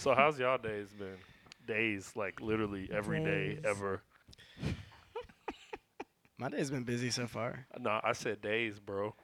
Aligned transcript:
So 0.00 0.14
how's 0.14 0.38
y'all 0.38 0.56
days 0.56 0.88
been? 0.98 1.18
Days 1.66 2.12
like 2.16 2.40
literally 2.40 2.88
every 2.90 3.22
day 3.22 3.56
Days. 3.56 3.64
ever. 3.66 4.00
My 6.38 6.48
day's 6.48 6.70
been 6.70 6.84
busy 6.84 7.10
so 7.10 7.26
far. 7.26 7.66
No, 7.78 8.00
I 8.02 8.14
said 8.14 8.40
days, 8.40 8.80
bro. 8.80 9.14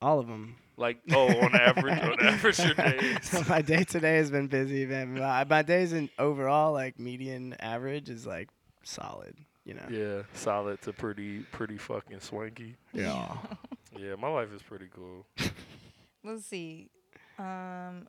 All 0.00 0.18
of 0.18 0.26
them. 0.26 0.56
Like 0.78 1.00
oh, 1.12 1.26
on 1.28 1.54
average, 1.54 2.00
on 2.00 2.18
average, 2.22 2.58
your 2.60 2.72
days. 2.72 3.44
my 3.48 3.60
day 3.60 3.84
today 3.84 4.16
has 4.16 4.30
been 4.30 4.46
busy, 4.46 4.86
man. 4.86 5.18
My, 5.18 5.44
my 5.44 5.60
days 5.60 5.92
in 5.92 6.08
overall, 6.18 6.72
like 6.72 6.98
median 6.98 7.54
average, 7.60 8.08
is 8.08 8.26
like 8.26 8.48
solid. 8.84 9.36
You 9.66 9.74
know. 9.74 9.86
Yeah, 9.90 10.22
solid 10.32 10.80
to 10.82 10.94
pretty, 10.94 11.40
pretty 11.52 11.76
fucking 11.76 12.20
swanky. 12.20 12.76
Yeah. 12.94 13.36
Yeah, 13.98 14.14
my 14.14 14.28
life 14.28 14.48
is 14.54 14.62
pretty 14.62 14.88
cool. 14.94 15.26
Let's 16.24 16.46
see. 16.46 16.88
Um, 17.38 18.06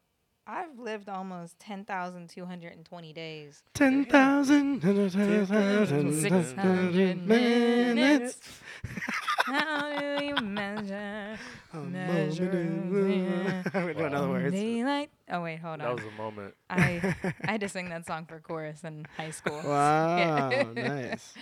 I've 0.49 0.79
lived 0.79 1.09
almost 1.09 1.59
ten 1.59 1.83
thousand 1.83 2.29
two 2.29 2.45
hundred 2.45 2.71
and 2.73 2.85
twenty 2.85 3.11
days. 3.11 3.61
Ten 3.73 4.05
thousand. 4.05 4.81
Six 4.81 6.53
hundred 6.53 7.27
minutes. 7.27 8.39
How 9.45 10.17
do 10.17 10.23
you 10.25 10.35
measure? 10.35 11.37
Measure. 11.73 12.81
We 12.83 13.93
don't 13.93 14.11
know 14.11 14.29
words. 14.29 14.53
Daylight. 14.53 15.09
Oh 15.29 15.41
wait, 15.43 15.59
hold 15.59 15.79
on. 15.81 15.87
That 15.87 15.95
was 15.95 16.05
a 16.05 16.11
moment. 16.21 16.53
I 16.69 17.15
I 17.43 17.51
had 17.51 17.61
to 17.61 17.69
sing 17.69 17.89
that 17.89 18.05
song 18.05 18.25
for 18.25 18.39
chorus 18.39 18.83
in 18.83 19.05
high 19.17 19.31
school. 19.31 19.61
Wow, 19.65 20.17
Yeah. 20.49 20.63
nice. 20.73 21.33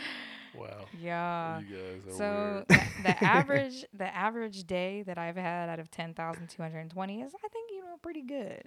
Wow. 0.56 0.86
Yeah. 1.00 1.60
you 1.60 1.76
guys 1.76 2.08
are 2.08 2.18
So 2.18 2.66
weird. 2.70 2.82
the, 3.04 3.04
the 3.04 3.24
average 3.24 3.86
the 3.94 4.16
average 4.16 4.64
day 4.66 5.04
that 5.04 5.18
I've 5.18 5.36
had 5.36 5.70
out 5.70 5.80
of 5.80 5.92
ten 5.92 6.14
thousand 6.14 6.50
two 6.50 6.62
hundred 6.62 6.80
and 6.80 6.92
twenty 6.92 7.22
is 7.22 7.34
I 7.36 7.48
think 7.50 7.72
you 7.72 7.82
know 7.82 7.98
pretty 8.02 8.22
good. 8.24 8.64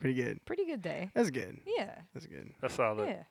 Pretty 0.00 0.20
good. 0.22 0.44
Pretty 0.46 0.64
good 0.64 0.82
day. 0.82 1.10
That's 1.14 1.30
good. 1.30 1.60
Yeah. 1.66 1.90
That's 2.14 2.26
good. 2.26 2.50
That's 2.60 2.74
solid. 2.74 3.08
Yeah. 3.08 3.22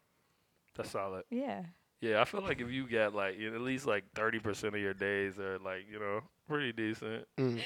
That's 0.77 0.91
solid. 0.91 1.23
Yeah. 1.29 1.63
Yeah, 2.01 2.21
I 2.21 2.25
feel 2.25 2.41
like 2.41 2.61
if 2.61 2.71
you 2.71 2.87
got 2.87 3.13
like 3.13 3.37
you 3.37 3.49
know, 3.49 3.55
at 3.57 3.61
least 3.61 3.85
like 3.85 4.05
thirty 4.15 4.39
percent 4.39 4.73
of 4.75 4.79
your 4.81 4.93
days 4.93 5.37
are 5.37 5.59
like 5.59 5.85
you 5.91 5.99
know 5.99 6.21
pretty 6.47 6.71
decent. 6.71 7.25
Mm, 7.37 7.59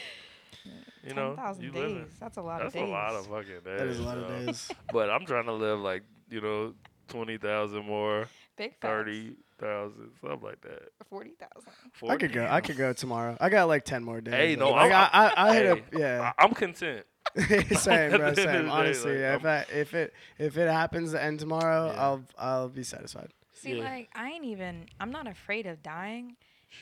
You 1.03 1.14
know, 1.14 1.36
ten 1.36 1.45
thousand 1.45 1.64
you 1.64 1.72
days. 1.72 1.81
living. 1.81 2.08
That's 2.19 2.38
a 2.38 2.42
lot 2.42 2.61
That's 2.61 2.73
of 2.73 2.81
days. 2.81 2.89
a 2.89 2.92
lot 2.92 3.14
of 3.14 3.27
fucking 3.27 3.59
days. 3.64 3.80
that 3.80 3.88
is 3.88 4.00
a 4.00 4.03
lot 4.03 4.16
so. 4.16 4.22
of 4.23 4.45
days. 4.47 4.72
But 4.94 5.09
I'm 5.11 5.25
trying 5.25 5.45
to 5.45 5.53
live 5.53 5.80
like 5.80 6.02
you 6.31 6.42
know 6.42 6.73
twenty 7.09 7.38
thousand 7.38 7.86
more, 7.86 8.27
Big 8.58 8.72
facts. 8.72 8.81
thirty 8.81 9.36
thousand, 9.59 10.09
something 10.20 10.42
like 10.42 10.61
that. 10.61 10.81
Forty 11.09 11.33
thousand. 11.39 12.09
I 12.09 12.16
could 12.16 12.33
go. 12.33 12.47
I 12.49 12.61
could 12.61 12.77
go 12.77 12.92
tomorrow. 12.94 13.38
I 13.39 13.49
got 13.49 13.67
like 13.67 13.83
ten 13.86 14.03
more 14.03 14.20
days. 14.22 14.33
Hey, 14.33 14.55
though. 14.55 14.70
no, 14.70 14.72
like, 14.72 14.92
I'm- 14.92 15.09
I, 15.14 15.27
I, 15.27 15.49
I 15.49 15.53
hit 15.53 15.66
hey, 15.66 15.70
up. 15.72 15.80
Yeah. 15.94 16.31
I'm 16.39 16.53
content. 16.55 17.05
same, 17.38 17.47
At 17.47 17.77
bro. 17.77 17.77
the 17.77 18.13
end 18.13 18.23
of 18.23 18.35
the 18.35 18.41
Same. 18.43 18.63
day, 18.66 18.69
Honestly, 18.69 19.17
like, 19.23 19.35
if 19.39 19.45
I, 19.45 19.66
if 19.73 19.93
it 19.93 20.13
if 20.38 20.57
it 20.57 20.69
happens 20.69 21.11
to 21.13 21.23
end 21.23 21.39
tomorrow, 21.39 21.91
Yeah. 21.91 22.02
I'll 22.02 22.23
I'll 22.38 22.69
be 22.69 22.83
satisfied. 22.83 23.31
See, 23.53 23.77
Yeah. 23.77 23.83
like 23.83 24.09
I 24.15 24.30
ain't 24.31 24.45
even. 24.45 24.85
I'm 24.99 25.11
not 25.11 25.27
afraid 25.27 25.65
of 25.65 25.81
dying. 25.81 26.35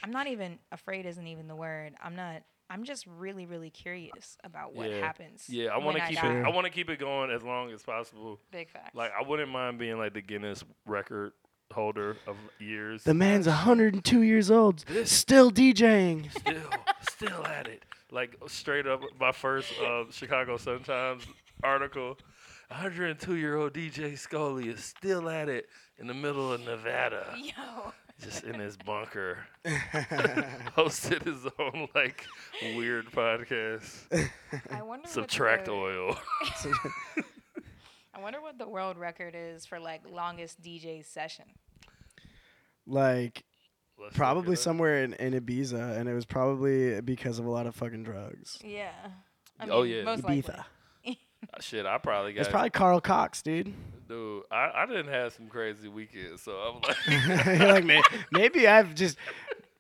I'm 0.03 0.11
not 0.11 0.28
even 0.28 0.59
afraid. 0.72 1.06
Isn't 1.06 1.28
even 1.28 1.48
the 1.48 1.56
word. 1.56 1.94
I'm 2.02 2.16
not. 2.16 2.44
I'm 2.70 2.86
just 2.86 3.06
really, 3.06 3.45
really 3.45 3.70
curious 3.70 4.38
about 4.45 4.73
what 4.73 4.89
Yeah. 4.89 5.00
happens. 5.00 5.45
Yeah, 5.50 5.67
I 5.73 5.78
want 5.78 5.98
to 5.98 6.08
keep 6.08 6.17
die. 6.22 6.39
it. 6.39 6.45
I 6.45 6.50
want 6.50 6.64
to 6.66 6.72
keep 6.72 6.89
it 6.89 7.00
going 7.00 7.30
as 7.30 7.44
long 7.44 7.70
as 7.72 7.83
possible. 7.83 8.39
Big 8.52 8.70
facts. 8.70 8.95
Like 8.95 9.11
I 9.17 9.28
wouldn't 9.28 9.52
mind 9.52 9.78
being 9.78 9.98
like 9.98 10.14
the 10.14 10.22
Guinness 10.22 10.64
record 10.86 11.33
holder 11.72 12.17
of 12.27 12.36
years. 12.59 13.03
The 13.03 13.14
man's 13.14 13.47
102 13.47 14.22
years 14.22 14.52
old, 14.52 14.80
This- 14.88 15.11
still 15.11 15.52
DJing. 15.52 16.31
still, 16.39 16.69
still 17.09 17.45
at 17.47 17.67
it. 17.67 17.83
Like 18.11 18.36
straight 18.47 18.88
up, 18.88 19.02
my 19.19 19.31
first 19.31 19.72
uh, 19.80 20.03
Chicago 20.11 20.58
Sun 20.58 20.83
Times 20.83 21.23
article. 21.64 22.17
102 22.69 23.36
year 23.36 23.58
old 23.58 23.73
DJ 23.73 24.17
Scully 24.17 24.69
is 24.69 24.83
still 24.83 25.30
at 25.30 25.49
it 25.49 25.67
in 25.99 26.08
the 26.08 26.14
middle 26.14 26.52
of 26.53 26.61
Nevada, 26.61 27.36
Yo. 27.38 27.92
just 28.22 28.44
in 28.45 28.59
his 28.59 28.77
bunker, 28.77 29.39
hosted 29.66 31.23
his 31.23 31.45
own 31.59 31.87
like 31.93 32.26
weird 32.76 33.11
podcast. 33.11 34.30
I 34.71 34.81
wonder. 34.81 35.08
Subtract 35.08 35.67
what 35.67 35.73
the, 35.73 35.73
oil. 35.73 36.17
I 38.21 38.23
wonder 38.23 38.39
what 38.39 38.59
the 38.59 38.67
world 38.70 38.98
record 38.99 39.36
is 39.36 39.65
for 39.65 39.80
like 39.80 40.02
longest 40.08 40.61
DJ 40.61 41.04
session. 41.04 41.45
like 42.86 43.43
Let's 43.99 44.15
probably 44.15 44.55
somewhere 44.55 45.04
in, 45.04 45.14
in 45.14 45.33
Ibiza, 45.33 45.98
and 45.98 46.08
it 46.08 46.14
was 46.14 46.26
probably 46.26 47.02
because 47.02 47.39
of 47.39 47.45
a 47.45 47.49
lot 47.49 47.65
of 47.65 47.73
fucking 47.73 48.04
drugs. 48.04 48.60
Yeah. 48.64 48.92
I 49.60 49.67
Oh, 49.70 49.81
yeah. 49.81 50.04
Most 50.04 50.21
Ibiza. 50.23 50.64
Uh, 51.08 51.14
Shit, 51.61 51.87
I 51.87 51.98
probably 51.98 52.33
got. 52.33 52.42
It's 52.42 52.49
probably 52.49 52.70
Carl 52.70 53.02
Cox, 53.02 53.42
dude. 53.42 53.73
Dude, 54.08 54.43
I, 54.52 54.70
I 54.76 54.86
didn't 54.86 55.08
have 55.11 55.33
some 55.33 55.48
crazy 55.48 55.87
weekends, 55.87 56.43
so 56.43 56.52
I'm 56.52 56.81
like, 56.81 57.48
You're 57.60 57.71
like, 57.73 57.86
"May- 57.86 58.04
maybe 58.31 58.67
I've 58.67 58.93
just 58.93 59.17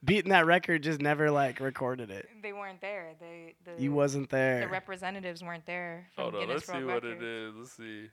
beaten 0.03 0.31
that 0.31 0.47
record, 0.47 0.81
just 0.81 0.99
never 0.99 1.29
like 1.29 1.59
recorded 1.59 2.09
it. 2.09 2.27
They 2.41 2.53
weren't 2.53 2.81
there. 2.81 3.13
They 3.19 3.53
the 3.65 3.79
You 3.79 3.91
wasn't 3.91 4.31
there. 4.31 4.61
the 4.61 4.67
representatives 4.67 5.43
weren't 5.43 5.67
there 5.67 6.07
from 6.15 6.23
hold 6.23 6.35
on, 6.35 6.41
Guinness 6.47 6.67
let's 6.67 6.79
see 6.79 6.83
World 6.83 7.03
what 7.03 7.05
it 7.05 7.21
is. 7.21 7.53
Let's 7.55 7.73
see. 7.73 8.09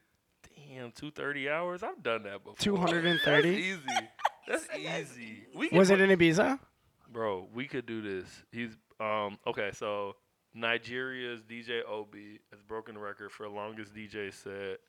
Damn, 0.56 0.92
two 0.92 1.10
thirty 1.10 1.48
hours. 1.48 1.82
I've 1.82 2.02
done 2.02 2.24
that 2.24 2.44
before. 2.44 2.56
230? 2.58 3.50
That's 3.50 3.58
easy. 3.58 3.80
That's 4.84 5.08
easy. 5.16 5.46
We 5.54 5.68
Was 5.72 5.90
it 5.90 6.00
in 6.00 6.10
Ibiza? 6.10 6.58
Bro, 7.10 7.48
we 7.52 7.66
could 7.66 7.86
do 7.86 8.02
this. 8.02 8.26
He's 8.52 8.76
um 9.00 9.38
okay, 9.46 9.70
so 9.72 10.16
Nigeria's 10.54 11.42
DJ 11.42 11.80
Obi 11.88 12.40
has 12.50 12.60
broken 12.62 12.94
the 12.94 13.00
record 13.00 13.30
for 13.32 13.48
longest 13.48 13.94
DJ 13.94 14.32
set. 14.32 14.80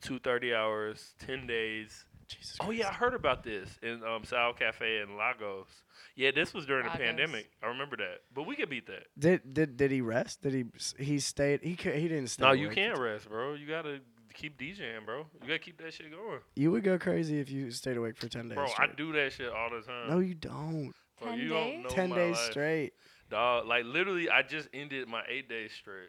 Two 0.00 0.18
thirty 0.18 0.54
hours, 0.54 1.14
ten 1.18 1.46
days. 1.46 2.04
Jesus. 2.28 2.56
Oh 2.60 2.70
yeah, 2.70 2.88
I 2.88 2.92
heard 2.92 3.14
about 3.14 3.42
this 3.42 3.78
in 3.82 4.02
um 4.04 4.22
Sal 4.24 4.52
Cafe 4.52 5.00
in 5.00 5.16
Lagos. 5.16 5.68
Yeah, 6.14 6.30
this 6.30 6.52
was 6.52 6.66
during 6.66 6.84
Lagos. 6.84 6.98
the 6.98 7.04
pandemic. 7.04 7.50
I 7.62 7.68
remember 7.68 7.96
that. 7.96 8.18
But 8.34 8.46
we 8.46 8.54
could 8.54 8.68
beat 8.68 8.86
that. 8.86 9.06
Did 9.18 9.54
did 9.54 9.76
did 9.76 9.90
he 9.90 10.00
rest? 10.02 10.42
Did 10.42 10.52
he 10.54 10.64
he 11.02 11.18
stayed? 11.20 11.60
He 11.62 11.74
cou- 11.74 11.92
he 11.92 12.06
didn't 12.06 12.28
stay. 12.28 12.44
No, 12.44 12.52
you 12.52 12.68
can't 12.68 12.98
rest, 12.98 13.28
bro. 13.28 13.54
You 13.54 13.66
gotta 13.66 14.00
keep 14.38 14.58
DJing, 14.58 15.04
bro. 15.04 15.26
You 15.42 15.46
gotta 15.48 15.58
keep 15.58 15.78
that 15.82 15.92
shit 15.92 16.10
going. 16.10 16.40
You 16.56 16.70
would 16.70 16.84
go 16.84 16.98
crazy 16.98 17.38
if 17.40 17.50
you 17.50 17.70
stayed 17.70 17.96
awake 17.96 18.16
for 18.16 18.28
ten 18.28 18.48
days. 18.48 18.56
Bro, 18.56 18.66
I 18.78 18.86
do 18.96 19.12
that 19.12 19.32
shit 19.32 19.50
all 19.52 19.70
the 19.70 19.82
time. 19.82 20.08
No, 20.10 20.18
you 20.20 20.34
don't. 20.34 20.92
Bro, 21.20 21.30
10 21.30 21.38
you 21.38 21.48
days? 21.48 21.52
don't 21.52 21.82
know 21.82 21.88
Ten 21.88 22.10
my 22.10 22.16
days 22.16 22.36
life. 22.36 22.50
straight. 22.52 22.92
Dog, 23.30 23.66
like 23.66 23.84
literally 23.84 24.30
I 24.30 24.42
just 24.42 24.68
ended 24.72 25.08
my 25.08 25.22
eight 25.28 25.48
days 25.48 25.72
straight 25.72 26.08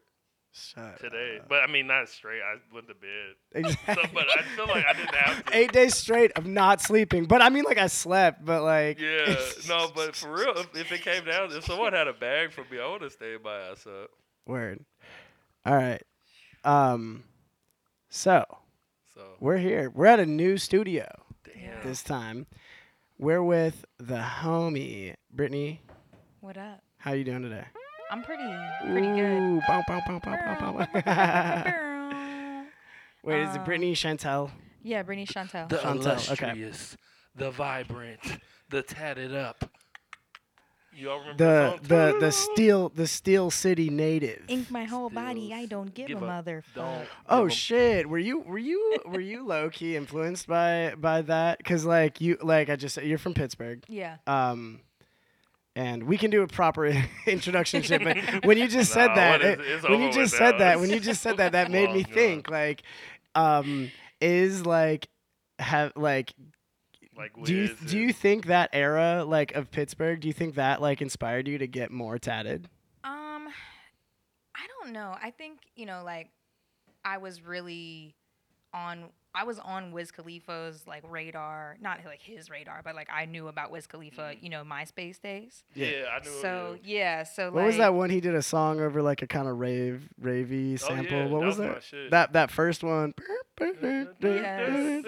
Shut 0.51 0.99
today. 0.99 1.39
up. 1.41 1.49
But 1.49 1.63
I 1.63 1.67
mean 1.71 1.87
not 1.87 2.07
straight, 2.09 2.41
I 2.41 2.55
went 2.73 2.87
to 2.87 2.93
bed. 2.93 3.75
So, 3.85 4.01
but 4.13 4.25
I 4.37 4.43
feel 4.55 4.67
like 4.67 4.85
I 4.85 4.93
didn't 4.93 5.15
have 5.15 5.45
to. 5.45 5.57
Eight 5.57 5.71
days 5.71 5.95
straight 5.95 6.31
of 6.37 6.45
not 6.45 6.79
sleeping, 6.81 7.25
but 7.25 7.41
I 7.41 7.49
mean, 7.49 7.63
like 7.63 7.77
I 7.77 7.87
slept, 7.87 8.45
but 8.45 8.63
like 8.63 8.99
Yeah, 8.99 9.35
no, 9.67 9.89
but 9.93 10.15
for 10.15 10.31
real, 10.33 10.53
if, 10.57 10.75
if 10.75 10.91
it 10.91 11.01
came 11.01 11.25
down, 11.25 11.51
if 11.51 11.65
someone 11.65 11.93
had 11.93 12.07
a 12.07 12.13
bag 12.13 12.51
for 12.53 12.63
me, 12.71 12.79
I 12.79 12.87
would 12.89 13.01
have 13.01 13.11
stayed 13.11 13.41
by 13.43 13.59
ass 13.71 13.85
up. 13.87 14.09
word. 14.45 14.85
All 15.65 15.75
right. 15.75 16.01
Um. 16.63 17.23
So 18.09 18.43
So 19.13 19.21
we're 19.39 19.57
here. 19.57 19.91
We're 19.93 20.07
at 20.07 20.19
a 20.19 20.25
new 20.25 20.57
studio 20.57 21.07
damn. 21.43 21.83
this 21.87 22.03
time. 22.03 22.47
We're 23.17 23.43
with 23.43 23.85
the 23.97 24.17
homie 24.17 25.15
Brittney. 25.35 25.79
What 26.41 26.57
up? 26.57 26.81
How 26.97 27.13
you 27.13 27.23
doing 27.23 27.43
today? 27.43 27.65
I'm 28.11 28.23
pretty 28.23 28.43
pretty 28.85 29.07
good. 29.07 29.61
Bow, 29.67 29.83
bow, 29.87 30.01
bow, 30.07 30.19
bow, 30.19 30.37
bow, 30.37 30.87
bow. 31.03 32.63
Wait, 33.23 33.41
is 33.41 33.55
it 33.55 33.59
Um, 33.59 33.65
Brittney 33.65 33.91
Chantele? 33.91 34.49
yeah, 34.81 35.03
Brittney 35.03 35.27
Chantele. 35.27 35.67
The 35.69 35.77
Chantele, 35.77 36.31
okay. 36.31 36.45
illustrious, 36.45 36.97
the 37.35 37.51
vibrant, 37.51 38.21
the 38.69 38.81
tatted 38.81 39.35
up. 39.35 39.69
You 40.93 41.11
all 41.11 41.19
remember 41.19 41.37
The 41.37 41.79
the 41.81 41.87
the 42.13 42.19
the 42.19 42.31
steel 42.31 42.89
the 42.89 43.07
Steel 43.07 43.51
City 43.51 43.89
native. 43.89 44.43
Ink 44.47 44.69
my 44.71 44.83
whole 44.85 45.09
body. 45.09 45.53
I 45.53 45.65
don't 45.65 45.93
give, 45.93 46.07
Give 46.07 46.21
a 46.21 46.25
a- 46.25 46.27
mother 46.27 46.63
Don't. 46.75 46.99
fuck. 47.05 47.07
Oh 47.29 47.37
give 47.43 47.51
'em- 47.51 47.55
shit! 47.55 48.09
Were 48.09 48.17
you 48.17 48.39
were 48.39 48.57
you 48.57 48.97
were 49.05 49.19
you 49.21 49.45
low 49.45 49.69
key 49.69 49.95
influenced 49.95 50.47
by 50.47 50.93
by 50.97 51.21
that? 51.23 51.63
Cause 51.63 51.85
like 51.85 52.19
you 52.19 52.37
like 52.41 52.69
I 52.69 52.75
just 52.75 52.95
said, 52.95 53.05
you're 53.05 53.17
from 53.17 53.33
Pittsburgh. 53.33 53.83
Yeah. 53.87 54.17
Um, 54.27 54.81
and 55.75 56.03
we 56.03 56.17
can 56.17 56.31
do 56.31 56.41
a 56.41 56.47
proper 56.47 56.87
introduction 57.27 57.81
shit. 57.83 58.03
But 58.03 58.17
when 58.45 58.57
you 58.57 58.67
just 58.67 58.91
said 58.91 59.07
Nah, 59.09 59.15
that, 59.15 59.31
what 59.31 59.41
is- 59.41 59.59
it- 59.59 59.65
it's 59.75 59.89
when 59.89 60.01
you 60.01 60.11
just 60.11 60.35
said 60.35 60.51
now. 60.53 60.57
that, 60.57 60.79
when 60.79 60.89
you 60.89 60.99
just 60.99 61.21
said 61.21 61.37
that, 61.37 61.53
that 61.53 61.71
made 61.71 61.89
me 61.91 61.95
Long 61.95 62.03
gone. 62.03 62.13
think 62.13 62.49
like, 62.49 62.81
um, 63.35 63.91
is 64.19 64.65
like 64.65 65.07
have 65.59 65.93
like 65.95 66.33
Like 67.19 67.33
do 67.43 67.53
you 67.53 67.75
do 67.85 67.99
you 67.99 68.13
think 68.13 68.45
that 68.45 68.69
era 68.71 69.25
like 69.27 69.53
of 69.53 69.69
Pittsburgh? 69.71 70.21
Do 70.21 70.29
you 70.29 70.33
think 70.33 70.55
that 70.55 70.81
like 70.81 71.01
inspired 71.01 71.49
you 71.49 71.57
to 71.57 71.67
get 71.67 71.91
more 71.91 72.17
tatted? 72.17 72.69
Um, 73.03 73.49
I 74.55 74.65
don't 74.81 74.93
know. 74.93 75.17
I 75.21 75.31
think 75.31 75.59
you 75.75 75.85
know, 75.85 76.01
like, 76.05 76.29
I 77.03 77.17
was 77.17 77.41
really 77.41 78.15
on 78.73 79.09
I 79.35 79.43
was 79.43 79.59
on 79.59 79.91
Wiz 79.91 80.11
Khalifa's 80.11 80.85
like 80.87 81.03
radar, 81.09 81.77
not 81.81 81.99
like 82.05 82.21
his 82.21 82.49
radar, 82.49 82.81
but 82.83 82.95
like 82.95 83.09
I 83.13 83.25
knew 83.25 83.47
about 83.47 83.71
Wiz 83.71 83.85
Khalifa, 83.87 84.21
mm. 84.33 84.43
you 84.43 84.49
know, 84.49 84.63
MySpace 84.63 85.21
days. 85.21 85.63
Yeah, 85.75 85.87
Yeah. 85.87 86.05
I 86.15 86.23
knew. 86.23 86.41
So 86.41 86.71
it, 86.75 86.81
yeah, 86.87 87.23
so 87.23 87.45
What 87.51 87.57
like 87.59 87.65
was 87.67 87.77
that 87.77 87.93
one 87.93 88.09
he 88.09 88.19
did 88.21 88.33
a 88.35 88.41
song 88.41 88.79
over 88.81 89.01
like 89.01 89.21
a 89.21 89.27
kind 89.27 89.47
of 89.47 89.59
rave 89.59 90.09
ravey 90.21 90.73
Oh, 90.73 90.77
sample? 90.77 91.17
yeah, 91.17 91.25
what 91.27 91.39
that 91.41 91.45
was 91.45 91.57
was 91.57 91.67
my 91.67 91.73
that? 91.75 91.83
shit. 91.83 92.11
That 92.11 92.33
that 92.33 92.51
first 92.51 92.83
one. 92.83 93.13
Yes. 93.59 94.07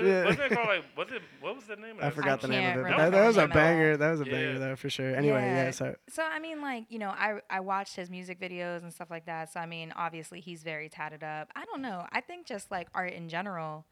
Yeah. 0.01 0.25
Wasn't 0.25 0.39
it 0.41 0.51
called 0.51 0.67
like? 0.67 0.83
Was 0.97 1.07
it? 1.11 1.21
What 1.39 1.55
was 1.55 1.65
the 1.65 1.75
name? 1.77 1.97
of 1.97 2.03
I 2.03 2.09
that 2.09 2.13
forgot 2.15 2.41
the 2.41 2.47
name 2.47 2.79
of 2.79 2.85
it. 2.85 2.97
That, 2.97 3.11
that 3.11 3.25
was 3.27 3.37
a 3.37 3.41
name 3.41 3.51
at 3.51 3.57
all. 3.57 3.63
banger. 3.63 3.97
That 3.97 4.11
was 4.11 4.21
a 4.21 4.25
Yeah. 4.25 4.31
banger 4.31 4.59
though 4.59 4.75
for 4.75 4.89
sure. 4.89 5.15
Anyway, 5.15 5.41
yeah. 5.41 5.63
Yeah. 5.65 5.71
so 5.71 5.95
So 6.09 6.23
I 6.23 6.39
mean, 6.39 6.61
like 6.61 6.85
you 6.89 6.99
know, 6.99 7.09
I 7.09 7.39
I 7.49 7.59
watched 7.61 7.95
his 7.95 8.09
music 8.09 8.39
videos 8.39 8.83
and 8.83 8.93
stuff 8.93 9.09
like 9.09 9.25
that. 9.25 9.51
So 9.53 9.59
I 9.59 9.65
mean, 9.65 9.93
obviously 9.95 10.41
he's 10.41 10.63
very 10.63 10.89
tatted 10.89 11.23
up. 11.23 11.49
I 11.55 11.65
don't 11.65 11.81
know. 11.81 12.05
I 12.11 12.21
think 12.21 12.45
just 12.45 12.71
like 12.71 12.87
art 12.93 13.13
in 13.13 13.29
general, 13.29 13.85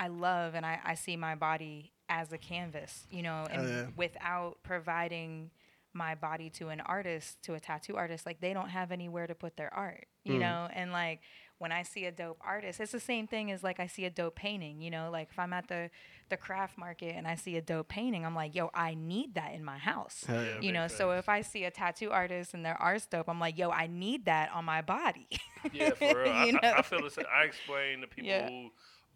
I 0.00 0.08
love 0.08 0.54
and 0.54 0.64
I 0.66 0.80
I 0.84 0.94
see 0.96 1.16
my 1.16 1.34
body 1.36 1.92
as 2.08 2.32
a 2.32 2.38
canvas. 2.38 3.06
You 3.10 3.22
know, 3.22 3.46
and 3.50 3.62
Oh, 3.62 3.66
yeah. 3.68 3.86
without 3.96 4.58
providing 4.64 5.50
my 5.92 6.14
body 6.14 6.48
to 6.50 6.68
an 6.68 6.80
artist, 6.80 7.42
to 7.42 7.54
a 7.54 7.60
tattoo 7.60 7.96
artist, 7.96 8.24
like 8.24 8.40
they 8.40 8.52
don't 8.54 8.68
have 8.70 8.92
anywhere 8.92 9.26
to 9.26 9.34
put 9.34 9.56
their 9.56 9.72
art. 9.74 10.06
You 10.24 10.34
Mm. 10.34 10.40
know, 10.40 10.68
and 10.72 10.92
like 10.92 11.20
when 11.58 11.72
I 11.72 11.82
see 11.82 12.04
a 12.06 12.12
dope 12.12 12.38
artist, 12.40 12.80
it's 12.80 12.92
the 12.92 13.00
same 13.00 13.26
thing 13.26 13.50
as 13.50 13.62
like 13.64 13.80
I 13.80 13.86
see 13.88 14.04
a 14.06 14.10
dope 14.10 14.36
painting. 14.36 14.80
You 14.80 14.90
know, 14.90 15.10
like 15.10 15.28
if 15.32 15.38
I'm 15.38 15.52
at 15.52 15.68
the 15.68 15.90
the 16.28 16.36
craft 16.36 16.78
market 16.78 17.14
and 17.16 17.26
I 17.26 17.34
see 17.34 17.56
a 17.56 17.62
dope 17.62 17.88
painting, 17.88 18.24
I'm 18.24 18.36
like, 18.36 18.54
yo, 18.54 18.70
I 18.74 18.94
need 18.94 19.34
that 19.34 19.52
in 19.54 19.64
my 19.64 19.78
house 19.78 20.24
yeah. 20.28 20.40
Yeah. 20.42 20.60
you 20.60 20.72
know 20.72 20.82
makes 20.82 20.96
so 20.96 21.10
if 21.12 21.28
i 21.28 21.42
see 21.42 21.64
a 21.64 21.70
tattoo 21.70 22.10
artist 22.10 22.54
and 22.54 22.64
their 22.64 22.80
art's 22.80 23.06
dope 23.06 23.28
i'm 23.28 23.40
like 23.40 23.58
yo 23.58 23.70
i 23.70 23.86
need 23.86 24.24
that 24.26 24.50
on 24.54 24.64
my 24.64 24.80
body 24.82 25.26
Yeah, 25.72 25.94
for 25.94 26.14
real. 26.22 26.32
I, 26.32 26.44
You 26.46 26.58
I, 26.62 26.78
I 26.78 26.82
feel 26.82 27.02
the 27.02 27.10
same. 27.10 27.26
I 27.34 27.44
explain 27.44 28.00
to 28.02 28.06
people 28.16 28.30
Yeah. 28.30 28.48
who 28.48 28.70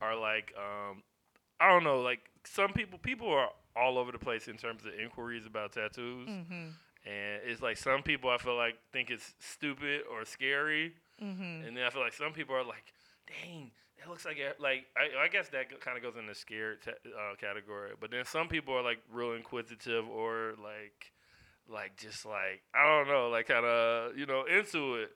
are 0.04 0.16
like, 0.20 0.52
um, 0.56 1.02
I 1.60 1.68
don't 1.70 1.84
know, 1.84 2.00
like 2.00 2.20
some 2.44 2.72
people. 2.72 2.98
People 2.98 3.28
are 3.32 3.48
all 3.76 3.98
over 3.98 4.12
the 4.12 4.18
place 4.18 4.48
in 4.48 4.56
terms 4.56 4.82
of 4.86 4.92
inquiries 5.02 5.46
about 5.46 5.72
tattoos, 5.72 6.28
mm-hmm. 6.28 6.68
and 7.06 7.40
it's 7.44 7.62
like 7.62 7.76
some 7.76 8.02
people 8.02 8.30
I 8.30 8.38
feel 8.38 8.56
like 8.56 8.76
think 8.92 9.10
it's 9.10 9.34
stupid 9.40 10.02
or 10.10 10.24
scary, 10.24 10.92
Mm-hmm. 11.22 11.66
and 11.66 11.76
then 11.76 11.84
I 11.84 11.90
feel 11.90 12.02
like 12.02 12.12
some 12.12 12.32
people 12.32 12.54
are 12.56 12.64
like, 12.64 12.92
dang. 13.28 13.70
It 13.96 14.08
looks 14.10 14.24
like 14.26 14.36
it, 14.38 14.60
like 14.60 14.84
I, 14.98 15.24
I 15.24 15.28
guess 15.28 15.48
that 15.50 15.80
kind 15.80 15.96
of 15.96 16.02
goes 16.02 16.14
in 16.18 16.26
the 16.26 16.34
scared 16.34 16.82
ta- 16.82 16.90
uh, 17.08 17.36
category, 17.36 17.92
but 17.98 18.10
then 18.10 18.24
some 18.26 18.48
people 18.48 18.74
are 18.74 18.82
like 18.82 18.98
real 19.10 19.32
inquisitive 19.32 20.06
or 20.08 20.54
like, 20.62 21.12
like 21.68 21.96
just 21.96 22.26
like 22.26 22.60
I 22.74 22.82
don't 22.86 23.08
know, 23.08 23.28
like 23.30 23.46
kind 23.48 23.64
of 23.64 24.18
you 24.18 24.26
know 24.26 24.44
into 24.44 24.96
it, 24.96 25.10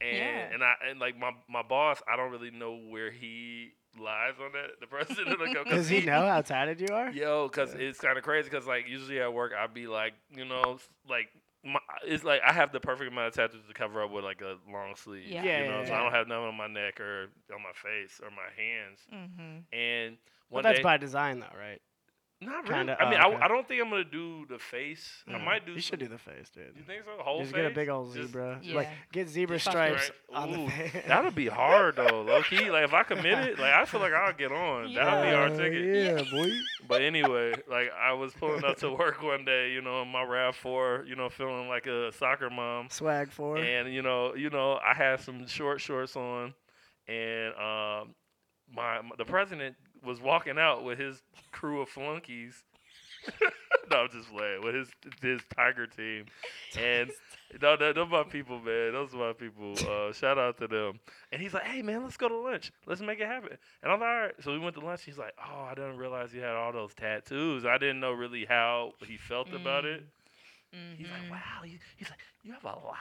and 0.00 0.16
Yeah. 0.16 0.48
and 0.54 0.64
I 0.64 0.72
and 0.90 0.98
like 0.98 1.16
my 1.16 1.30
my 1.48 1.62
boss, 1.62 2.02
I 2.12 2.16
don't 2.16 2.32
really 2.32 2.50
know 2.50 2.74
where 2.88 3.10
he 3.12 3.74
lies 3.98 4.34
on 4.40 4.52
that. 4.52 4.80
The 4.80 4.86
president 4.86 5.28
of 5.28 5.38
the 5.38 5.46
company. 5.54 5.76
Does 5.76 5.88
he 5.88 6.00
know 6.02 6.26
how 6.26 6.40
tatted 6.40 6.80
you 6.80 6.88
are? 6.94 7.10
Yo, 7.10 7.48
cause 7.48 7.74
it's 7.74 8.00
kind 8.00 8.16
of 8.18 8.24
crazy. 8.24 8.50
Cause 8.50 8.66
like 8.66 8.88
usually 8.88 9.20
at 9.20 9.32
work, 9.32 9.52
I'd 9.58 9.74
be 9.74 9.86
like, 9.86 10.14
you 10.34 10.44
know, 10.44 10.78
like 11.08 11.28
my, 11.64 11.78
it's 12.04 12.24
like 12.24 12.40
I 12.46 12.52
have 12.52 12.72
the 12.72 12.80
perfect 12.80 13.10
amount 13.10 13.28
of 13.28 13.34
tattoos 13.34 13.66
to 13.66 13.74
cover 13.74 14.02
up 14.02 14.10
with 14.10 14.24
like 14.24 14.40
a 14.42 14.56
long 14.70 14.94
sleeve. 14.96 15.26
Yeah. 15.28 15.42
Yeah, 15.44 15.62
you 15.62 15.70
know, 15.70 15.80
yeah, 15.80 15.86
so 15.86 15.94
I 15.94 16.02
don't 16.02 16.12
have 16.12 16.28
none 16.28 16.42
on 16.42 16.54
my 16.56 16.66
neck 16.66 17.00
or 17.00 17.28
on 17.54 17.62
my 17.62 17.72
face 17.74 18.20
or 18.22 18.30
my 18.30 18.50
hands. 18.56 19.00
Mm-hmm. 19.12 19.76
And 19.76 20.16
Well, 20.50 20.62
that's 20.62 20.78
day, 20.78 20.82
by 20.82 20.96
design 20.98 21.40
though, 21.40 21.58
right? 21.58 21.80
Not 22.44 22.62
really. 22.64 22.74
kinda- 22.74 22.96
I 23.02 23.10
mean, 23.10 23.18
oh, 23.20 23.30
I, 23.30 23.34
okay. 23.34 23.42
I 23.44 23.48
don't 23.48 23.66
think 23.68 23.82
I'm 23.82 23.90
gonna 23.90 24.04
do 24.04 24.46
the 24.48 24.58
face. 24.58 25.24
I 25.28 25.32
Mm. 25.32 25.44
might 25.44 25.66
do. 25.66 25.72
You 25.72 25.80
some- 25.80 25.90
should 25.90 25.98
do 26.00 26.08
the 26.08 26.18
face, 26.18 26.50
dude. 26.50 26.72
You 26.76 26.82
think 26.82 27.04
so? 27.04 27.22
Whole 27.22 27.40
Just 27.40 27.52
face. 27.52 27.62
get 27.62 27.72
a 27.72 27.74
big 27.74 27.88
old 27.88 28.14
Just- 28.14 28.28
zebra. 28.28 28.58
Yeah. 28.62 28.76
Like 28.76 28.88
get 29.12 29.28
zebra 29.28 29.58
Fuck 29.58 29.72
stripes 29.72 30.10
Right. 30.30 30.38
on 30.38 30.52
the 30.52 30.58
Ooh, 30.60 30.68
face. 30.68 30.92
That'd 31.06 31.34
be 31.34 31.46
hard 31.48 31.96
though, 31.96 32.22
low 32.22 32.42
key. 32.42 32.70
Like 32.70 32.84
if 32.84 32.92
I 32.94 33.02
committed, 33.02 33.58
like 33.58 33.72
I 33.72 33.84
feel 33.84 34.00
like 34.00 34.12
I'll 34.12 34.32
get 34.32 34.52
on. 34.52 34.94
That'll 34.94 35.22
be 35.22 35.30
our 35.34 35.46
Uh, 35.46 35.56
ticket. 35.56 35.84
Yeah, 36.24 36.30
boy. 36.30 36.50
But 36.88 37.02
anyway, 37.02 37.54
like 37.68 37.90
I 37.92 38.12
was 38.12 38.32
pulling 38.34 38.64
up 38.64 38.76
to 38.78 38.90
work 38.92 39.22
one 39.22 39.44
day, 39.44 39.72
you 39.72 39.80
know, 39.80 40.02
in 40.02 40.08
my 40.08 40.22
Rav 40.22 40.56
Four, 40.56 41.04
you 41.06 41.16
know, 41.16 41.28
feeling 41.28 41.68
like 41.68 41.86
a 41.86 42.12
soccer 42.12 42.50
mom, 42.50 42.88
Swag 42.90 43.30
four. 43.30 43.58
and 43.58 43.92
you 43.92 44.02
know, 44.02 44.34
you 44.34 44.50
know, 44.50 44.78
I 44.84 44.94
had 44.94 45.20
some 45.20 45.46
short 45.46 45.80
shorts 45.80 46.16
on, 46.16 46.54
and 47.08 47.54
um, 47.54 48.14
my, 48.72 49.00
my 49.02 49.10
the 49.18 49.24
president 49.24 49.76
was 50.04 50.20
walking 50.20 50.58
out 50.58 50.84
with 50.84 50.98
his 50.98 51.22
crew 51.52 51.80
of 51.82 51.88
flunkies. 51.88 52.64
no, 53.90 53.96
I'm 53.98 54.10
just 54.10 54.28
playing 54.30 54.62
with 54.62 54.74
his 54.74 54.88
his 55.22 55.40
tiger 55.56 55.86
team, 55.86 56.26
and 56.78 57.10
no, 57.62 57.74
no, 57.76 57.92
those 57.92 58.10
my 58.10 58.22
people, 58.22 58.60
man. 58.60 58.92
Those 58.92 59.14
are 59.14 59.18
my 59.18 59.32
people. 59.32 59.74
Uh, 59.88 60.12
shout 60.12 60.38
out 60.38 60.58
to 60.58 60.68
them. 60.68 61.00
And 61.32 61.40
he's 61.40 61.54
like, 61.54 61.64
"Hey, 61.64 61.80
man, 61.80 62.02
let's 62.02 62.16
go 62.16 62.28
to 62.28 62.36
lunch. 62.36 62.70
Let's 62.86 63.00
make 63.00 63.20
it 63.20 63.26
happen." 63.26 63.56
And 63.82 63.92
I'm 63.92 64.00
like, 64.00 64.08
"All 64.08 64.20
right." 64.20 64.34
So 64.40 64.52
we 64.52 64.58
went 64.58 64.74
to 64.76 64.84
lunch. 64.84 65.04
He's 65.04 65.18
like, 65.18 65.32
"Oh, 65.38 65.62
I 65.62 65.74
didn't 65.74 65.96
realize 65.96 66.34
you 66.34 66.42
had 66.42 66.54
all 66.54 66.72
those 66.72 66.94
tattoos. 66.94 67.64
I 67.64 67.78
didn't 67.78 68.00
know 68.00 68.12
really 68.12 68.44
how 68.44 68.92
he 69.06 69.16
felt 69.16 69.52
about 69.52 69.84
it." 69.84 70.04
Mm-hmm. 70.74 70.96
He's 70.98 71.08
like, 71.08 71.30
"Wow." 71.30 71.64
You, 71.64 71.78
he's 71.96 72.10
like, 72.10 72.20
"You 72.42 72.52
have 72.52 72.64
a 72.64 72.68
lot." 72.68 72.98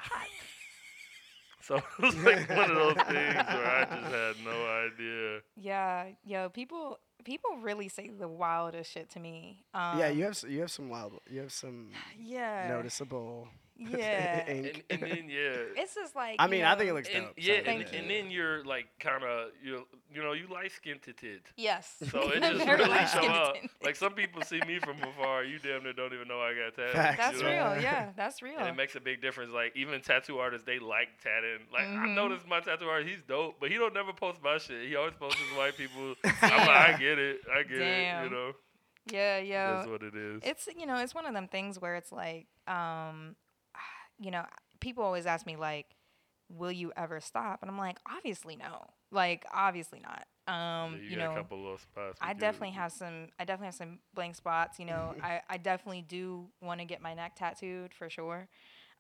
So 1.64 1.76
it 2.00 2.00
was 2.00 2.16
like 2.24 2.50
one 2.50 2.70
of 2.72 2.76
those 2.76 2.94
things 3.06 3.36
where 3.36 3.68
I 3.68 3.88
just 3.90 4.12
had 4.14 4.36
no 4.46 4.58
idea. 4.86 5.40
yeah 5.56 6.06
yo 6.26 6.50
people 6.50 7.00
people 7.24 7.52
really 7.62 7.88
say 7.88 8.10
the 8.10 8.28
wildest 8.28 8.92
shit 8.92 9.10
to 9.12 9.20
me 9.20 9.64
um, 9.74 9.98
yeah, 9.98 10.10
you 10.10 10.26
have 10.26 10.38
you 10.48 10.60
have 10.62 10.72
some 10.72 10.90
wild. 10.90 11.14
You 11.30 11.42
have 11.42 11.52
some 11.54 11.90
yeah 12.20 12.68
noticeable. 12.70 13.48
Yeah 13.78 14.46
ink. 14.48 14.86
And, 14.90 15.02
and 15.02 15.12
then 15.12 15.30
yeah. 15.30 15.82
it's 15.82 15.96
just 15.96 16.16
like 16.16 16.36
I 16.40 16.46
you 16.46 16.52
mean, 16.52 16.64
I 16.64 16.76
think 16.76 16.90
it 16.90 16.94
looks 16.94 17.10
And, 17.14 17.26
dope. 17.26 17.34
yeah, 17.38 17.56
so, 17.64 17.70
and, 17.72 17.82
and 17.84 18.10
then 18.10 18.30
you're 18.32 18.64
like 18.64 18.86
kind 19.00 19.24
of 19.24 19.50
you 19.64 19.86
you 20.14 20.22
know 20.22 20.34
you 20.34 20.48
light 20.48 20.72
skinned 20.72 21.02
to 21.04 21.14
tits. 21.14 21.52
yes 21.58 21.96
So 22.12 22.30
it 22.32 22.42
just 22.44 22.66
really 22.68 23.06
show 23.08 23.26
up. 23.26 23.56
Like 23.84 23.96
some 23.96 24.14
people 24.14 24.42
see 24.44 24.62
me 24.68 24.80
from 24.80 24.98
afar, 25.02 25.44
you 25.44 25.58
damn 25.60 25.84
near 25.84 25.94
don't 25.94 26.14
even 26.14 26.28
know 26.28 26.40
I 26.40 26.54
got 26.54 26.76
tattoos. 26.76 26.94
Facts, 26.94 27.18
that's 27.18 27.38
you 27.38 27.44
know? 27.44 27.50
real 27.74 27.82
yeah 27.82 28.10
that's 28.16 28.42
real 28.42 28.60
And 28.60 28.68
it 28.68 28.76
makes 28.76 28.96
a 28.96 29.00
big 29.02 29.22
difference. 29.22 29.52
Like 29.52 29.76
even 29.76 30.02
tattoo 30.02 30.38
artists, 30.38 30.66
they 30.66 30.80
like 30.80 31.10
tatting. 31.24 31.66
Like 31.72 31.86
I 31.88 32.08
Mhm. 32.08 32.16
noticed 32.16 32.48
my 32.48 32.60
tattoo 32.60 32.86
artist, 32.86 33.10
he's 33.10 33.24
dope, 33.24 33.56
but 33.60 33.72
he 33.72 33.78
don't 33.78 33.94
never 33.94 34.14
post 34.14 34.42
my 34.44 34.58
shit. 34.60 34.88
He 34.88 34.96
always 34.96 35.14
posts 35.16 35.40
his 35.40 35.58
white 35.58 35.76
people. 35.78 36.14
I'm 36.42 36.68
like, 36.68 36.70
I 36.70 36.98
get 37.00 37.18
it, 37.20 37.42
I 37.52 37.64
get 37.64 37.82
it. 37.82 38.24
You 38.24 38.30
know, 38.30 38.52
yeah 39.12 39.38
yeah 39.40 39.74
that's 39.76 39.88
what 39.88 40.02
it 40.04 40.16
is. 40.16 40.42
it's 40.46 40.68
you 40.78 40.86
know 40.86 40.98
it's 40.98 41.14
one 41.14 41.26
of 41.26 41.34
them 41.34 41.48
things 41.50 41.78
where 41.80 41.96
it's 41.96 42.12
like 42.12 42.48
um 42.68 43.36
you 44.20 44.32
know 44.32 44.46
people 44.80 45.04
always 45.04 45.26
ask 45.26 45.46
me 45.46 45.56
like 45.56 45.88
will 46.50 46.72
you 46.72 46.92
ever 46.98 47.20
stop 47.20 47.62
and 47.62 47.70
i'm 47.72 47.78
like 47.78 47.98
obviously 48.10 48.56
no 48.56 48.86
like 49.12 49.46
obviously 49.54 50.00
not 50.00 50.26
Yeah, 50.48 50.84
um 50.84 51.00
you, 51.02 51.10
you, 51.10 51.18
got 51.18 51.26
know 51.26 51.32
a 51.32 51.36
couple 51.36 51.58
little 51.62 51.78
spots. 51.78 52.20
I 52.22 52.34
definitely 52.34 52.72
have 52.72 52.92
some. 52.92 53.28
I 53.40 53.46
definitely 53.46 53.68
have 53.68 53.76
some 53.76 54.00
blank 54.14 54.36
spots. 54.36 54.80
You 54.80 54.86
know, 54.86 55.16
I, 55.24 55.42
I 55.50 55.58
definitely 55.58 56.04
do 56.08 56.48
want 56.62 56.80
to 56.80 56.86
get 56.86 57.02
my 57.02 57.14
neck 57.14 57.36
tattooed 57.36 57.94
for 57.94 58.10
sure. 58.10 58.48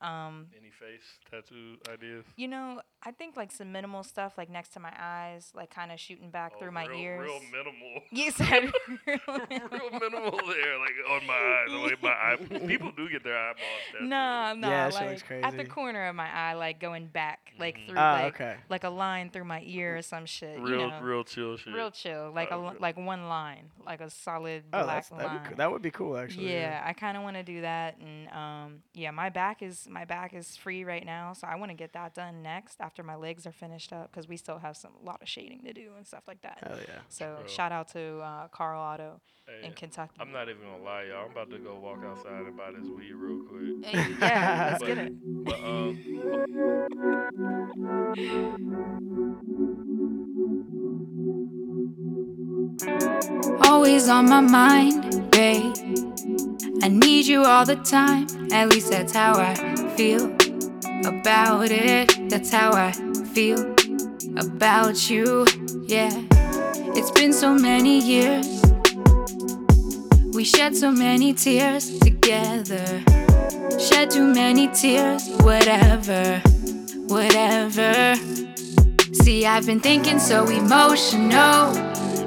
Um, 0.03 0.47
Any 0.59 0.69
face 0.69 1.19
tattoo 1.31 1.77
ideas? 1.91 2.25
you 2.35 2.47
know, 2.47 2.81
I 3.05 3.11
think 3.11 3.35
like 3.37 3.51
some 3.51 3.71
minimal 3.71 4.03
stuff, 4.03 4.37
like 4.37 4.49
next 4.49 4.69
to 4.73 4.79
my 4.79 4.93
eyes, 4.99 5.51
like 5.55 5.69
kind 5.73 5.91
of 5.91 5.99
shooting 5.99 6.29
back 6.29 6.53
Oh, 6.55 6.59
through 6.59 6.71
my 6.71 6.85
real, 6.85 6.99
ears. 6.99 7.21
Real 7.29 7.39
minimal. 7.51 8.01
You 8.11 8.31
said 8.31 8.71
real 9.07 9.89
minimal 9.99 10.39
there, 10.47 10.77
like 10.79 10.93
on 11.09 11.27
my 11.27 11.33
eyes. 11.33 11.91
Like 11.91 12.03
my 12.03 12.09
eye. 12.09 12.35
People 12.67 12.91
do 12.95 13.09
get 13.09 13.23
their 13.23 13.37
eyeballs 13.37 13.59
tattooed. 13.91 14.09
No, 14.09 14.53
no, 14.55 14.67
Yeah, 14.69 14.89
that 14.89 14.93
shit 14.93 15.01
like 15.01 15.09
looks 15.09 15.23
at 15.43 15.57
the 15.57 15.65
corner 15.65 16.07
of 16.07 16.15
my 16.15 16.29
eye, 16.31 16.53
like 16.53 16.79
going 16.79 17.07
back, 17.07 17.51
like 17.59 17.77
Mhm. 17.77 17.87
through 17.89 17.97
Ah, 17.97 18.13
like 18.13 18.35
okay. 18.35 18.55
like 18.69 18.83
a 18.83 18.89
line 18.89 19.29
through 19.29 19.45
my 19.45 19.61
ear 19.65 19.97
or 19.97 20.01
some 20.01 20.25
shit. 20.25 20.59
Real, 20.59 20.81
you 20.81 20.87
know? 20.87 20.99
real 21.01 21.23
chill 21.23 21.57
shit. 21.57 21.73
real 21.73 21.91
chill, 21.91 22.31
like 22.33 22.51
a 22.51 22.55
Oh, 22.55 22.59
li- 22.61 22.69
real- 22.71 22.77
like 22.79 22.97
one 22.97 23.27
line, 23.27 23.69
like 23.85 24.01
a 24.01 24.09
solid 24.09 24.63
Oh, 24.73 24.83
black 24.83 24.87
that's 25.07 25.09
that'd 25.09 25.29
be 25.31 25.35
line. 25.37 25.45
cool. 25.47 25.57
that 25.57 25.71
would 25.71 25.81
be 25.81 25.91
cool 25.91 26.17
actually. 26.17 26.51
yeah, 26.53 26.81
I 26.85 26.93
kind 26.93 27.17
of 27.17 27.23
want 27.23 27.35
to 27.37 27.43
do 27.43 27.61
that, 27.61 27.97
and 27.97 28.29
um, 28.29 28.83
yeah, 28.93 29.11
my 29.11 29.29
back 29.29 29.61
is 29.61 29.87
my 29.93 30.05
back 30.05 30.33
is 30.33 30.55
free 30.57 30.83
right 30.83 31.05
now, 31.05 31.33
so 31.33 31.47
I 31.47 31.55
want 31.55 31.69
to 31.69 31.75
get 31.75 31.93
that 31.93 32.13
done 32.15 32.41
next 32.41 32.81
after 32.81 33.03
my 33.03 33.15
legs 33.15 33.45
are 33.45 33.51
finished 33.51 33.93
up 33.93 34.11
because 34.11 34.27
we 34.27 34.35
still 34.37 34.57
have 34.57 34.75
some 34.75 34.91
lot 35.03 35.21
of 35.21 35.29
shading 35.29 35.61
to 35.65 35.73
do 35.73 35.91
and 35.95 36.05
stuff 36.05 36.23
like 36.27 36.41
that. 36.41 36.57
Hell 36.65 36.77
yeah. 36.79 36.99
So 37.09 37.37
True. 37.41 37.47
shout 37.49 37.71
out 37.71 37.87
to 37.89 38.19
uh, 38.19 38.47
Carl 38.49 38.81
Auto 38.81 39.21
Hey, 39.45 39.67
in 39.67 39.73
Kentucky. 39.73 40.15
I'm 40.19 40.31
not 40.31 40.49
even 40.49 40.61
gonna 40.63 40.81
lie, 40.83 41.03
y'all. 41.03 41.25
I'm 41.25 41.31
about 41.31 41.49
to 41.51 41.59
go 41.59 41.77
walk 41.77 41.99
outside 42.05 42.45
and 42.45 42.55
buy 42.57 42.71
this 42.71 42.87
weed 42.89 43.13
real 43.13 43.43
quick. 43.43 43.85
Hey, 43.85 44.15
yeah, 44.19 44.67
let's 44.71 44.79
But- 44.81 44.87
get 44.87 44.97
it. 44.97 45.13
But 45.43 45.59
um, 45.59 45.99
always 53.61 54.09
on 54.09 54.29
my 54.29 54.41
mind, 54.41 55.31
babe. 55.31 55.73
I 56.81 56.87
need 56.87 57.25
you 57.25 57.43
all 57.43 57.65
the 57.65 57.75
time, 57.75 58.27
at 58.51 58.69
least 58.69 58.91
that's 58.91 59.13
how 59.13 59.33
I 59.35 59.55
feel 59.95 60.25
about 61.05 61.71
it. 61.71 62.29
That's 62.29 62.51
how 62.51 62.71
I 62.73 62.91
feel 63.33 63.61
about 64.37 65.09
you, 65.09 65.45
yeah. 65.87 66.11
It's 66.95 67.11
been 67.11 67.33
so 67.33 67.53
many 67.53 67.99
years, 67.99 68.61
we 70.33 70.43
shed 70.43 70.75
so 70.75 70.91
many 70.91 71.33
tears 71.33 71.99
together. 71.99 73.03
Shed 73.79 74.11
too 74.11 74.33
many 74.33 74.67
tears, 74.69 75.29
whatever, 75.41 76.41
whatever. 77.07 78.15
See, 79.23 79.45
I've 79.45 79.65
been 79.65 79.79
thinking 79.79 80.19
so 80.19 80.47
emotional. 80.49 81.73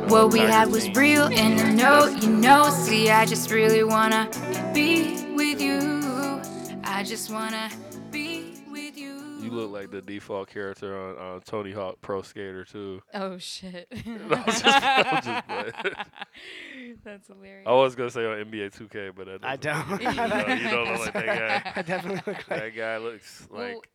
What 0.08 0.32
we 0.32 0.38
had 0.38 0.70
was 0.70 0.88
real 0.96 1.24
and 1.24 1.60
I 1.60 1.72
know 1.72 2.06
you 2.06 2.28
know. 2.30 2.70
See, 2.70 3.10
I 3.10 3.26
just 3.26 3.50
really 3.50 3.84
wanna 3.84 4.30
be 4.72 5.22
with 5.34 5.60
you. 5.60 6.40
I 6.84 7.02
just 7.04 7.30
wanna 7.30 7.68
be 8.10 8.54
with 8.70 8.96
you. 8.96 9.14
You 9.42 9.50
look 9.50 9.70
like 9.70 9.90
the 9.90 10.00
default 10.00 10.48
character 10.48 10.96
on 10.98 11.36
uh, 11.36 11.40
Tony 11.44 11.72
Hawk 11.72 12.00
Pro 12.00 12.22
Skater 12.22 12.64
too. 12.64 13.02
Oh 13.12 13.36
shit. 13.38 13.88
I'm 14.06 14.44
just- 14.46 14.64
I'm 14.66 15.22
just. 15.22 15.94
That's 17.04 17.28
hilarious. 17.28 17.66
I 17.66 17.72
was 17.72 17.94
gonna 17.94 18.10
say 18.10 18.24
on 18.24 18.38
NBA 18.44 18.74
2K, 18.76 19.12
but 19.14 19.26
that 19.26 19.44
I 19.44 19.56
don't. 19.56 20.00
You 20.00 20.12
don't, 20.14 20.60
you 20.62 20.70
don't 20.70 20.92
look 20.92 21.00
like 21.00 21.12
that 21.14 21.26
guy. 21.64 21.72
I 21.76 21.82
definitely 21.82 22.22
look 22.26 22.48
like. 22.48 22.60
That 22.60 22.74
guy 22.76 22.96
looks 22.98 23.46
Well, 23.50 23.62
like. 23.62 23.88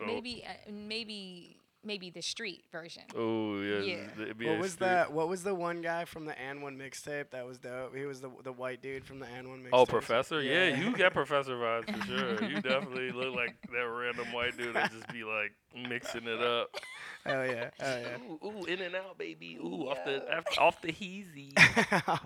oh, 0.00 0.06
Maybe, 0.06 0.44
uh, 0.46 0.70
maybe, 0.72 1.57
maybe 1.88 2.10
the 2.10 2.22
street 2.22 2.62
version. 2.70 3.02
Oh 3.16 3.60
yeah. 3.60 3.80
Yeah. 3.80 3.96
The 4.36 4.46
What 4.46 4.58
was 4.58 4.72
street. 4.74 4.86
that? 4.86 5.12
What 5.12 5.28
was 5.28 5.42
the 5.42 5.54
one 5.54 5.82
guy 5.82 6.04
from 6.04 6.24
the 6.26 6.38
And 6.40 6.62
One 6.62 6.76
mixtape 6.78 7.30
that 7.30 7.44
was 7.44 7.58
dope? 7.58 7.96
He 7.96 8.04
was 8.04 8.20
the 8.20 8.30
the 8.44 8.52
white 8.52 8.80
dude 8.80 9.04
from 9.04 9.18
the 9.18 9.26
And 9.26 9.48
One 9.48 9.64
mixtape. 9.64 9.68
Oh, 9.72 9.86
Professor? 9.86 10.40
Yeah. 10.40 10.68
Yeah. 10.68 10.80
you 10.80 10.96
got 10.96 11.12
Professor 11.14 11.56
vibes 11.56 11.98
for 11.98 12.06
sure. 12.06 12.44
You 12.48 12.60
definitely 12.60 13.10
look 13.10 13.34
like 13.34 13.56
that 13.72 13.88
random 13.88 14.32
white 14.32 14.56
dude 14.56 14.76
that 14.76 14.92
just 14.92 15.08
be 15.12 15.24
like 15.24 15.52
mixing 15.88 16.28
it 16.28 16.40
up. 16.40 16.76
Hell 17.24 17.44
yeah! 17.46 17.70
Hell 17.80 18.00
yeah! 18.00 18.16
Ooh, 18.46 18.46
ooh, 18.46 18.64
in 18.64 18.80
and 18.80 18.94
out, 18.94 19.18
baby. 19.18 19.58
Ooh, 19.62 19.88
off 19.88 20.04
the 20.04 20.22
off, 20.36 20.44
off 20.58 20.80
the 20.82 20.92
heezy. 20.92 21.52
all 22.08 22.18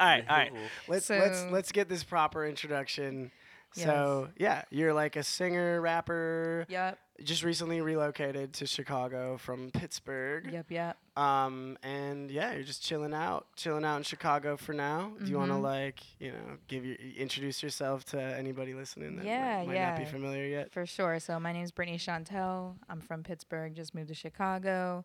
right, 0.00 0.24
all 0.28 0.36
right. 0.36 0.52
Let's 0.88 1.10
let's 1.10 1.44
let's 1.50 1.70
get 1.72 1.88
this 1.88 2.02
proper 2.04 2.46
introduction. 2.46 3.30
So 3.72 4.28
yeah, 4.38 4.62
you're 4.70 4.94
like 4.94 5.16
a 5.16 5.22
singer, 5.22 5.80
rapper. 5.80 6.66
Yep. 6.68 6.98
Just 7.24 7.42
recently 7.42 7.80
relocated 7.80 8.52
to 8.54 8.66
Chicago 8.66 9.36
from 9.38 9.70
Pittsburgh. 9.72 10.52
Yep. 10.52 10.66
Yep. 10.70 10.96
Um, 11.16 11.76
and 11.82 12.30
yeah, 12.30 12.52
you're 12.54 12.62
just 12.62 12.82
chilling 12.84 13.12
out, 13.12 13.46
chilling 13.56 13.84
out 13.84 13.96
in 13.96 14.02
Chicago 14.04 14.56
for 14.56 14.72
now. 14.72 15.12
Do 15.22 15.28
you 15.28 15.36
want 15.36 15.50
to 15.50 15.56
Mhm. 15.56 15.62
like, 15.62 16.00
you 16.20 16.30
know, 16.30 16.58
give 16.68 16.84
your 16.86 16.94
introduce 17.16 17.60
yourself 17.60 18.04
to 18.06 18.20
anybody 18.22 18.72
listening 18.72 19.16
that 19.16 19.24
Yeah, 19.24 19.58
might, 19.58 19.66
might 19.66 19.80
not 19.80 19.98
be 19.98 20.04
familiar 20.04 20.44
yet? 20.44 20.70
For 20.70 20.86
sure. 20.86 21.18
So 21.18 21.40
my 21.40 21.52
name 21.52 21.64
is 21.64 21.72
Brittney 21.72 21.96
Chantele. 21.96 22.76
I'm 22.88 23.00
from 23.00 23.24
Pittsburgh. 23.24 23.74
Just 23.74 23.96
moved 23.96 24.08
to 24.08 24.14
Chicago. 24.14 25.04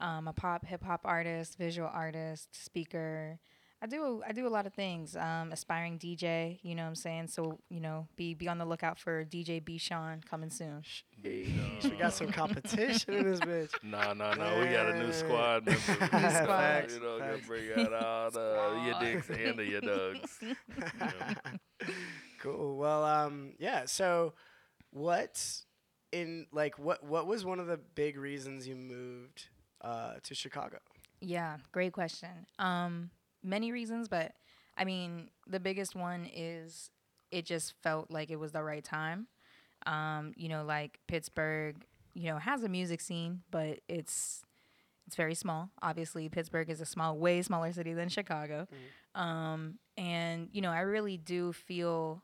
I'm 0.00 0.26
a 0.26 0.32
pop 0.32 0.66
hip 0.66 0.82
hop 0.82 1.02
artist, 1.04 1.56
visual 1.56 1.88
artist, 1.88 2.48
speaker. 2.64 3.38
I 3.84 3.86
do 3.86 4.22
I 4.26 4.32
do 4.32 4.46
a 4.46 4.48
lot 4.48 4.64
of 4.66 4.72
things. 4.72 5.14
Um, 5.14 5.52
aspiring 5.52 5.98
DJ. 5.98 6.58
You 6.62 6.74
know 6.74 6.84
what 6.84 6.88
I'm 6.88 6.94
saying. 6.94 7.26
So 7.26 7.58
you 7.68 7.80
know, 7.80 8.08
be 8.16 8.32
be 8.32 8.48
on 8.48 8.56
the 8.56 8.64
lookout 8.64 8.98
for 8.98 9.26
DJ 9.26 9.62
B 9.62 9.76
Sean 9.76 10.22
coming 10.22 10.48
soon. 10.48 10.82
Sheesh, 11.22 11.84
we 11.84 11.90
got 11.90 12.12
some 12.14 12.32
competition 12.32 13.12
in 13.12 13.24
this 13.24 13.40
bitch. 13.40 13.72
Nah, 13.82 14.14
nah, 14.14 14.32
nah. 14.36 14.58
We 14.58 14.68
got 14.68 14.88
a 14.88 14.98
new 14.98 15.12
squad 15.12 15.66
member. 15.66 15.80
squad. 15.82 16.92
You 16.92 17.00
know, 17.00 17.18
gonna 17.18 17.36
bring 17.46 17.72
out 17.76 17.92
all 17.92 18.30
the 18.30 18.82
your 18.86 19.00
dicks 19.00 19.28
and 19.28 19.58
the 19.58 19.66
your 19.66 19.82
dugs. 19.82 20.38
Yeah. 20.40 21.34
cool. 22.40 22.78
Well, 22.78 23.04
um, 23.04 23.52
yeah. 23.58 23.84
So, 23.84 24.32
what's 24.92 25.66
in 26.10 26.46
like 26.52 26.78
what 26.78 27.04
what 27.04 27.26
was 27.26 27.44
one 27.44 27.60
of 27.60 27.66
the 27.66 27.80
big 27.94 28.16
reasons 28.16 28.66
you 28.66 28.76
moved 28.76 29.48
uh, 29.82 30.14
to 30.22 30.34
Chicago? 30.34 30.78
Yeah, 31.20 31.58
great 31.70 31.92
question. 31.92 32.46
Um, 32.58 33.10
many 33.44 33.70
reasons, 33.72 34.08
but 34.08 34.32
I 34.76 34.84
mean, 34.84 35.28
the 35.46 35.60
biggest 35.60 35.94
one 35.94 36.28
is 36.34 36.90
it 37.30 37.44
just 37.44 37.74
felt 37.82 38.10
like 38.10 38.30
it 38.30 38.36
was 38.36 38.52
the 38.52 38.62
right 38.62 38.82
time. 38.84 39.26
Um, 39.86 40.32
you 40.36 40.48
know, 40.48 40.64
like 40.64 40.98
Pittsburgh, 41.06 41.84
you 42.14 42.26
know, 42.26 42.38
has 42.38 42.62
a 42.62 42.68
music 42.68 43.00
scene, 43.00 43.42
but 43.50 43.80
it's 43.88 44.42
it's 45.06 45.16
very 45.16 45.34
small. 45.34 45.70
Obviously, 45.82 46.28
Pittsburgh 46.28 46.70
is 46.70 46.80
a 46.80 46.86
small, 46.86 47.18
way 47.18 47.42
smaller 47.42 47.72
city 47.72 47.92
than 47.92 48.08
Chicago. 48.08 48.66
Um, 49.14 49.78
and 49.96 50.48
you 50.52 50.62
know, 50.62 50.70
I 50.70 50.80
really 50.80 51.16
do 51.18 51.52
feel 51.52 52.22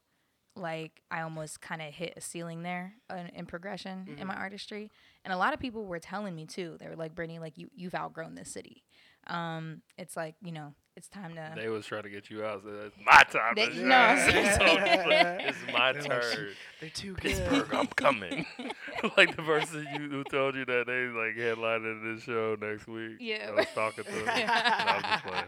like 0.57 1.03
I 1.11 1.21
almost 1.21 1.61
kind 1.61 1.81
of 1.81 1.95
hit 1.95 2.15
a 2.17 2.21
ceiling 2.21 2.63
there 2.63 2.95
in, 3.11 3.27
in 3.29 3.47
progression 3.47 4.05
in 4.19 4.27
my 4.27 4.35
artistry. 4.35 4.91
And 5.25 5.33
a 5.33 5.37
lot 5.37 5.55
of 5.55 5.61
people 5.61 5.85
were 5.85 6.01
telling 6.01 6.35
me 6.35 6.47
too. 6.47 6.77
They 6.81 6.89
were 6.89 6.97
like, 6.97 7.15
"Brittney, 7.15 7.39
like 7.39 7.59
you 7.59 7.69
you've 7.75 7.95
outgrown 7.95 8.35
this 8.35 8.51
city. 8.51 8.83
Um, 9.31 9.83
it's 9.97 10.17
like 10.17 10.35
you 10.43 10.53
know, 10.53 10.75
it's 10.97 11.09
time 11.09 11.35
to." 11.35 11.53
They 11.57 11.69
was 11.69 11.87
trying 11.87 12.03
to 12.03 12.11
get 12.11 12.31
you 12.31 12.45
out. 12.45 12.63
So 12.63 12.69
it's 12.87 12.97
my 13.05 13.23
time. 13.31 13.55
They- 13.57 13.67
to 13.69 13.85
no, 13.87 13.95
shine. 13.95 14.31
seriously. 14.31 14.67
It's 15.51 15.59
my 15.73 15.93
They're 15.93 16.03
like, 16.03 16.23
turn. 16.23 16.49
They're 16.81 16.91
too 16.91 17.15
good. 17.15 17.23
Pittsburgh, 17.23 17.75
I'm 17.75 17.87
coming. 17.89 18.47
like 19.17 19.37
the 19.37 19.43
person 19.43 19.87
you 19.95 20.09
who 20.11 20.25
told 20.25 20.55
you 20.57 20.65
that 20.67 20.85
they 20.87 21.07
like 21.07 21.37
headlining 21.37 22.15
this 22.15 22.25
show 22.25 22.57
next 22.61 22.87
week. 22.87 23.17
Yeah. 23.21 23.49
I 23.51 23.53
was 23.53 23.67
talking 23.75 24.05
to 24.05 24.11
them. 24.11 24.25
no, 24.27 24.33
I'm 24.33 25.03
just 25.03 25.25
playing. 25.25 25.45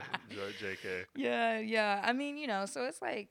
J- 0.60 0.66
JK. 0.76 1.04
Yeah, 1.16 1.58
yeah. 1.58 2.00
I 2.04 2.12
mean, 2.12 2.36
you 2.36 2.46
know, 2.46 2.66
so 2.66 2.84
it's 2.84 3.02
like 3.02 3.28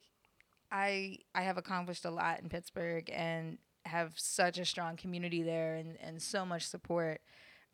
I 0.72 1.18
I 1.34 1.42
have 1.44 1.58
accomplished 1.58 2.06
a 2.06 2.12
lot 2.12 2.40
in 2.42 2.50
Pittsburgh 2.50 3.10
and 3.14 3.58
have 3.86 4.14
such 4.16 4.58
a 4.60 4.66
strong 4.66 4.96
community 4.96 5.42
there 5.44 5.76
and, 5.76 5.98
and 6.02 6.22
so 6.22 6.46
much 6.46 6.68
support. 6.68 7.22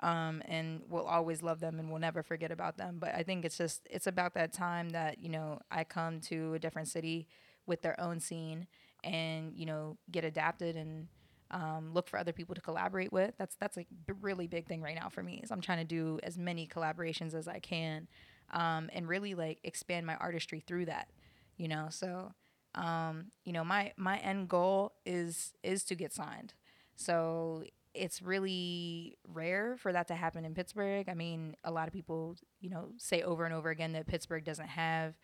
Um, 0.01 0.43
and 0.45 0.81
we'll 0.87 1.05
always 1.05 1.41
love 1.41 1.59
them 1.59 1.79
and 1.79 1.89
we'll 1.89 1.99
never 1.99 2.21
forget 2.21 2.51
about 2.51 2.77
them. 2.77 2.97
But 2.99 3.15
I 3.15 3.23
think 3.23 3.45
it's 3.45 3.57
just 3.57 3.81
it's 3.89 4.07
about 4.07 4.35
that 4.35 4.53
time 4.53 4.89
that, 4.89 5.19
you 5.19 5.29
know, 5.29 5.59
I 5.71 5.83
come 5.83 6.19
to 6.21 6.53
a 6.53 6.59
different 6.59 6.87
city 6.87 7.27
with 7.65 7.81
their 7.81 7.99
own 7.99 8.19
scene 8.19 8.67
and, 9.03 9.53
you 9.55 9.65
know, 9.65 9.97
get 10.11 10.23
adapted 10.23 10.75
and 10.75 11.07
um, 11.51 11.93
look 11.93 12.07
for 12.09 12.17
other 12.19 12.33
people 12.33 12.55
to 12.55 12.61
collaborate 12.61 13.11
with. 13.11 13.33
That's 13.37 13.55
that's 13.59 13.77
a 13.77 13.85
b- 14.05 14.13
really 14.21 14.47
big 14.47 14.67
thing 14.67 14.81
right 14.81 14.95
now 14.95 15.09
for 15.09 15.23
me. 15.23 15.39
Is 15.43 15.51
I'm 15.51 15.61
trying 15.61 15.79
to 15.79 15.85
do 15.85 16.19
as 16.23 16.37
many 16.37 16.67
collaborations 16.67 17.33
as 17.33 17.47
I 17.47 17.59
can, 17.59 18.07
um, 18.51 18.89
and 18.93 19.07
really 19.07 19.33
like 19.33 19.59
expand 19.63 20.05
my 20.05 20.15
artistry 20.15 20.59
through 20.59 20.85
that. 20.85 21.09
You 21.57 21.67
know, 21.69 21.87
so 21.89 22.33
um, 22.75 23.31
you 23.45 23.53
know 23.53 23.63
my 23.63 23.93
my 23.97 24.17
end 24.17 24.49
goal 24.49 24.93
is 25.05 25.53
is 25.63 25.83
to 25.85 25.95
get 25.95 26.13
signed. 26.13 26.53
So 26.95 27.63
it's 27.97 28.21
really 28.21 29.17
rare 29.27 29.75
for 29.77 29.91
that 29.91 30.07
to 30.07 30.15
happen 30.15 30.45
in 30.45 30.53
Pittsburgh. 30.53 31.09
I 31.09 31.13
mean, 31.13 31.55
a 31.63 31.71
lot 31.71 31.87
of 31.87 31.93
people 31.93 32.35
you 32.59 32.69
know 32.69 32.89
say 32.97 33.21
over 33.21 33.45
and 33.45 33.53
over 33.53 33.69
again 33.69 33.93
that 33.93 34.07
Pittsburgh 34.07 34.43
doesn't 34.43 34.67
have 34.67 35.15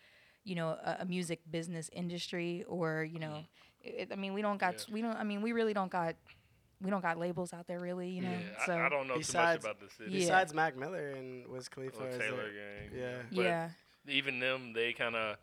you 0.44 0.54
know 0.54 0.68
a, 0.68 0.98
a 1.00 1.04
music 1.04 1.40
business 1.50 1.88
industry 1.92 2.64
or 2.68 3.04
you 3.04 3.18
know 3.18 3.28
mm-hmm. 3.28 4.00
it, 4.02 4.08
I 4.12 4.16
mean 4.16 4.34
we 4.34 4.42
don't 4.42 4.58
got 4.58 4.84
Yeah. 4.88 4.94
we 4.94 5.02
don't 5.02 5.16
I 5.16 5.24
mean 5.24 5.40
we 5.42 5.52
really 5.52 5.72
don't 5.72 5.90
got 5.90 6.16
we 6.82 6.90
don't 6.90 7.00
got 7.00 7.18
labels 7.18 7.52
out 7.54 7.66
there 7.66 7.80
really 7.80 8.10
you 8.10 8.22
know 8.22 8.30
yeah, 8.30 8.66
so 8.66 8.72
I, 8.74 8.86
I 8.86 8.88
don't 8.90 9.08
know 9.08 9.16
Besides- 9.16 9.62
too 9.62 9.68
much 9.68 9.76
about 9.76 9.88
the 9.88 9.94
city. 9.94 10.10
Yeah. 10.12 10.18
Besides 10.20 10.52
Mac 10.52 10.76
Miller 10.76 11.10
and 11.10 11.48
Wiz 11.48 11.68
Khalifa, 11.68 12.04
Or 12.04 12.10
Taylor 12.10 12.50
there- 12.52 12.90
Gang. 12.90 12.98
yeah. 13.00 13.16
But 13.32 13.42
yeah 13.42 13.68
even 14.08 14.38
them, 14.40 14.72
they 14.72 14.92
kind 14.92 15.16
of, 15.16 15.36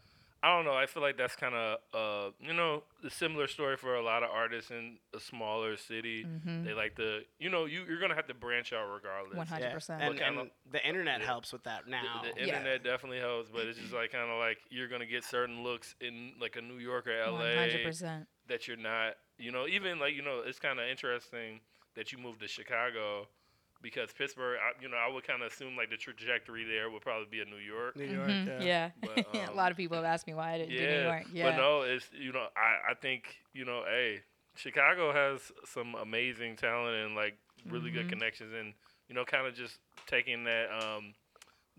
I 0.44 0.56
don't 0.56 0.66
know. 0.66 0.74
I 0.74 0.88
feel 0.88 1.04
like 1.04 1.18
that's 1.18 1.36
kind 1.36 1.54
of, 1.54 1.78
uh, 1.94 2.32
you 2.40 2.54
know, 2.54 2.82
a 3.06 3.10
similar 3.12 3.48
story 3.48 3.78
for 3.78 3.94
a 3.96 4.02
lot 4.04 4.24
of 4.24 4.32
artists 4.32 4.72
in 4.72 4.98
a 5.16 5.20
smaller 5.20 5.78
city. 5.78 6.26
mm-hmm. 6.26 6.64
They 6.66 6.74
like 6.74 6.96
to, 6.96 7.20
you 7.38 7.50
know, 7.52 7.66
you 7.66 7.84
you're 7.88 8.00
gonna 8.00 8.16
have 8.16 8.28
to 8.28 8.34
branch 8.34 8.74
out 8.74 8.88
regardless. 8.92 9.38
One 9.38 9.46
hundred 9.46 9.72
percent. 9.74 10.02
And, 10.02 10.20
and 10.20 10.50
the 10.72 10.84
internet 10.88 11.20
Yeah. 11.20 11.28
helps 11.28 11.54
with 11.54 11.64
that 11.66 11.88
now. 11.88 12.22
The, 12.24 12.30
Yeah. 12.40 12.58
internet 12.58 12.84
definitely 12.84 13.20
helps, 13.20 13.50
but 13.52 13.68
it's 13.68 13.78
just 13.78 13.94
like 13.94 14.12
kind 14.12 14.32
of 14.32 14.40
like 14.40 14.58
you're 14.72 14.88
gonna 14.88 15.06
get 15.06 15.24
certain 15.24 15.62
looks 15.64 15.94
in 16.02 16.34
like 16.42 16.56
a 16.56 16.62
New 16.62 16.80
York 16.80 17.06
or 17.06 17.12
LA 17.24 17.54
hundred 17.56 17.84
percent. 17.86 18.28
that 18.48 18.68
you're 18.68 18.78
not. 18.78 19.14
You 19.38 19.52
know, 19.52 19.68
even 19.68 20.00
like 20.00 20.16
you 20.16 20.24
know, 20.24 20.42
it's 20.46 20.60
kind 20.60 20.80
of 20.80 20.88
interesting 20.88 21.60
that 21.96 22.12
you 22.12 22.18
moved 22.18 22.40
to 22.42 22.48
Chicago 22.48 23.28
because 23.82 24.10
Pittsburgh. 24.18 24.58
I, 24.62 24.82
you 24.82 24.90
know, 24.90 24.98
I 24.98 25.12
would 25.12 25.26
kind 25.26 25.42
of 25.42 25.52
assume 25.52 25.76
like 25.76 25.90
the 25.90 25.98
trajectory 25.98 26.64
there 26.64 26.90
would 26.90 27.02
probably 27.02 27.28
be 27.30 27.42
a 27.42 27.46
New 27.46 27.58
York. 27.58 27.96
New 27.96 28.06
York, 28.06 28.28
Mhm, 28.28 28.60
yeah. 28.60 28.64
Yeah. 28.64 28.90
But, 29.02 29.26
a 29.34 29.50
um, 29.50 29.56
lot 29.56 29.72
of 29.72 29.78
people 29.78 29.98
have 29.98 30.06
asked 30.06 30.28
me 30.28 30.34
why 30.34 30.54
I 30.54 30.58
didn't 30.60 30.78
do 30.78 30.88
New 30.88 31.04
York. 31.04 31.26
Yeah. 31.34 31.52
But 31.52 31.58
no, 31.58 31.82
it's 31.82 32.08
you 32.14 32.32
know, 32.32 32.48
I, 32.56 32.92
I 32.92 32.94
think, 32.94 33.36
you 33.54 33.66
know, 33.66 33.84
hey, 33.86 34.22
Chicago 34.56 35.12
has 35.14 35.52
some 35.66 35.96
amazing 35.96 36.56
talent 36.58 36.96
and 36.96 37.16
like 37.16 37.38
really 37.70 37.92
good 37.92 38.06
Mhm. 38.08 38.10
connections 38.10 38.54
and, 38.58 38.74
you 39.08 39.16
know, 39.16 39.26
kind 39.26 39.48
of 39.48 39.54
just 39.56 39.80
taking 40.08 40.44
that 40.46 40.68
um 40.72 41.14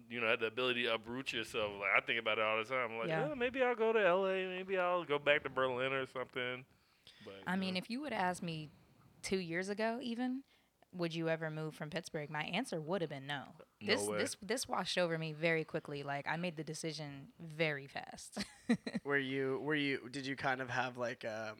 you 0.08 0.20
know, 0.20 0.34
the 0.36 0.46
ability 0.46 0.84
to 0.84 0.94
uproot 0.94 1.32
yourself. 1.32 1.70
Like 1.78 1.90
I 1.96 2.00
think 2.04 2.18
about 2.18 2.38
it 2.38 2.44
all 2.44 2.58
the 2.58 2.64
time. 2.64 2.90
I'm 2.92 2.98
like, 2.98 3.08
Yeah. 3.08 3.28
oh, 3.30 3.34
maybe 3.34 3.62
I'll 3.62 3.74
go 3.76 3.92
to 3.92 4.00
LA, 4.00 4.48
maybe 4.48 4.78
I'll 4.78 5.04
go 5.04 5.18
back 5.18 5.42
to 5.44 5.48
Berlin 5.50 5.92
or 5.92 6.06
something. 6.06 6.64
But 7.24 7.34
I 7.46 7.56
mean, 7.56 7.74
know, 7.74 7.78
if 7.78 7.90
you 7.90 8.00
would 8.00 8.12
have 8.12 8.22
asked 8.22 8.42
me 8.42 8.68
two 9.22 9.38
years 9.38 9.68
ago, 9.68 9.98
even, 10.02 10.42
would 10.94 11.14
you 11.14 11.28
ever 11.28 11.50
move 11.50 11.74
from 11.74 11.90
Pittsburgh? 11.90 12.30
My 12.30 12.42
answer 12.44 12.80
would 12.80 13.00
have 13.00 13.10
been 13.10 13.26
no. 13.26 13.42
No 13.80 13.86
This 13.96 14.06
way. 14.06 14.18
this 14.18 14.36
this 14.42 14.68
washed 14.68 14.98
over 14.98 15.18
me 15.18 15.32
very 15.32 15.64
quickly. 15.64 16.02
Like 16.02 16.26
I 16.28 16.36
made 16.36 16.56
the 16.56 16.64
decision 16.64 17.28
very 17.40 17.86
fast. 17.86 18.44
Were 19.04 19.18
you 19.18 19.60
were 19.62 19.74
you 19.74 20.08
did 20.10 20.26
you 20.26 20.36
kind 20.36 20.60
of 20.60 20.70
have 20.70 20.96
like 20.96 21.24
um 21.24 21.56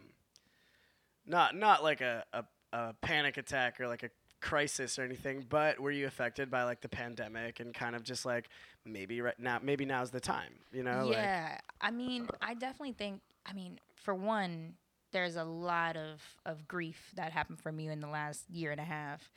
not 1.27 1.55
not 1.57 1.83
like 1.83 2.01
a, 2.01 2.25
a, 2.33 2.45
a 2.73 2.95
panic 3.01 3.37
attack 3.37 3.81
or 3.81 3.89
like 3.89 4.03
a 4.03 4.11
crisis 4.41 4.99
or 4.99 5.03
anything, 5.03 5.47
but 5.49 5.79
were 5.81 5.91
you 5.91 6.07
affected 6.07 6.51
by 6.51 6.65
like 6.65 6.81
the 6.81 6.89
pandemic 6.89 7.61
and 7.61 7.73
kind 7.73 7.95
of 7.95 8.03
just 8.03 8.25
like 8.27 8.49
maybe 8.85 9.21
right 9.21 9.39
now 9.39 9.59
maybe 9.63 9.85
now's 9.85 10.11
the 10.11 10.21
time, 10.21 10.53
you 10.73 10.83
know? 10.83 11.05
Like, 11.07 11.17
yeah, 11.17 11.59
I 11.81 11.91
mean, 11.91 12.29
I 12.41 12.55
definitely 12.55 12.93
think. 12.93 13.21
I 13.47 13.53
mean, 13.55 13.79
for 13.97 14.15
one, 14.15 14.75
there's 15.13 15.37
a 15.37 15.45
lot 15.45 15.97
of 15.97 16.21
of 16.47 16.67
grief 16.67 17.13
that 17.17 17.33
happened 17.33 17.61
for 17.61 17.73
me 17.73 17.89
in 17.89 18.01
the 18.01 18.09
last 18.09 18.49
year 18.51 18.71
and 18.71 18.81
a 18.81 18.85
half, 18.85 19.31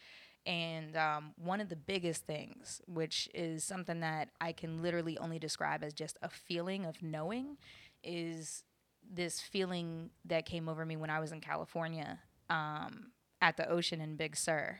And 0.45 0.95
um, 0.95 1.33
one 1.37 1.59
of 1.59 1.69
the 1.69 1.75
biggest 1.75 2.25
things, 2.25 2.81
which 2.87 3.27
is 3.33 3.63
something 3.63 3.99
that 4.01 4.29
I 4.39 4.51
can 4.51 4.81
literally 4.81 5.17
only 5.17 5.39
describe 5.39 5.83
as 5.83 5.93
just 5.93 6.17
a 6.21 6.29
feeling 6.29 6.85
of 6.85 7.01
knowing, 7.01 7.57
is 8.03 8.63
this 9.07 9.39
feeling 9.39 10.11
that 10.25 10.45
came 10.45 10.69
over 10.69 10.85
me 10.85 10.95
when 10.97 11.09
I 11.09 11.19
was 11.19 11.31
in 11.31 11.41
California 11.41 12.19
um, 12.49 13.11
at 13.41 13.57
the 13.57 13.67
ocean 13.69 14.01
in 14.01 14.15
Big 14.15 14.35
Sur. 14.35 14.79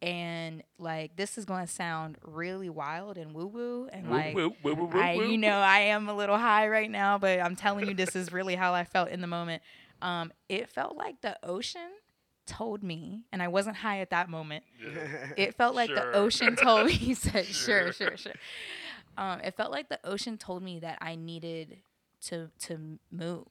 And 0.00 0.64
like 0.78 1.14
this 1.16 1.38
is 1.38 1.44
going 1.44 1.64
to 1.64 1.72
sound 1.72 2.16
really 2.24 2.68
wild 2.68 3.16
and 3.16 3.32
woo 3.32 3.46
woo 3.46 3.88
and 3.92 4.10
like 4.10 4.34
Woo, 4.34 4.52
woo, 4.64 4.74
woo, 4.74 4.90
I, 5.00 5.12
you 5.12 5.38
know, 5.38 5.58
I 5.58 5.78
am 5.80 6.08
a 6.08 6.14
little 6.14 6.36
high 6.38 6.68
right 6.68 6.90
now, 6.90 7.18
but 7.18 7.38
I'm 7.38 7.54
telling 7.54 7.86
you, 7.86 7.94
this 7.94 8.16
is 8.16 8.32
really 8.32 8.56
how 8.56 8.74
I 8.74 8.82
felt 8.84 9.10
in 9.10 9.20
the 9.20 9.28
moment. 9.28 9.62
Um, 10.02 10.32
it 10.48 10.68
felt 10.68 10.96
like 10.96 11.20
the 11.22 11.38
ocean 11.42 11.90
told 12.46 12.82
me, 12.82 13.22
and 13.32 13.42
I 13.42 13.48
wasn't 13.48 13.76
high 13.76 14.00
at 14.00 14.10
that 14.10 14.28
moment. 14.28 14.64
It 15.36 15.54
felt 15.54 15.74
like 15.74 15.88
Sure. 15.90 15.96
the 15.96 16.12
ocean 16.16 16.56
told 16.56 16.86
me. 16.86 16.92
He 17.08 17.14
said, 17.14 17.46
Sure. 17.46 17.92
"Sure, 17.92 18.08
sure, 18.10 18.16
sure." 18.16 18.32
Um, 19.16 19.40
it 19.40 19.54
felt 19.54 19.70
like 19.70 19.88
the 19.88 20.00
ocean 20.04 20.38
told 20.38 20.62
me 20.62 20.80
that 20.80 20.98
I 21.00 21.14
needed 21.14 21.78
to 22.22 22.50
to 22.60 22.98
move. 23.10 23.46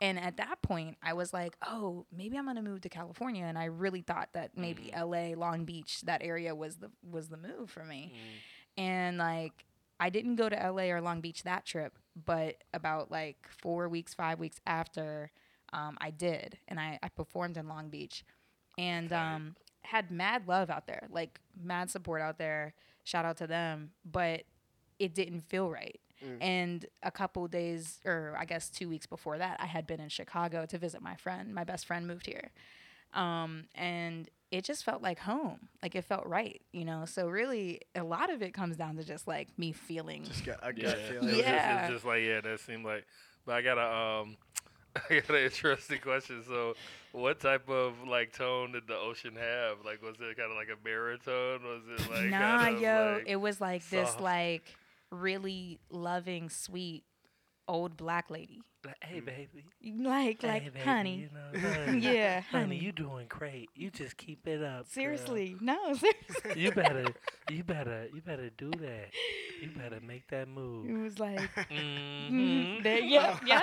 And 0.00 0.18
at 0.18 0.38
that 0.38 0.62
point, 0.62 0.96
I 1.02 1.12
was 1.12 1.34
like, 1.34 1.56
"Oh, 1.66 2.06
maybe 2.10 2.38
I'm 2.38 2.46
gonna 2.46 2.62
move 2.62 2.80
to 2.82 2.88
California." 2.88 3.44
And 3.44 3.58
I 3.58 3.66
really 3.66 4.00
thought 4.00 4.30
that 4.32 4.56
maybe 4.56 4.84
Mm. 4.84 4.90
L.A., 4.94 5.34
Long 5.34 5.66
Beach, 5.66 6.00
that 6.02 6.22
area 6.22 6.54
was 6.54 6.76
the 6.76 6.90
was 7.02 7.28
the 7.28 7.36
move 7.36 7.70
for 7.70 7.84
me 7.84 8.12
Mm. 8.14 8.82
and 8.82 9.18
like 9.18 9.66
I 9.98 10.08
didn't 10.08 10.36
go 10.36 10.48
to 10.48 10.56
LA 10.56 10.84
or 10.90 11.02
Long 11.02 11.20
Beach 11.20 11.42
that 11.42 11.66
trip, 11.66 11.98
but 12.16 12.64
about 12.72 13.10
like 13.10 13.36
four 13.50 13.86
weeks, 13.90 14.14
five 14.14 14.38
weeks 14.40 14.58
after, 14.66 15.30
um, 15.72 15.96
I 16.00 16.10
did, 16.10 16.58
and 16.68 16.78
I, 16.80 16.98
I 17.02 17.08
performed 17.08 17.56
in 17.56 17.68
Long 17.68 17.88
Beach, 17.88 18.24
and 18.78 19.10
Tight. 19.10 19.34
um, 19.34 19.56
had 19.82 20.10
mad 20.10 20.46
love 20.48 20.70
out 20.70 20.86
there, 20.86 21.08
like 21.10 21.40
mad 21.62 21.90
support 21.90 22.20
out 22.22 22.38
there. 22.38 22.74
Shout 23.04 23.24
out 23.24 23.36
to 23.38 23.46
them, 23.46 23.90
but 24.04 24.42
it 24.98 25.14
didn't 25.14 25.42
feel 25.48 25.70
right. 25.70 25.98
Mm. 26.24 26.36
And 26.42 26.86
a 27.02 27.10
couple 27.10 27.46
days, 27.48 27.98
or 28.04 28.36
I 28.38 28.44
guess 28.44 28.68
two 28.68 28.88
weeks 28.90 29.06
before 29.06 29.38
that, 29.38 29.56
I 29.58 29.66
had 29.66 29.86
been 29.86 30.00
in 30.00 30.10
Chicago 30.10 30.66
to 30.66 30.76
visit 30.78 31.00
my 31.00 31.14
friend. 31.16 31.54
My 31.54 31.64
best 31.64 31.86
friend 31.86 32.06
moved 32.06 32.26
here, 32.26 32.50
um, 33.14 33.64
and 33.74 34.28
it 34.50 34.64
just 34.64 34.84
felt 34.84 35.00
like 35.02 35.20
home. 35.20 35.68
Like 35.82 35.94
it 35.94 36.04
felt 36.04 36.26
right, 36.26 36.60
you 36.72 36.84
know. 36.84 37.04
So 37.06 37.28
really, 37.28 37.80
a 37.94 38.02
lot 38.04 38.30
of 38.30 38.42
it 38.42 38.52
comes 38.52 38.76
down 38.76 38.96
to 38.96 39.04
just 39.04 39.26
like 39.26 39.48
me 39.58 39.72
feeling. 39.72 40.24
Just 40.24 40.44
got 40.44 40.58
a 40.62 40.72
Yeah, 40.76 40.82
gut 40.90 40.98
it 40.98 41.08
feeling. 41.10 41.26
was 41.28 41.36
just, 41.36 41.46
Yeah. 41.48 41.84
it's 41.86 41.92
just 41.94 42.04
like 42.04 42.22
yeah, 42.22 42.40
that 42.42 42.60
seemed 42.60 42.84
like. 42.84 43.06
But 43.46 43.54
I 43.54 43.62
got 43.62 43.78
a 43.78 44.20
um, 44.22 44.36
I 45.10 45.20
got 45.20 45.30
an 45.30 45.44
interesting 45.44 45.98
question. 46.00 46.42
So, 46.46 46.74
what 47.12 47.40
type 47.40 47.68
of 47.68 47.94
like 48.06 48.32
tone 48.32 48.72
did 48.72 48.86
the 48.86 48.96
ocean 48.96 49.34
have? 49.36 49.78
Like, 49.84 50.02
was 50.02 50.16
it 50.20 50.36
kind 50.36 50.50
of 50.50 50.56
like 50.56 50.68
a 50.68 50.82
baritone? 50.82 51.62
Was 51.62 51.82
it 51.86 52.10
like 52.10 52.30
nah, 52.30 52.68
yo, 52.68 53.14
like, 53.18 53.28
it 53.28 53.36
was 53.36 53.60
like 53.60 53.88
this 53.88 54.18
like 54.20 54.64
really 55.10 55.78
loving, 55.90 56.48
sweet 56.48 57.04
old 57.70 57.96
black 57.96 58.30
lady. 58.30 58.62
like, 58.84 58.96
hey 59.02 59.20
baby, 59.20 59.64
Like, 59.98 60.42
like, 60.42 60.76
honey. 60.84 61.28
Yeah, 61.98 62.40
honey. 62.50 62.76
you 62.78 62.92
doing 62.92 63.26
great. 63.28 63.68
You 63.74 63.90
just 63.90 64.16
keep 64.16 64.46
it 64.46 64.62
up. 64.62 64.76
girl. 64.78 64.84
Seriously, 64.88 65.56
no, 65.60 65.78
seriously. 65.94 66.62
You 66.62 66.72
better, 66.72 67.06
you 67.50 67.62
better, 67.64 68.08
you 68.14 68.20
better 68.22 68.50
do 68.50 68.70
that. 68.70 69.08
You 69.62 69.68
better 69.76 70.00
make 70.00 70.26
that 70.28 70.48
move. 70.48 70.88
It 70.88 71.02
was 71.02 71.18
like, 71.18 71.40
Mm-hmm. 71.70 72.38
mm, 72.40 72.82
there, 72.82 73.00
yep, 73.00 73.40
yep. 73.46 73.62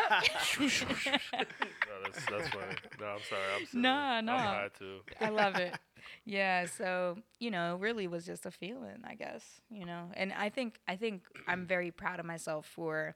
no, 0.60 1.48
that's 2.04 2.26
that's 2.26 2.50
funny. 2.50 2.76
No, 3.00 3.06
I'm 3.08 3.20
sorry. 3.30 3.42
I'm 3.60 3.66
silly. 3.66 3.82
Nah, 3.84 4.18
I'm 4.18 4.28
high 4.28 4.70
too. 4.78 5.00
I 5.20 5.30
love 5.30 5.56
it. 5.56 5.74
Yeah, 6.26 6.66
so 6.68 7.18
you 7.40 7.52
know, 7.52 7.78
really 7.80 8.08
was 8.08 8.26
just 8.26 8.46
a 8.46 8.52
feeling, 8.52 9.02
I 9.04 9.16
guess. 9.16 9.44
You 9.70 9.86
know, 9.86 10.10
and 10.14 10.32
I 10.34 10.50
think 10.50 10.80
I 10.88 10.96
think 10.96 11.24
I'm 11.48 11.66
very 11.66 11.92
proud 11.92 12.20
of 12.20 12.26
myself 12.26 12.66
for 12.66 13.16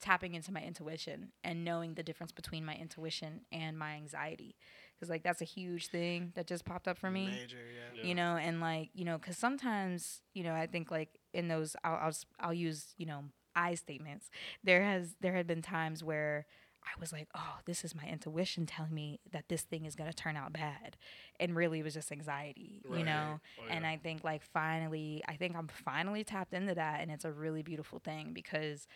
tapping 0.00 0.34
into 0.34 0.52
my 0.52 0.62
intuition 0.62 1.32
and 1.44 1.64
knowing 1.64 1.94
the 1.94 2.02
difference 2.02 2.32
between 2.32 2.64
my 2.64 2.74
intuition 2.74 3.40
and 3.52 3.78
my 3.78 3.94
anxiety, 3.94 4.56
because 4.94 5.08
like 5.10 5.22
that's 5.22 5.40
a 5.42 5.44
huge 5.46 5.88
thing 5.88 6.32
that 6.34 6.46
just 6.46 6.64
popped 6.64 6.86
up 6.88 6.98
for 6.98 7.10
me. 7.10 7.26
Major, 7.26 7.56
yeah. 7.56 8.00
Yeah. 8.02 8.08
you 8.08 8.14
know 8.14 8.36
and 8.36 8.60
like 8.60 8.90
you 8.94 9.04
know 9.04 9.18
because 9.18 9.36
sometimes 9.36 10.20
you 10.34 10.42
know 10.44 10.54
i 10.54 10.66
think 10.66 10.90
like 10.90 11.18
in 11.32 11.48
those 11.48 11.74
I'll, 11.82 11.94
I'll 11.96 12.08
s- 12.08 12.26
i'll 12.38 12.54
use 12.54 12.94
you 12.96 13.06
know 13.06 13.24
i 13.56 13.74
statements. 13.74 14.30
There 14.62 14.82
has 14.84 15.16
there 15.20 15.32
had 15.34 15.46
been 15.46 15.62
times 15.62 16.04
where 16.04 16.46
i 16.84 17.00
was 17.00 17.12
like 17.12 17.28
oh 17.34 17.56
this 17.66 17.84
is 17.84 17.94
my 17.94 18.04
intuition 18.06 18.66
telling 18.66 18.94
me 18.94 19.18
that 19.32 19.48
this 19.48 19.62
thing 19.62 19.84
is 19.84 19.96
going 19.96 20.08
to 20.10 20.16
turn 20.16 20.36
out 20.36 20.52
bad. 20.52 20.96
And 21.40 21.56
really 21.56 21.80
it 21.80 21.84
was 21.84 21.94
just 21.94 22.12
anxiety 22.12 22.82
you 22.98 23.04
know? 23.04 23.40
Oh, 23.58 23.64
and 23.70 23.84
i 23.86 23.96
think 23.96 24.22
like 24.22 24.42
finally 24.44 25.22
i 25.28 25.34
think 25.34 25.56
i'm 25.56 25.68
finally 25.68 26.22
tapped 26.24 26.52
into 26.54 26.74
that 26.74 27.00
and 27.00 27.10
it's 27.10 27.24
a 27.24 27.32
really 27.32 27.62
beautiful 27.62 27.98
thing 27.98 28.32
because 28.32 28.86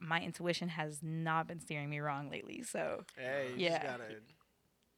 my 0.00 0.20
intuition 0.20 0.68
has 0.68 0.98
not 1.02 1.46
been 1.46 1.60
steering 1.60 1.88
me 1.90 2.00
wrong 2.00 2.30
lately 2.30 2.62
so 2.62 3.04
Hey, 3.16 3.50
you 3.56 3.64
Yeah. 3.64 3.70
just 3.70 3.82
gotta, 3.82 4.04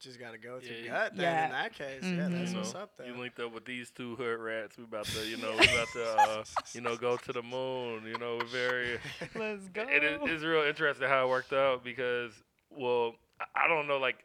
just 0.00 0.18
gotta 0.20 0.38
go 0.38 0.54
with 0.56 0.64
Yeah, 0.70 0.76
your 0.76 0.88
gut. 0.88 1.16
Then 1.16 1.24
Yeah. 1.24 1.44
in 1.46 1.50
that 1.52 1.72
case, 1.74 2.02
yeah, 2.04 2.28
that's 2.28 2.52
Mhm. 2.52 2.56
what's 2.56 2.74
up 2.74 2.96
there. 2.96 3.06
You 3.06 3.14
linked 3.16 3.38
up 3.40 3.52
with 3.52 3.64
these 3.64 3.90
two 3.90 4.16
hood 4.16 4.38
rats. 4.38 4.76
We 4.76 4.84
about 4.84 5.06
to, 5.06 5.26
you 5.26 5.36
know, 5.38 5.52
we 5.52 5.64
about 5.64 5.88
to, 5.92 6.04
uh, 6.04 6.44
you 6.74 6.80
know, 6.80 6.96
go 6.96 7.16
to 7.16 7.32
the 7.32 7.42
moon. 7.42 8.04
You 8.06 8.18
know, 8.18 8.36
we're 8.38 8.44
very. 8.46 8.98
let's 9.34 9.68
go 9.68 9.82
It 9.88 10.04
is 10.04 10.20
it's 10.24 10.42
real 10.44 10.62
interesting 10.62 11.08
how 11.08 11.26
it 11.26 11.30
worked 11.30 11.52
out 11.52 11.82
because, 11.84 12.32
well, 12.70 13.14
I- 13.40 13.64
I 13.64 13.68
don't 13.68 13.86
know 13.86 13.98
like 13.98 14.24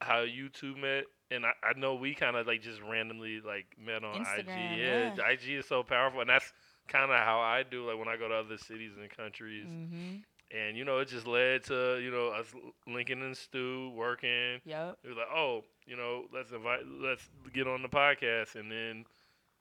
how 0.00 0.20
you 0.22 0.48
two 0.48 0.74
met, 0.76 1.04
and 1.30 1.46
I, 1.46 1.52
I 1.62 1.72
know 1.78 1.94
we 1.94 2.14
kind 2.14 2.36
of 2.36 2.46
like 2.46 2.60
just 2.62 2.80
randomly 2.82 3.40
like 3.40 3.66
met 3.78 4.04
on 4.04 4.20
IG. 4.20 4.46
Yeah, 4.48 5.14
yeah. 5.16 5.28
IG 5.30 5.58
is 5.58 5.66
so 5.68 5.82
powerful, 5.82 6.20
and 6.20 6.28
that's 6.30 6.52
kind 6.88 7.10
of 7.10 7.18
how 7.18 7.40
I 7.40 7.62
do. 7.62 7.86
Like 7.88 7.98
when 7.98 8.08
I 8.08 8.16
go 8.16 8.28
to 8.28 8.34
other 8.34 8.58
cities 8.58 8.92
and 9.00 9.08
countries, 9.10 9.66
mm-hmm. 9.66 10.16
and 10.56 10.76
you 10.76 10.84
know, 10.84 10.98
it 10.98 11.08
just 11.08 11.26
led 11.26 11.64
to 11.64 11.98
you 12.02 12.10
know 12.10 12.28
us 12.28 12.46
linking 12.86 13.20
and 13.22 13.36
Stu 13.36 13.90
working. 13.96 14.60
yep 14.64 14.98
It 15.04 15.08
was 15.08 15.16
like, 15.16 15.28
oh, 15.34 15.62
you 15.86 15.96
know, 15.96 16.24
let's 16.32 16.50
invite, 16.52 16.80
let's 17.00 17.22
get 17.52 17.66
on 17.66 17.82
the 17.82 17.88
podcast, 17.88 18.54
and 18.54 18.70
then, 18.70 19.04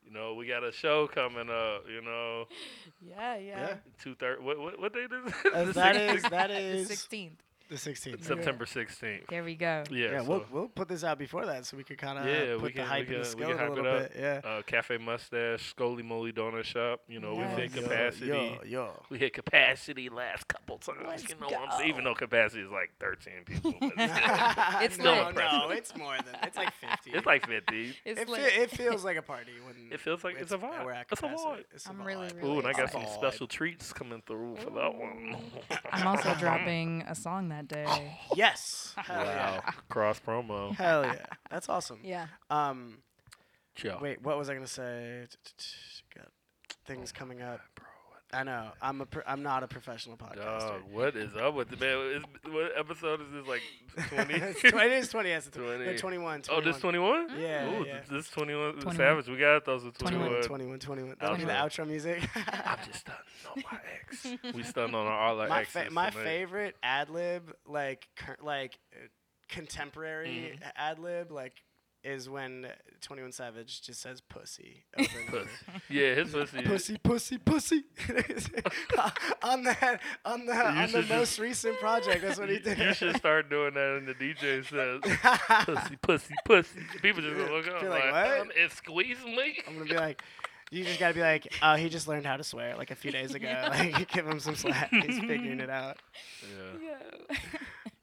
you 0.06 0.12
know, 0.12 0.34
we 0.36 0.48
got 0.48 0.64
a 0.64 0.72
show 0.72 1.08
coming 1.08 1.50
up. 1.50 1.84
You 1.90 2.02
know, 2.02 2.46
yeah 3.08 3.36
yeah, 3.38 3.60
Yeah. 3.68 3.76
two 4.02 4.16
thirty. 4.16 4.42
What 4.44 4.60
what 4.60 4.80
what 4.80 4.94
date 4.94 5.10
is 5.12 5.34
Uh, 5.46 5.50
it? 5.70 5.74
that 5.76 5.96
is 5.96 6.24
that 6.24 6.48
the 6.48 6.60
is 6.60 6.90
16th 6.90 7.38
the 7.74 7.90
16th. 7.92 8.24
September 8.24 8.66
sixteenth. 8.66 9.24
there 9.30 9.44
we 9.44 9.56
go 9.56 9.84
Yeah, 9.90 10.12
Yeah, 10.12 10.22
so, 10.22 10.30
we'll 10.30 10.46
we'll 10.52 10.68
put 10.68 10.88
this 10.88 11.04
out 11.04 11.18
before 11.18 11.46
that 11.48 11.66
so 11.66 11.76
we 11.76 11.84
could 11.84 11.98
kind 11.98 12.20
of 12.20 12.26
Yeah, 12.26 12.54
put 12.56 12.62
we 12.62 12.68
the 12.70 12.74
can- 12.74 12.84
we 12.84 12.88
hype 12.90 13.06
can- 13.08 13.16
in 13.16 13.20
we 13.22 13.24
the 13.24 13.24
can 13.24 13.32
scope 13.32 13.50
a 13.50 13.58
hype 13.58 13.68
it 13.70 13.74
little 13.74 13.92
up. 13.92 14.14
bit. 14.14 14.22
Yeah. 14.22 14.42
uh, 14.50 14.62
Cafe 14.62 14.98
Mustache, 14.98 15.70
Scully 15.70 16.04
Moly 16.04 16.32
Donut 16.32 16.64
Shop. 16.66 17.02
You 17.08 17.20
know, 17.20 17.34
Yes. 17.34 17.56
we 17.58 17.62
hit 17.64 17.74
capacity. 17.74 18.28
Yo, 18.28 18.58
yo. 18.66 19.04
We 19.10 19.18
hit 19.18 19.34
capacity 19.34 20.10
last 20.10 20.48
couple 20.48 20.78
times. 20.78 21.00
Let's 21.08 21.24
you 21.30 21.36
know, 21.40 21.48
what 21.48 21.70
I'm 21.72 21.78
saying? 21.80 21.90
even 21.90 22.04
though 22.04 22.14
capacity 22.16 22.62
is 22.62 22.70
like 22.72 22.92
thirteen 23.00 23.44
people, 23.46 23.74
but 23.80 23.90
still, 23.92 24.82
It's 24.82 24.98
no, 25.00 25.26
lit. 25.26 25.36
no, 25.36 25.70
it's 25.72 25.96
more 25.98 26.16
than 26.18 26.36
it's 26.44 26.58
like 26.58 26.74
50. 26.74 27.12
it's 27.12 27.26
like 27.26 27.48
fifty. 27.48 27.96
it's 28.06 28.22
it, 28.22 28.30
like 28.30 28.42
fe- 28.42 28.62
it 28.62 28.70
feels 28.72 29.04
like 29.04 29.18
a 29.18 29.22
party 29.22 29.54
when 29.66 29.76
It 29.92 30.00
feels 30.00 30.24
like 30.24 30.36
it's 30.40 30.52
a 30.52 30.58
vibe. 30.58 30.86
We're 30.86 30.92
at 30.92 31.08
It's 31.12 31.22
a 31.22 31.24
capacity. 31.28 31.50
vibe. 31.50 31.64
It's 31.74 31.86
a 31.86 31.90
I'm 31.90 32.04
really, 32.04 32.28
vibe. 32.28 32.36
really 32.42 32.56
Ooh, 32.56 32.60
and 32.60 32.68
I 32.68 32.74
got 32.74 32.92
some 32.92 33.06
special 33.16 33.48
treats 33.48 33.92
coming 33.94 34.22
through 34.26 34.58
for 34.58 34.70
that 34.72 34.94
one. 34.96 35.36
i'm 35.92 36.08
also 36.08 36.34
dropping 36.40 37.02
a 37.08 37.16
song 37.16 37.50
that 37.50 37.63
day 37.66 38.18
Yes. 38.36 38.94
Hell 38.98 39.16
Wow, 39.26 39.62
yeah. 39.66 39.72
cross 39.90 40.20
promo. 40.20 40.74
Hell 40.76 41.04
yeah. 41.06 41.26
That's 41.50 41.70
awesome. 41.70 42.00
yeah 42.04 42.28
Um, 42.50 43.00
Chill. 43.76 43.98
wait, 44.02 44.22
what 44.22 44.38
was 44.38 44.50
I 44.50 44.54
gonna 44.54 44.68
say? 44.68 45.26
Got 46.16 46.28
things 46.86 47.12
coming 47.12 47.42
up. 47.42 47.60
I 48.34 48.44
know. 48.44 48.70
I'm 48.82 49.02
a. 49.02 49.06
Pro- 49.06 49.22
I'm 49.28 49.44
not 49.44 49.64
a 49.64 49.68
professional 49.68 50.18
podcaster. 50.18 50.60
Dog, 50.60 50.82
what 50.92 51.16
is 51.16 51.30
up 51.36 51.54
with 51.54 51.70
the 51.70 51.78
man? 51.78 51.98
Is, 52.18 52.24
what 52.52 52.72
episode 52.78 53.22
is 53.22 53.28
this? 53.32 53.48
Like 53.48 53.62
twenty? 54.10 54.34
it's 54.34 54.62
20, 54.62 54.78
it 54.88 54.92
is 54.94 55.10
20. 55.10 55.30
Yes, 55.30 55.48
it's 55.48 55.56
20. 55.56 55.84
20. 55.86 55.98
21, 56.00 56.42
21. 56.42 56.44
oh, 56.50 56.62
this 56.72 56.82
twenty 56.82 57.00
one? 57.00 57.28
Yeah, 57.40 57.70
Ooh, 57.70 57.86
yeah. 57.86 58.00
this 58.10 58.30
twenty 58.30 58.56
one. 58.56 58.74
21. 58.74 58.96
Savage. 58.96 59.28
We 59.28 59.38
got 59.38 59.66
those 59.66 59.84
with 59.84 59.98
21, 59.98 60.42
21, 60.44 60.80
21. 60.80 61.16
That'll 61.20 61.38
be 61.38 61.44
the 61.46 61.52
Outro. 61.52 61.84
outro 61.84 61.88
music. 61.88 62.28
I'm 62.36 62.78
just 62.86 63.02
stunning 63.02 63.20
on 63.56 63.64
my 63.72 63.80
ex. 64.44 64.54
we 64.56 64.64
stunned 64.64 64.96
on 64.96 65.06
our 65.06 65.14
all 65.20 65.40
our 65.40 65.48
my 65.48 65.62
exes. 65.62 65.74
fa- 65.84 65.92
my 65.92 66.10
tonight. 66.10 66.24
favorite 66.24 66.76
ad 66.82 67.10
lib, 67.10 67.54
like 67.68 68.08
cur- 68.16 68.38
like 68.42 68.80
uh, 68.96 69.08
contemporary 69.50 70.54
Mm-hmm. 70.56 70.64
ad 70.76 71.00
lib, 71.00 71.32
like 71.32 71.54
is 72.04 72.30
when 72.30 72.68
21 73.02 73.32
Savage 73.32 73.82
just 73.82 74.02
says 74.02 74.22
pussy 74.22 74.84
over 74.98 75.08
and 75.26 75.30
over. 75.36 75.48
Yeah, 75.90 76.16
his 76.16 76.32
pussy. 76.32 76.62
pussy, 76.64 76.98
pussy, 76.98 77.38
pussy. 77.38 77.84
on 79.44 79.64
that, 79.64 80.00
on 80.26 80.46
the, 80.46 80.54
on 80.54 80.92
the 80.92 81.06
most 81.10 81.40
recent 81.40 81.78
project, 81.80 82.22
that's 82.22 82.40
what 82.40 82.50
he 82.50 82.60
did. 82.60 82.78
You 82.78 82.94
should 82.94 83.16
start 83.18 83.50
doing 83.50 83.74
that 83.76 83.98
and 83.98 84.08
the 84.08 84.14
DJ 84.16 84.66
says 84.66 85.02
pussy, 85.66 85.96
pussy, 86.02 86.34
pussy. 86.46 86.80
People 87.02 87.22
just 87.22 87.36
gonna 87.38 87.52
look 87.52 87.68
up 87.68 87.82
Be 87.82 87.88
like, 87.88 88.12
like, 88.12 88.28
what? 88.30 88.40
um, 88.42 88.52
it 88.56 88.72
squeezed 88.72 89.26
me. 89.26 89.60
I'm 89.68 89.74
gonna 89.78 89.86
be 89.90 89.96
like, 89.96 90.22
you 90.72 90.84
just 90.84 91.00
gotta 91.00 91.14
be 91.14 91.22
like, 91.22 91.54
oh, 91.62 91.76
he 91.76 91.88
just 91.90 92.08
learned 92.08 92.26
how 92.26 92.36
to 92.38 92.44
swear 92.44 92.76
like 92.76 92.92
a 92.92 92.96
few 92.96 93.12
days 93.12 93.34
ago. 93.34 93.48
like, 93.70 94.08
give 94.12 94.28
him 94.28 94.40
some 94.40 94.56
slack. 94.56 94.90
He's 94.92 95.20
figuring 95.20 95.60
it 95.60 95.70
out. 95.70 95.98
Yeah, 96.82 96.90
yeah 97.32 97.38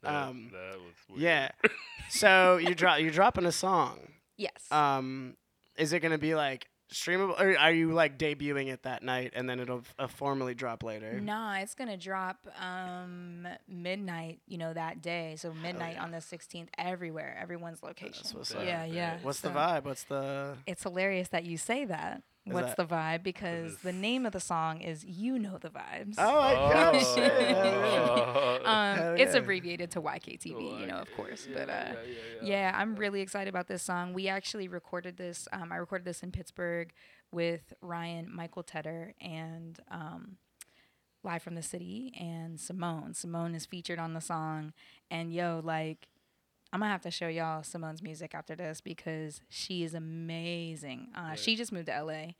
that, 0.03 0.13
Um, 0.13 0.49
that 0.51 0.79
was 0.79 0.93
weird. 1.09 1.21
Yeah. 1.21 1.51
So 2.09 2.57
you 2.57 2.75
drop, 2.75 2.99
you're 2.99 3.09
dropping 3.11 3.45
a 3.45 3.53
song. 3.53 3.97
yes 4.35 4.69
Um, 4.69 5.37
is 5.77 5.93
it 5.93 6.01
gonna 6.01 6.17
be 6.17 6.35
like 6.35 6.67
streamable, 6.93 7.39
or 7.39 7.57
are 7.57 7.71
you 7.71 7.93
like 7.93 8.17
debuting 8.19 8.67
it 8.67 8.83
that 8.83 9.01
night 9.01 9.31
and 9.33 9.49
then 9.49 9.61
it'll 9.61 9.83
uh, 9.97 10.07
formally 10.07 10.53
drop 10.53 10.83
later? 10.83 11.21
Nah, 11.21 11.59
it's 11.59 11.73
gonna 11.73 11.95
drop 11.95 12.45
um 12.59 13.47
midnight, 13.65 14.41
you 14.45 14.57
know, 14.57 14.73
that 14.73 15.01
day. 15.01 15.35
So 15.37 15.53
midnight 15.53 15.97
on 15.97 16.11
the 16.11 16.17
16th, 16.17 16.67
everywhere, 16.77 17.37
everyone's 17.41 17.81
location. 17.81 18.25
what's 18.33 18.53
up. 18.53 18.65
yeah, 18.65 18.83
yeah. 18.83 19.19
What's 19.21 19.39
the 19.39 19.49
vibe? 19.49 19.85
What's 19.85 20.03
the? 20.03 20.57
It's 20.67 20.83
hilarious 20.83 21.29
that 21.29 21.45
you 21.45 21.55
say 21.57 21.85
that. 21.85 22.23
What's 22.45 22.69
that- 22.69 22.77
the 22.77 22.85
vibe? 22.85 23.21
Because 23.23 23.77
the 23.77 23.93
name 23.93 24.25
of 24.25 24.31
the 24.33 24.39
song 24.39 24.81
is 24.81 25.05
"You 25.05 25.37
Know 25.37 25.57
the 25.59 25.69
Vibes." 25.69 26.15
Oh 26.17 26.41
my 26.41 26.53
gosh! 26.53 27.03
Oh. 27.05 27.15
shit, 27.15 27.31
hell 27.31 28.59
yeah. 28.63 28.91
um, 28.91 28.97
Hell 28.97 29.15
it's 29.19 29.35
abbreviated 29.35 29.91
to 29.91 30.01
YKTV, 30.01 30.79
you 30.81 30.87
know, 30.87 30.95
of 30.97 31.13
course. 31.15 31.47
Yeah, 31.47 31.55
but 31.59 31.69
uh, 31.69 31.73
yeah, 31.73 31.93
yeah, 31.93 32.13
yeah. 32.41 32.49
yeah, 32.71 32.71
I'm 32.75 32.95
really 32.95 33.21
excited 33.21 33.47
about 33.49 33.67
this 33.67 33.83
song. 33.83 34.13
We 34.13 34.27
actually 34.27 34.67
recorded 34.67 35.17
this. 35.17 35.47
Um, 35.53 35.71
I 35.71 35.75
recorded 35.75 36.05
this 36.05 36.23
in 36.23 36.31
Pittsburgh 36.31 36.91
with 37.31 37.73
Ryan, 37.81 38.27
Michael 38.33 38.63
Tedder, 38.63 39.13
and 39.21 39.79
um, 39.91 40.37
Live 41.23 41.43
from 41.43 41.53
the 41.53 41.61
City, 41.61 42.11
and 42.19 42.59
Simone. 42.59 43.13
Simone 43.13 43.53
is 43.53 43.67
featured 43.67 43.99
on 43.99 44.13
the 44.13 44.21
song, 44.21 44.73
and 45.11 45.31
yo, 45.33 45.61
like. 45.63 46.07
I'm 46.73 46.79
gonna 46.79 46.91
have 46.91 47.01
to 47.01 47.11
show 47.11 47.27
y'all 47.27 47.63
Simone's 47.63 48.01
music 48.01 48.33
after 48.33 48.55
this 48.55 48.79
because 48.81 49.41
she 49.49 49.83
is 49.83 49.93
amazing. 49.93 51.09
Uh, 51.15 51.35
She 51.35 51.55
just 51.55 51.71
moved 51.71 51.87
to 51.87 52.01
LA. 52.03 52.33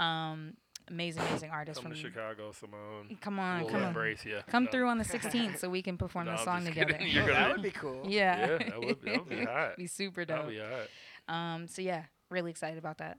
Um, 0.00 0.54
amazing, 0.88 1.22
amazing 1.28 1.50
artist 1.50 1.80
Come 1.80 1.92
from 1.92 2.00
to 2.00 2.08
Chicago, 2.08 2.50
Simone. 2.52 3.16
Come 3.20 3.38
on, 3.38 3.60
We'll 3.62 3.70
come 3.70 3.84
on. 3.84 4.16
you. 4.24 4.40
Come 4.48 4.64
No. 4.64 4.70
through 4.70 4.88
on 4.88 4.98
the 4.98 5.04
16th 5.14 5.58
so 5.58 5.68
we 5.70 5.82
can 5.82 5.96
perform 5.96 6.26
No, 6.26 6.32
the 6.32 6.38
song 6.44 6.64
just 6.64 6.76
together. 6.76 6.98
You're 7.04 7.22
Oh, 7.22 7.26
gonna- 7.26 7.38
that 7.38 7.52
would 7.52 7.62
be 7.62 7.70
cool. 7.70 8.02
Yeah. 8.08 8.38
Yeah, 8.40 8.46
that 8.58 8.78
would- 8.80 9.02
that 9.02 9.18
would 9.20 9.28
be 9.28 9.44
hot. 9.44 9.76
be 9.76 9.86
super 9.86 10.24
That'll 10.24 10.44
dope. 10.44 10.52
be 10.52 10.58
hot. 10.58 10.88
Um, 11.34 11.68
so 11.68 11.80
yeah, 11.82 12.04
really 12.30 12.50
excited 12.50 12.78
about 12.78 12.98
that. 12.98 13.18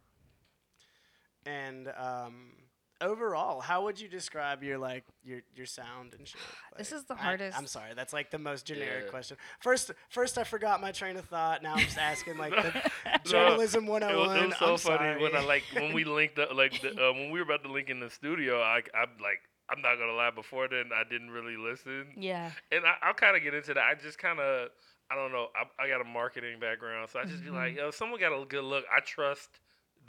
And 1.45 1.87
um, 1.97 2.51
overall, 3.01 3.61
how 3.61 3.83
would 3.85 3.99
you 3.99 4.07
describe 4.07 4.63
your 4.63 4.77
like 4.77 5.03
your 5.23 5.39
your 5.55 5.65
sound 5.65 6.13
and 6.17 6.27
shit? 6.27 6.39
This 6.77 6.91
is 6.93 7.03
the 7.05 7.15
hardest- 7.15 7.57
I'm 7.57 7.67
sorry, 7.67 7.93
that's 7.95 8.13
like 8.13 8.31
the 8.31 8.37
most 8.39 8.65
generic 8.65 9.03
Yeah. 9.05 9.09
question. 9.11 9.37
First, 9.59 9.91
first 10.09 10.37
I 10.37 10.43
forgot 10.45 10.79
my 10.81 10.91
train 10.91 11.17
of 11.17 11.25
thought. 11.25 11.61
Now 11.61 11.73
I'm 11.73 11.79
just 11.85 11.97
asking 11.97 12.37
like 12.37 12.51
the 12.53 12.71
No, 13.05 13.11
journalism 13.25 13.83
It 13.85 13.89
was, 13.89 14.01
101. 14.01 14.37
it 14.37 14.47
was 14.47 14.57
so 14.57 14.65
I'm 14.93 14.97
funny 14.97 15.21
when 15.21 15.31
I 15.35 15.39
sorry. 15.39 15.45
like 15.47 15.63
when 15.73 15.93
we 15.93 16.03
linked 16.19 16.39
up 16.39 16.53
like 16.53 16.81
the, 16.81 16.89
uh, 16.91 17.11
when 17.13 17.31
we 17.31 17.39
were 17.39 17.45
about 17.45 17.63
to 17.63 17.71
link 17.71 17.89
in 17.89 17.99
the 17.99 18.09
studio. 18.09 18.61
I 18.61 18.77
I'm 18.95 19.09
like 19.21 19.41
I'm 19.69 19.81
not 19.81 19.97
gonna 19.99 20.13
lie. 20.13 20.31
Before 20.31 20.67
then, 20.67 20.89
I 20.95 21.03
didn't 21.09 21.29
really 21.31 21.55
listen, 21.57 22.07
Yeah. 22.17 22.49
and 22.71 22.85
I, 22.85 22.95
I'll 23.03 23.13
kind 23.13 23.37
of 23.37 23.43
get 23.43 23.53
into 23.53 23.73
that. 23.75 23.83
I 23.83 23.93
just 23.95 24.17
kind 24.17 24.39
of 24.39 24.69
I 25.11 25.15
don't 25.15 25.31
know. 25.31 25.47
I, 25.55 25.83
I 25.83 25.87
got 25.89 26.01
a 26.01 26.05
marketing 26.05 26.59
background, 26.59 27.09
so 27.11 27.19
I 27.19 27.25
just 27.25 27.43
be 27.43 27.49
like, 27.49 27.71
Mm-hmm. 27.73 27.77
yo, 27.79 27.91
someone 27.91 28.19
got 28.19 28.31
a 28.31 28.45
good 28.45 28.63
look. 28.63 28.85
I 28.95 28.99
trust 29.01 29.49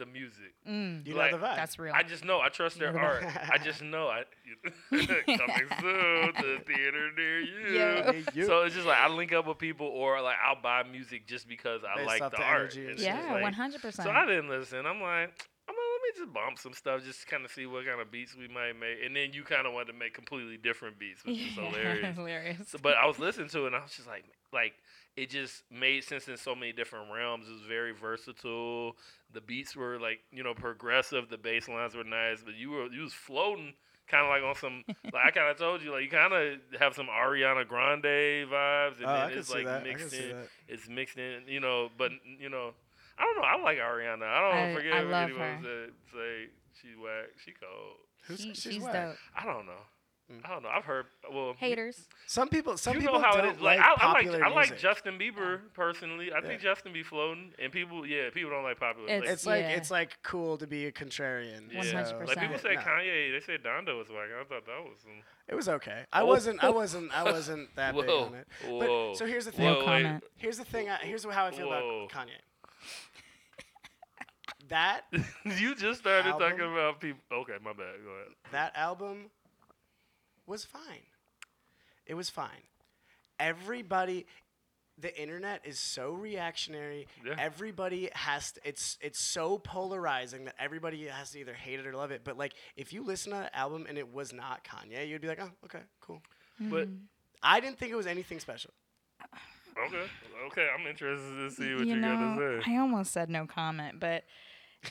the 0.01 0.07
music. 0.07 0.53
Mm, 0.69 1.07
you 1.07 1.15
like, 1.15 1.31
know 1.31 1.39
the 1.39 1.47
vibe. 1.47 1.55
that's 1.57 1.79
real. 1.79 1.93
I 1.95 2.03
just 2.03 2.25
know. 2.25 2.41
I 2.41 2.49
trust 2.49 2.79
their 2.81 2.99
art. 2.99 3.25
I 3.25 3.59
just 3.59 3.81
know. 3.83 4.09
I 4.09 4.25
coming 4.91 5.69
soon 5.81 6.35
to 6.35 6.43
the 6.43 6.61
theater 6.67 7.11
near 7.17 7.41
you. 7.41 7.75
Yeah. 7.79 8.11
Yeah, 8.13 8.21
you- 8.35 8.47
So 8.47 8.63
it's 8.63 8.75
just 8.75 8.87
like 8.87 8.99
I 8.99 9.09
link 9.09 9.33
up 9.33 9.47
with 9.47 9.59
people, 9.59 9.87
or 9.87 10.21
like 10.21 10.37
I'll 10.45 10.61
buy 10.61 10.83
music 10.83 11.27
just 11.27 11.47
because 11.49 11.83
I 11.85 11.97
Based 11.99 12.07
like 12.09 12.23
the, 12.33 12.37
the 12.37 12.43
art. 12.43 12.61
energy 12.63 12.81
and 12.83 12.91
It's 12.91 13.03
shit. 13.03 13.15
yeah, 13.15 13.41
one 13.41 13.53
hundred 13.53 13.81
percent. 13.83 14.07
So 14.09 14.11
I 14.13 14.27
didn't 14.27 14.49
listen. 14.49 14.79
I'm 14.87 15.01
like, 15.01 15.31
I'm 15.69 15.77
like, 15.77 15.91
let 15.93 16.03
me 16.03 16.11
just 16.25 16.33
bump 16.33 16.59
some 16.59 16.73
stuff, 16.73 17.05
just 17.05 17.27
kind 17.27 17.45
of 17.45 17.51
see 17.53 17.67
what 17.67 17.87
kind 17.87 18.01
of 18.01 18.11
beats 18.11 18.35
we 18.37 18.49
might 18.49 18.73
make. 18.79 18.99
And 19.05 19.15
then 19.15 19.31
you 19.33 19.45
kind 19.45 19.67
of 19.67 19.73
wanted 19.73 19.93
to 19.93 19.99
make 19.99 20.15
completely 20.15 20.57
different 20.57 20.99
beats, 20.99 21.25
which 21.25 21.39
is 21.39 21.55
hilarious. 21.55 22.17
hilarious. 22.17 22.69
So, 22.69 22.79
but 22.83 22.95
I 22.97 23.07
was 23.07 23.19
listening 23.19 23.49
to 23.51 23.65
it, 23.65 23.67
and 23.69 23.77
I 23.77 23.83
was 23.83 23.93
just 23.93 24.09
like, 24.09 24.25
like 24.53 24.73
it 25.17 25.31
just 25.31 25.63
made 25.71 26.05
sense 26.05 26.29
in 26.29 26.37
so 26.37 26.55
many 26.55 26.73
different 26.73 27.13
realms. 27.13 27.49
It 27.49 27.53
was 27.53 27.63
very 27.63 27.93
versatile. 27.93 28.97
The 29.33 29.41
beats 29.41 29.77
were 29.77 29.99
like, 29.99 30.21
you 30.33 30.43
know, 30.43 30.55
progressive. 30.55 31.29
The 31.29 31.39
bass 31.39 31.69
lines 31.69 31.95
were 31.95 32.05
nice, 32.05 32.43
but 32.45 32.55
you 32.55 32.71
were 32.71 32.87
you 32.87 33.03
was 33.03 33.13
floating, 33.13 33.75
kind 34.09 34.25
of 34.25 34.31
like 34.31 34.43
on 34.43 34.55
some. 34.55 34.85
like 35.13 35.25
I 35.27 35.31
kind 35.31 35.51
of 35.51 35.59
told 35.59 35.83
you, 35.83 35.93
like 35.93 36.03
you 36.05 36.11
kind 36.11 36.33
of 36.33 36.59
have 36.81 36.95
some 36.95 37.07
Ariana 37.09 37.67
Grande 37.67 38.05
vibes, 38.51 38.97
and 38.99 39.07
oh, 39.07 39.29
then 39.29 39.39
it's 39.39 39.51
like 39.51 39.65
that. 39.67 39.85
Mixed 39.85 40.13
in. 40.15 40.37
It's 40.69 40.89
mixed 40.89 41.19
in, 41.19 41.43
you 41.47 41.61
know. 41.61 41.91
But 41.99 42.13
you 42.39 42.49
know, 42.49 42.73
I 43.19 43.25
don't 43.25 43.37
know. 43.37 43.43
I 43.47 43.63
like 43.63 43.79
Ariana. 43.79 44.23
I 44.25 44.41
don't 44.41 44.71
I- 44.71 44.75
forget 44.75 44.93
I 44.95 45.01
love 45.03 45.31
anyone 45.31 45.41
her. 45.41 45.63
said 45.63 45.93
say 46.13 46.47
she's 46.81 46.97
whack. 46.97 47.27
She 47.45 47.53
cold. 47.53 47.97
Who's, 48.27 48.41
She- 48.41 48.49
she's 48.55 48.75
she's 48.75 48.83
whack. 48.83 48.93
dope. 49.09 49.17
I 49.37 49.45
don't 49.45 49.67
know. 49.67 49.83
Mm. 50.31 50.45
I 50.45 50.49
don't 50.51 50.63
know. 50.63 50.69
I've 50.69 50.85
heard. 50.85 51.07
Well, 51.33 51.55
Haters. 51.59 52.07
Some 52.27 52.49
people, 52.49 52.77
some 52.77 52.95
you 52.95 53.01
people 53.01 53.19
know 53.19 53.25
how 53.25 53.37
don't 53.37 53.47
it 53.47 53.57
is. 53.57 53.61
like, 53.61 53.79
Like, 53.81 53.87
I, 53.89 53.91
I 53.91 54.07
like 54.13 54.15
popular 54.17 54.45
I 54.45 54.49
like 54.49 54.57
music. 54.71 54.79
Justin 54.79 55.19
Bieber 55.19 55.61
personally. 55.75 56.33
I 56.33 56.41
think 56.41 56.61
Justin 56.63 56.93
be 56.93 57.03
floating, 57.03 57.53
and 57.59 57.73
people, 57.73 58.07
yeah, 58.07 58.31
people 58.33 58.51
don't 58.51 58.63
like 58.63 58.79
popular. 58.79 59.09
It's- 59.09 59.23
like, 59.23 59.31
It's 59.33 59.47
like 59.47 59.63
Yeah. 59.63 59.69
it's 59.71 59.91
like 59.91 60.19
cool 60.23 60.57
to 60.59 60.67
be 60.69 60.87
a 60.87 60.93
contrarian. 60.93 61.73
yeah. 61.73 61.81
100%. 61.83 62.29
Like 62.29 62.39
people 62.39 62.59
say 62.59 62.75
No. 62.77 62.81
Kanye, 62.81 63.33
they 63.33 63.41
say 63.45 63.59
Donda 63.59 63.99
was 63.99 64.09
like. 64.09 64.29
I 64.39 64.45
thought 64.45 64.67
that 64.67 64.83
was 64.85 65.01
some. 65.03 65.23
It 65.49 65.55
was 65.57 65.69
okay. 65.69 66.05
I 66.13 66.23
Oh. 66.23 66.27
wasn't. 66.27 66.63
I 66.63 66.71
wasn't. 66.81 67.11
I 67.13 67.25
wasn't 67.25 67.75
that 67.75 67.95
big 67.97 68.09
on 68.09 68.35
it. 68.35 68.47
whoa. 68.69 68.79
But 69.11 69.19
so 69.19 69.27
here's 69.27 69.47
the 69.47 69.53
thing. 69.53 69.67
Whoa, 69.67 69.85
comment. 69.85 70.23
Here's 70.37 70.59
the 70.59 70.65
thing. 70.65 70.89
I, 70.89 70.97
here's 70.99 71.25
how 71.25 71.47
I 71.47 71.51
feel 71.51 71.69
Whoa. 71.69 72.07
about 72.09 72.27
Kanye. 72.27 72.39
That 74.69 75.03
you 75.59 75.75
just 75.75 76.01
started 76.01 76.29
Album? 76.31 76.49
talking 76.51 76.65
about 76.73 77.01
people. 77.01 77.21
Okay, 77.33 77.55
my 77.65 77.73
bad. 77.73 77.95
Go 78.05 78.11
ahead. 78.11 78.29
that 78.53 78.73
album 78.77 79.31
was 80.51 80.65
fine. 80.65 81.07
It 82.07 82.15
was 82.15 82.29
fine. 82.29 82.67
Everybody, 83.39 84.27
the 84.99 85.19
internet 85.19 85.63
is 85.65 85.79
so 85.79 86.13
reactionary. 86.13 87.07
Yeah. 87.25 87.37
Everybody 87.39 88.11
has 88.13 88.53
to, 88.53 88.61
it's 88.65 88.99
it's 89.01 89.19
so 89.19 89.59
polarizing 89.59 90.45
that 90.47 90.57
everybody 90.59 91.07
has 91.07 91.31
to 91.31 91.39
either 91.39 91.55
hate 91.55 91.79
it 91.79 91.87
or 91.87 91.95
love 91.95 92.11
it. 92.11 92.23
But 92.25 92.37
like, 92.37 92.53
if 92.77 92.93
you 92.93 93.05
listen 93.05 93.33
to 93.33 93.39
that 93.39 93.55
album 93.55 93.87
and 93.89 93.97
it 93.97 94.13
was 94.13 94.33
not 94.33 94.65
Kanye, 94.65 95.09
you'd 95.09 95.23
be 95.23 95.29
like, 95.29 95.41
oh, 95.41 95.51
okay, 95.65 95.85
cool. 96.01 96.21
But 96.59 96.89
I 97.43 97.61
didn't 97.61 97.79
think 97.79 97.93
it 97.93 97.97
was 97.97 98.07
anything 98.07 98.39
special. 98.41 98.73
okay, 99.87 100.05
okay, 100.49 100.69
I'm 100.79 100.87
interested 100.87 101.37
to 101.37 101.51
see 101.51 101.75
what 101.75 101.87
you 101.87 101.95
you, 101.95 101.97
know, 101.97 102.37
gotta 102.37 102.63
say. 102.63 102.73
I 102.73 102.77
almost 102.79 103.13
said 103.13 103.31
no 103.31 103.47
comment, 103.47 103.99
but 103.99 104.25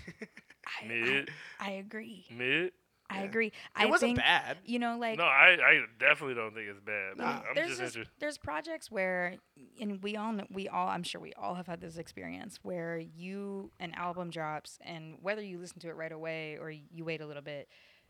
I, 0.81 0.85
I, 0.89 1.25
I 1.59 1.71
agree. 1.71 2.25
mid. 2.31 2.71
I 3.09 3.19
Yeah. 3.19 3.23
agree. 3.25 3.47
It 3.47 3.53
I 3.75 3.85
wasn't 3.87 4.09
think, 4.09 4.17
bad. 4.19 4.57
You 4.65 4.77
know, 4.79 4.97
like 4.97 5.17
No, 5.17 5.23
I, 5.25 5.57
I 5.61 5.81
definitely 5.99 6.35
don't 6.35 6.53
think 6.53 6.67
it's 6.69 6.79
bad. 6.79 7.17
Nah. 7.17 7.41
I'm 7.47 7.55
there's 7.55 7.77
just 7.77 7.95
just, 7.95 8.09
there's 8.19 8.37
projects 8.37 8.91
where 8.91 9.35
and 9.81 10.01
we 10.03 10.15
all 10.15 10.33
kn- 10.33 10.47
we 10.51 10.67
all 10.67 10.87
I'm 10.87 11.03
sure 11.03 11.19
we 11.19 11.33
all 11.33 11.55
have 11.55 11.67
had 11.67 11.81
this 11.81 11.97
experience 11.97 12.59
where 12.61 12.97
you 12.97 13.71
an 13.79 13.93
album 13.95 14.29
drops 14.29 14.77
and 14.81 15.15
whether 15.21 15.41
you 15.41 15.57
listen 15.57 15.79
to 15.79 15.89
it 15.89 15.95
right 15.95 16.11
away 16.11 16.57
or 16.59 16.69
you 16.71 17.03
wait 17.03 17.21
a 17.21 17.25
little 17.25 17.41
bit 17.43 17.67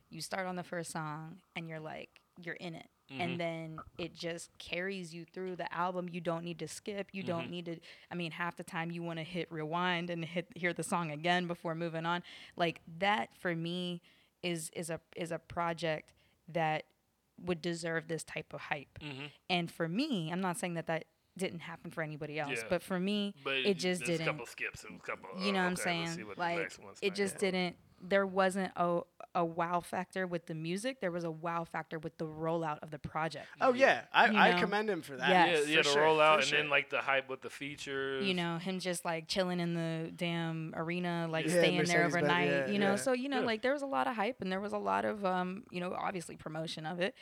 you 0.09 0.21
start 0.21 0.47
on 0.47 0.55
the 0.55 0.63
first 0.63 0.91
song 0.91 1.37
and 1.55 1.69
you're 1.69 1.79
like 1.79 2.09
you're 2.41 2.55
in 2.55 2.73
it 2.75 2.87
Mhm. 3.11 3.19
and 3.21 3.39
then 3.39 3.77
it 3.97 4.13
just 4.15 4.49
carries 4.59 5.13
you 5.13 5.25
through 5.25 5.55
the 5.55 5.71
album 5.73 6.07
you 6.11 6.21
don't 6.21 6.43
need 6.43 6.59
to 6.59 6.67
skip 6.67 7.09
you 7.11 7.23
Mhm. 7.23 7.27
don't 7.27 7.49
need 7.49 7.65
to 7.65 7.77
i 8.11 8.15
mean 8.15 8.31
half 8.31 8.55
the 8.55 8.63
time 8.63 8.91
you 8.91 9.01
want 9.03 9.17
to 9.19 9.23
hit 9.23 9.51
rewind 9.51 10.09
and 10.09 10.23
hit 10.25 10.47
hear 10.55 10.73
the 10.73 10.83
song 10.83 11.09
again 11.11 11.47
before 11.47 11.73
moving 11.75 12.05
on 12.05 12.21
like 12.55 12.81
that 12.99 13.29
for 13.39 13.55
me 13.55 14.01
is 14.43 14.69
is 14.75 14.89
a 14.89 14.99
is 15.15 15.31
a 15.31 15.39
project 15.39 16.13
that 16.47 16.83
would 17.41 17.61
deserve 17.61 18.07
this 18.07 18.23
type 18.23 18.53
of 18.53 18.61
hype 18.61 18.99
hmm 19.01 19.25
and 19.49 19.71
for 19.71 19.87
me, 19.87 20.29
I'm 20.31 20.41
not 20.41 20.57
saying 20.57 20.73
that 20.75 20.87
that 20.87 21.05
didn't 21.37 21.59
happen 21.61 21.89
for 21.89 22.01
anybody 22.01 22.37
else, 22.39 22.57
Yeah. 22.57 22.63
but 22.69 22.83
for 22.83 22.99
me, 22.99 23.33
But 23.43 23.57
it 23.59 23.75
just 23.77 24.03
didn't. 24.03 24.27
A 24.27 24.31
couple 24.31 24.45
skips 24.45 24.83
and 24.83 24.99
a 24.99 25.03
couple. 25.03 25.29
you 25.41 25.53
know 25.53 25.59
uh, 25.59 25.63
what 25.63 25.67
I'm 25.67 25.73
okay, 25.73 25.83
saying? 26.15 26.27
what 26.27 26.37
Like 26.37 26.71
it 27.01 27.15
just 27.15 27.37
didn't. 27.37 27.75
There 28.01 28.25
wasn't 28.25 28.71
a 28.75 29.01
a 29.35 29.45
wow 29.45 29.79
factor 29.79 30.25
with 30.25 30.47
the 30.47 30.55
music. 30.55 31.01
There 31.01 31.11
was 31.11 31.23
a 31.23 31.29
wow 31.29 31.63
factor 31.63 31.99
with 31.99 32.17
the 32.17 32.25
rollout 32.25 32.79
of 32.81 32.89
the 32.89 32.97
project. 32.97 33.45
Oh 33.61 33.73
yeah, 33.73 34.01
I, 34.11 34.29
You 34.31 34.37
I 34.39 34.59
commend 34.59 34.89
him 34.89 35.01
for 35.03 35.15
that. 35.17 35.29
Yeah. 35.29 35.45
Yeah, 35.45 35.51
Yes, 35.51 35.67
yeah, 35.67 35.77
for 35.77 35.83
the 35.83 35.89
sure, 35.89 36.01
rollout 36.03 36.33
for 36.33 36.39
and 36.39 36.47
sure. 36.47 36.57
then 36.59 36.69
like 36.69 36.89
the 36.89 36.97
hype 36.99 37.29
with 37.29 37.41
the 37.41 37.49
features. 37.49 38.25
You 38.25 38.33
know, 38.33 38.57
him 38.57 38.79
just 38.79 39.05
like 39.05 39.27
chilling 39.27 39.59
in 39.59 39.75
the 39.75 40.11
damn 40.15 40.73
arena, 40.75 41.27
like 41.29 41.45
Yeah, 41.45 41.51
staying 41.51 41.75
there 41.85 42.03
Mercedes-Benz, 42.07 42.15
overnight. 42.15 42.49
yeah, 42.49 42.67
you 42.69 42.79
know, 42.79 42.91
yeah. 42.91 42.95
so 42.95 43.13
you 43.13 43.29
know, 43.29 43.41
Yeah. 43.41 43.45
like 43.45 43.61
there 43.61 43.73
was 43.73 43.83
a 43.83 43.87
lot 43.87 44.07
of 44.07 44.15
hype 44.15 44.41
and 44.41 44.51
there 44.51 44.59
was 44.59 44.73
a 44.73 44.77
lot 44.79 45.05
of 45.05 45.23
um, 45.23 45.63
you 45.69 45.79
know, 45.79 45.93
obviously 45.93 46.35
promotion 46.35 46.85
of 46.87 46.99
it. 46.99 47.13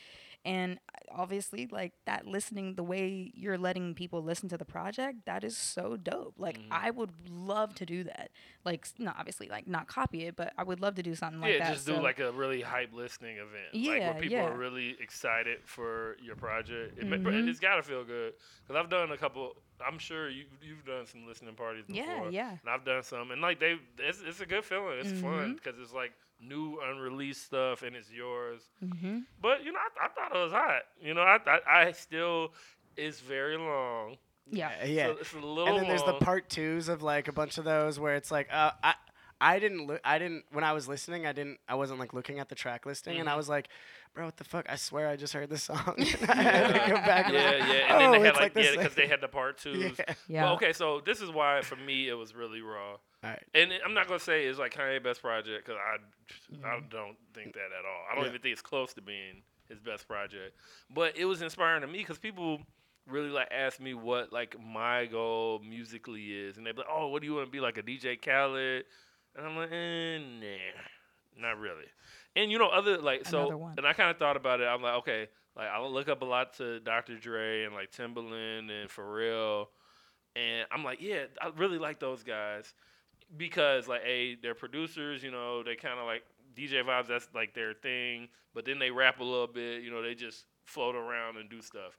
And 0.46 0.80
obviously, 1.12 1.68
like 1.70 1.94
that 2.06 2.26
listening, 2.26 2.76
the 2.76 2.84
way 2.84 3.32
you're 3.36 3.58
letting 3.58 3.94
people 3.96 4.24
listen 4.24 4.48
to 4.50 4.58
the 4.58 4.64
project, 4.66 5.26
that 5.26 5.44
is 5.44 5.58
so 5.58 5.98
dope. 5.98 6.36
Like 6.38 6.58
Mhm. 6.60 6.68
I 6.72 6.90
would 6.92 7.12
love 7.30 7.76
to 7.76 7.86
do 7.86 8.04
that. 8.06 8.32
Like, 8.64 8.86
s- 8.86 8.94
no, 8.98 9.12
obviously, 9.18 9.50
like 9.50 9.68
not 9.68 9.88
copy 9.88 10.26
it, 10.26 10.36
but 10.38 10.54
I 10.58 10.64
would 10.64 10.80
love 10.80 10.96
to 10.96 11.04
do 11.04 11.16
something 11.16 11.42
like 11.42 11.54
yeah, 11.54 11.66
that. 11.66 11.74
just 11.74 11.86
do 11.88 11.96
so- 11.96 12.02
like 12.02 12.20
a 12.20 12.32
really 12.32 12.62
hype 12.62 12.94
listening 12.94 13.38
event. 13.38 13.74
like 13.74 13.84
Yeah, 13.84 14.12
where 14.12 14.22
people 14.22 14.38
yeah. 14.38 14.46
are 14.46 14.58
really 14.58 14.96
excited 15.02 15.60
for 15.66 16.16
your 16.22 16.36
project. 16.38 16.98
It, 16.98 17.06
ma- 17.08 17.18
Mhm. 17.18 17.50
It's 17.50 17.60
gotta 17.60 17.84
feel 17.84 18.06
good 18.06 18.34
because 18.62 18.82
I've 18.82 18.90
done 18.90 19.12
a 19.12 19.18
couple. 19.18 19.54
I'm 19.86 20.00
sure 20.00 20.30
you 20.30 20.46
you've 20.62 20.86
done 20.86 21.06
some 21.06 21.26
listening 21.28 21.56
parties 21.56 21.86
before. 21.86 22.04
yeah, 22.06 22.30
yeah. 22.30 22.52
And 22.62 22.70
I've 22.70 22.86
done 22.86 23.04
some, 23.04 23.32
and 23.32 23.42
like 23.42 23.60
they, 23.60 23.78
it's, 24.00 24.22
it's 24.22 24.40
a 24.40 24.46
good 24.46 24.64
feeling. 24.64 25.00
It's 25.00 25.12
fun 25.20 25.52
Mhm. 25.52 25.56
because 25.56 25.78
it's 25.80 25.94
like 25.94 26.14
new 26.40 26.80
unreleased 26.80 27.44
stuff 27.46 27.84
and 27.84 27.96
it's 27.96 28.12
yours. 28.12 28.62
Mm-hmm. 28.84 29.20
But 29.42 29.64
you 29.64 29.72
know, 29.72 29.80
I, 29.80 30.06
I 30.06 30.08
thought 30.10 30.36
it 30.36 30.44
was 30.44 30.52
hot. 30.52 30.82
You 31.02 31.14
know, 31.14 31.22
I 31.22 31.38
I, 31.48 31.60
I 31.88 31.92
still 31.92 32.54
it's 32.96 33.20
very 33.20 33.58
long. 33.58 34.18
Yeah. 34.50 34.86
yeah. 34.86 35.08
So 35.08 35.18
it's 35.20 35.34
a 35.34 35.38
little 35.38 35.68
and 35.68 35.78
then 35.78 35.88
there's 35.88 36.04
the 36.04 36.14
part 36.14 36.50
twos 36.50 36.88
of 36.90 37.02
like 37.04 37.28
a 37.28 37.34
bunch 37.34 37.58
of 37.58 37.66
those 37.66 38.00
where 38.00 38.16
it's 38.16 38.32
like, 38.32 38.48
uh, 38.52 38.72
I 38.84 38.94
I 39.40 39.60
didn't 39.60 39.86
look. 39.86 40.02
I 40.04 40.18
didn't 40.18 40.46
when 40.52 40.64
I 40.64 40.74
was 40.74 40.88
listening. 40.88 41.26
I 41.28 41.32
didn't. 41.32 41.60
I 41.68 41.76
wasn't 41.76 42.00
like 42.00 42.14
looking 42.14 42.40
at 42.40 42.50
the 42.50 42.56
track 42.56 42.86
listing, 42.88 43.18
and 43.20 43.30
I 43.30 43.34
Mhm. 43.34 43.38
was 43.38 43.50
like, 43.50 43.68
"Bro, 44.16 44.26
what 44.26 44.38
the 44.38 44.44
fuck? 44.44 44.66
I 44.68 44.78
swear 44.78 45.08
I 45.10 45.16
just 45.16 45.32
heard 45.32 45.48
this 45.52 45.62
song." 45.64 45.94
I 45.98 46.02
had 46.42 46.68
to 46.74 46.80
go 46.90 46.96
back. 46.96 47.26
and 47.26 47.34
yeah, 47.36 47.44
like, 47.52 47.60
yeah. 47.60 47.66
And 47.68 47.92
oh, 47.92 48.00
then 48.00 48.12
they 48.14 48.20
had 48.20 48.28
it's 48.30 48.40
like, 48.40 48.54
this 48.56 48.66
yeah, 48.66 48.72
because 48.82 48.96
they 48.96 49.06
had 49.08 49.22
the 49.22 49.28
part 49.28 49.58
twos. 49.62 49.76
Yeah. 50.00 50.14
Yeah. 50.28 50.44
Well, 50.46 50.54
okay, 50.56 50.74
so 50.74 51.02
this 51.06 51.22
is 51.22 51.30
why 51.30 51.62
for 51.62 51.76
me 51.76 52.08
it 52.10 52.16
was 52.16 52.34
really 52.34 52.62
raw. 52.62 52.96
All 53.24 53.32
right. 53.32 53.44
And 53.54 53.72
I'm 53.86 53.94
not 53.94 54.08
gonna 54.08 54.20
say 54.20 54.46
it's 54.46 54.60
like 54.60 54.74
Kanye 54.74 55.02
best 55.04 55.22
project 55.22 55.66
because 55.66 55.80
I, 55.80 56.68
I 56.68 56.80
don't 56.90 57.18
think 57.34 57.54
that 57.54 57.70
at 57.78 57.86
all. 57.86 58.04
I 58.12 58.16
don't 58.16 58.24
Yeah. 58.26 58.30
even 58.30 58.42
think 58.42 58.54
it's 58.54 58.62
close 58.62 58.94
to 58.94 59.02
being 59.02 59.42
his 59.68 59.80
best 59.80 60.08
project. 60.08 60.56
But 60.94 61.18
it 61.18 61.26
was 61.26 61.42
inspiring 61.42 61.82
to 61.82 61.88
me 61.88 62.00
because 62.00 62.18
people 62.20 62.62
really 63.08 63.30
like 63.30 63.48
ask 63.52 63.80
me 63.80 63.94
what 63.94 64.32
like 64.32 64.56
my 64.62 65.06
goal 65.08 65.60
musically 65.68 66.32
is, 66.34 66.58
and 66.58 66.66
they're 66.66 66.74
like, 66.74 66.86
"Oh, 66.90 67.08
what 67.08 67.22
do 67.22 67.28
you 67.28 67.34
want 67.36 67.48
to 67.48 67.52
be 67.52 67.60
like 67.60 67.78
a 67.78 67.84
DJ 67.84 68.22
Khaled?" 68.22 68.84
And 69.36 69.46
I'm 69.46 69.56
like, 69.58 69.72
eh, 69.72 70.18
"Nah, 70.20 71.48
not 71.50 71.58
really." 71.60 71.86
And 72.36 72.52
you 72.52 72.60
know, 72.60 72.68
other 72.70 72.98
like 73.00 73.26
so, 73.26 73.56
one. 73.58 73.74
and 73.78 73.88
I 73.88 73.94
kind 73.94 74.12
of 74.12 74.18
thought 74.18 74.38
about 74.38 74.62
it. 74.62 74.66
I'm 74.66 74.82
like, 74.84 74.96
okay, 75.00 75.28
like 75.56 75.68
I 75.70 75.84
look 75.84 76.08
up 76.08 76.22
a 76.22 76.26
lot 76.26 76.54
to 76.58 76.80
Dr. 76.82 77.18
Dre 77.18 77.64
and 77.64 77.74
like 77.74 77.92
Timbaland 77.92 78.70
and 78.70 78.90
Pharrell, 78.92 79.68
and 80.36 80.68
I'm 80.72 80.84
like, 80.84 81.02
yeah, 81.02 81.24
I 81.42 81.50
really 81.58 81.80
like 81.80 82.00
those 82.00 82.22
guys 82.24 82.74
because 83.36 83.88
like 83.88 84.02
a 84.06 84.36
they're 84.42 84.56
producers, 84.56 85.24
you 85.24 85.32
know, 85.32 85.64
they 85.64 85.76
kind 85.76 86.00
of 86.00 86.06
like 86.06 86.24
DJ 86.56 86.84
vibes. 86.84 87.08
That's 87.08 87.28
like 87.36 87.54
their 87.54 87.74
thing. 87.74 88.30
But 88.54 88.66
then 88.66 88.80
they 88.80 88.90
rap 88.92 89.20
a 89.20 89.24
little 89.24 89.48
bit, 89.48 89.84
you 89.84 89.92
know, 89.92 90.02
they 90.02 90.16
just 90.16 90.46
float 90.64 90.96
around 90.96 91.38
and 91.38 91.50
do 91.50 91.62
stuff. 91.62 91.98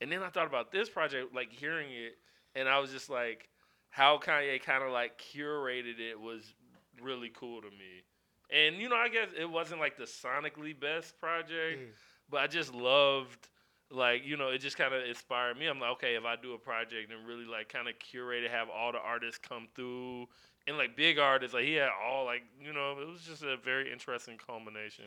And 0.00 0.10
then 0.10 0.22
I 0.22 0.28
thought 0.28 0.46
about 0.46 0.72
this 0.72 0.88
project, 0.88 1.34
like 1.34 1.52
hearing 1.52 1.88
it, 1.90 2.16
and 2.58 2.68
I 2.68 2.78
was 2.78 2.90
just 2.90 3.08
like, 3.08 3.48
how 3.90 4.18
Kanye 4.18 4.60
kind 4.62 4.82
of 4.82 4.90
like 4.90 5.20
curated 5.20 6.00
it 6.00 6.18
was 6.20 6.54
really 7.00 7.30
cool 7.34 7.60
to 7.62 7.70
me. 7.70 8.02
And 8.50 8.76
you 8.76 8.88
know, 8.88 8.96
I 8.96 9.08
guess 9.08 9.28
it 9.38 9.48
wasn't 9.48 9.80
like 9.80 9.96
the 9.96 10.04
sonically 10.04 10.78
best 10.78 11.18
project, 11.18 11.78
Mm. 11.80 11.88
but 12.28 12.40
I 12.40 12.46
just 12.48 12.74
loved 12.74 13.48
like 13.90 14.22
you 14.26 14.36
know 14.36 14.48
it 14.48 14.58
just 14.58 14.76
kind 14.78 14.94
of 14.94 15.04
inspired 15.06 15.58
me 15.58 15.66
i'm 15.66 15.78
like 15.78 15.90
okay 15.90 16.14
if 16.16 16.24
i 16.24 16.34
do 16.34 16.54
a 16.54 16.58
project 16.58 17.12
and 17.12 17.28
really 17.28 17.44
like 17.44 17.68
kind 17.68 17.86
of 17.86 17.96
curate 17.98 18.42
it 18.42 18.50
have 18.50 18.68
all 18.70 18.90
the 18.90 18.98
artists 18.98 19.38
come 19.38 19.68
through 19.76 20.26
and 20.66 20.76
like 20.76 20.96
big 20.96 21.18
artists 21.18 21.54
like 21.54 21.64
he 21.64 21.74
had 21.74 21.90
all 22.04 22.24
like 22.24 22.42
you 22.60 22.72
know 22.72 22.96
it 23.00 23.06
was 23.08 23.22
just 23.22 23.42
a 23.42 23.56
very 23.56 23.92
interesting 23.92 24.38
culmination 24.44 25.06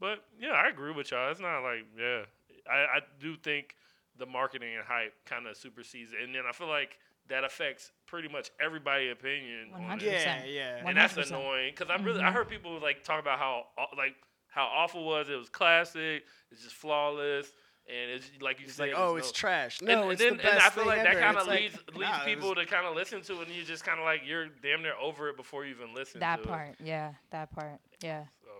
but 0.00 0.24
yeah 0.40 0.50
i 0.52 0.68
agree 0.68 0.92
with 0.92 1.10
y'all 1.10 1.30
it's 1.30 1.40
not 1.40 1.60
like 1.62 1.84
yeah 1.98 2.22
i, 2.70 2.98
I 2.98 3.00
do 3.20 3.36
think 3.36 3.76
the 4.18 4.26
marketing 4.26 4.74
and 4.76 4.84
hype 4.84 5.14
kind 5.24 5.46
of 5.46 5.56
supersedes 5.56 6.12
it 6.12 6.24
and 6.24 6.34
then 6.34 6.42
i 6.48 6.52
feel 6.52 6.68
like 6.68 6.98
that 7.28 7.44
affects 7.44 7.92
pretty 8.06 8.28
much 8.28 8.50
everybody's 8.60 9.12
opinion 9.12 9.68
100%. 9.70 10.02
Yeah, 10.02 10.44
yeah. 10.44 10.86
and 10.86 10.96
that's 10.96 11.14
100%. 11.14 11.30
annoying 11.30 11.72
because 11.76 11.88
I'm 11.90 12.04
really 12.04 12.20
I 12.20 12.30
Mhm. 12.30 12.34
heard 12.34 12.48
people 12.48 12.78
like 12.80 13.04
talk 13.04 13.20
about 13.20 13.38
how 13.38 13.66
like 13.96 14.16
how 14.48 14.64
awful 14.64 15.02
it 15.02 15.06
was 15.06 15.30
it 15.30 15.36
was 15.36 15.48
classic 15.48 16.24
it's 16.50 16.62
just 16.62 16.74
flawless 16.74 17.52
and 17.88 18.10
it's 18.12 18.30
like 18.40 18.58
you 18.60 18.66
It's 18.66 18.74
said 18.76 18.88
like, 18.90 18.92
oh, 18.96 19.14
there's 19.14 19.28
it's 19.28 19.36
no- 19.36 19.40
trash. 19.40 19.80
and, 19.80 19.88
No, 19.88 20.02
and 20.04 20.12
it's 20.12 20.22
then 20.22 20.36
the 20.36 20.42
best 20.42 20.54
and 20.54 20.62
I 20.62 20.70
feel 20.70 20.84
thing 20.84 20.86
like 20.88 21.02
that 21.04 21.18
kind 21.18 21.36
of 21.36 21.42
It's 21.42 21.48
like, 21.48 21.60
leads 21.60 21.76
leads 21.96 22.10
nah, 22.10 22.24
people 22.24 22.48
was- 22.50 22.58
to 22.58 22.66
kind 22.66 22.86
of 22.86 22.94
listen 22.94 23.22
to 23.22 23.40
it 23.40 23.48
and 23.48 23.56
you 23.56 23.64
just 23.64 23.84
kind 23.84 23.98
of 23.98 24.04
like 24.04 24.20
you're 24.24 24.46
damn 24.62 24.82
near 24.82 24.94
over 25.00 25.28
it 25.28 25.36
before 25.36 25.64
you 25.64 25.74
even 25.74 25.94
listen 25.94 26.20
That 26.20 26.42
to 26.42 26.48
part. 26.48 26.76
Yeah. 26.82 27.12
That 27.30 27.50
part. 27.52 27.80
Yeah. 28.00 28.24
So. 28.42 28.50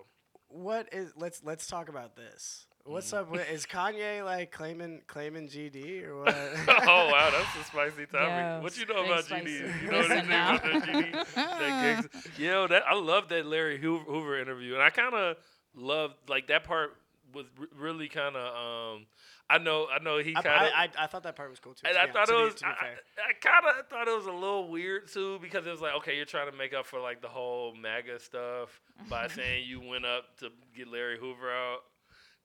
What 0.49 0.89
is? 0.93 1.13
Let's 1.17 1.43
let's 1.45 1.67
talk 1.67 1.89
about 1.89 2.15
this. 2.17 2.67
What's 2.85 3.13
Mhm. 3.13 3.19
up? 3.19 3.31
With, 3.31 3.49
is 3.49 3.65
Kanye 3.65 4.25
like 4.25 4.51
claiming 4.51 5.03
claiming 5.07 5.49
GD 5.49 6.03
or 6.05 6.17
what? 6.25 6.35
oh 6.35 7.09
wow, 7.13 7.31
that's 7.31 7.65
a 7.65 7.71
spicy 7.71 8.07
topic. 8.07 8.29
Yo, 8.29 8.61
what 8.61 8.77
you 8.77 8.87
know 8.87 9.05
about 9.05 9.25
spicy. 9.25 9.61
GD? 9.61 9.83
You 9.85 9.91
know 9.93 9.99
Listen 9.99 10.13
anything 10.13 10.29
now. 10.31 10.57
about 10.57 10.73
that 10.73 10.83
GD? 10.83 11.35
that 11.35 12.11
gigs? 12.13 12.29
Yo, 12.39 12.67
that 12.67 12.83
I 12.89 12.95
love 12.95 13.29
that 13.29 13.47
Larry 13.47 13.79
Hoover, 13.81 14.05
Hoover 14.05 14.41
interview, 14.41 14.75
and 14.75 14.83
I 14.83 14.91
kind 14.91 15.15
of 15.15 15.37
love 15.75 16.13
like 16.29 16.49
that 16.49 16.65
part 16.65 16.97
was 17.35 17.47
r- 17.59 17.67
really 17.77 18.09
kind 18.09 18.37
of. 18.37 18.97
um 18.97 19.07
I 19.51 19.59
know, 19.59 19.87
I 19.93 20.03
know 20.03 20.17
he 20.19 20.33
kind 20.33 20.47
of. 20.47 20.53
I, 20.53 20.85
I, 20.85 20.89
I 21.05 21.07
thought 21.09 21.25
that 21.25 21.37
part 21.37 21.51
was 21.51 21.59
cool 21.59 21.75
too. 21.75 21.87
And 21.87 21.95
to 21.95 22.01
I 22.03 22.07
be- 22.07 22.13
thought 22.13 22.29
to 22.29 22.35
it 22.35 22.39
be- 22.39 22.45
was, 22.45 22.55
be 22.55 22.67
I. 22.67 22.71
I 23.29 23.33
kind 23.41 23.67
of 23.79 23.87
thought 23.89 24.09
it 24.09 24.17
was 24.17 24.27
a 24.27 24.33
little 24.33 24.69
weird 24.71 25.09
too 25.13 25.39
because 25.43 25.67
it 25.67 25.71
was 25.71 25.81
like, 25.83 25.95
okay, 25.97 26.17
you're 26.17 26.25
trying 26.25 26.51
to 26.51 26.57
make 26.57 26.73
up 26.73 26.87
for 26.87 27.01
like 27.01 27.21
the 27.21 27.29
whole 27.29 27.75
MAGA 27.75 28.19
stuff 28.21 28.81
by 29.11 29.27
saying 29.35 29.67
you 29.69 29.81
went 29.81 30.07
up 30.07 30.39
to 30.39 30.49
get 30.77 30.89
Larry 30.89 31.19
Hoover 31.19 31.51
out. 31.53 31.81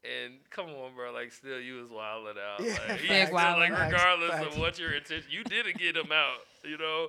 And 0.04 0.36
come 0.50 0.68
on, 0.68 0.96
bro, 0.96 1.12
like 1.14 1.32
still 1.32 1.60
you 1.60 1.76
was 1.82 1.90
wilding 1.90 2.36
out. 2.42 2.60
Yeah, 2.66 2.78
like, 2.90 3.02
you 3.02 3.08
still, 3.08 3.34
like 3.36 3.70
wildin'. 3.72 3.86
regardless 3.92 4.32
Facts. 4.32 4.56
of 4.56 4.60
what 4.60 4.78
your 4.80 4.92
intention, 4.94 5.26
you 5.32 5.44
didn't 5.44 5.78
get 5.78 5.96
him 5.96 6.12
out, 6.12 6.40
you 6.64 6.78
know, 6.78 7.08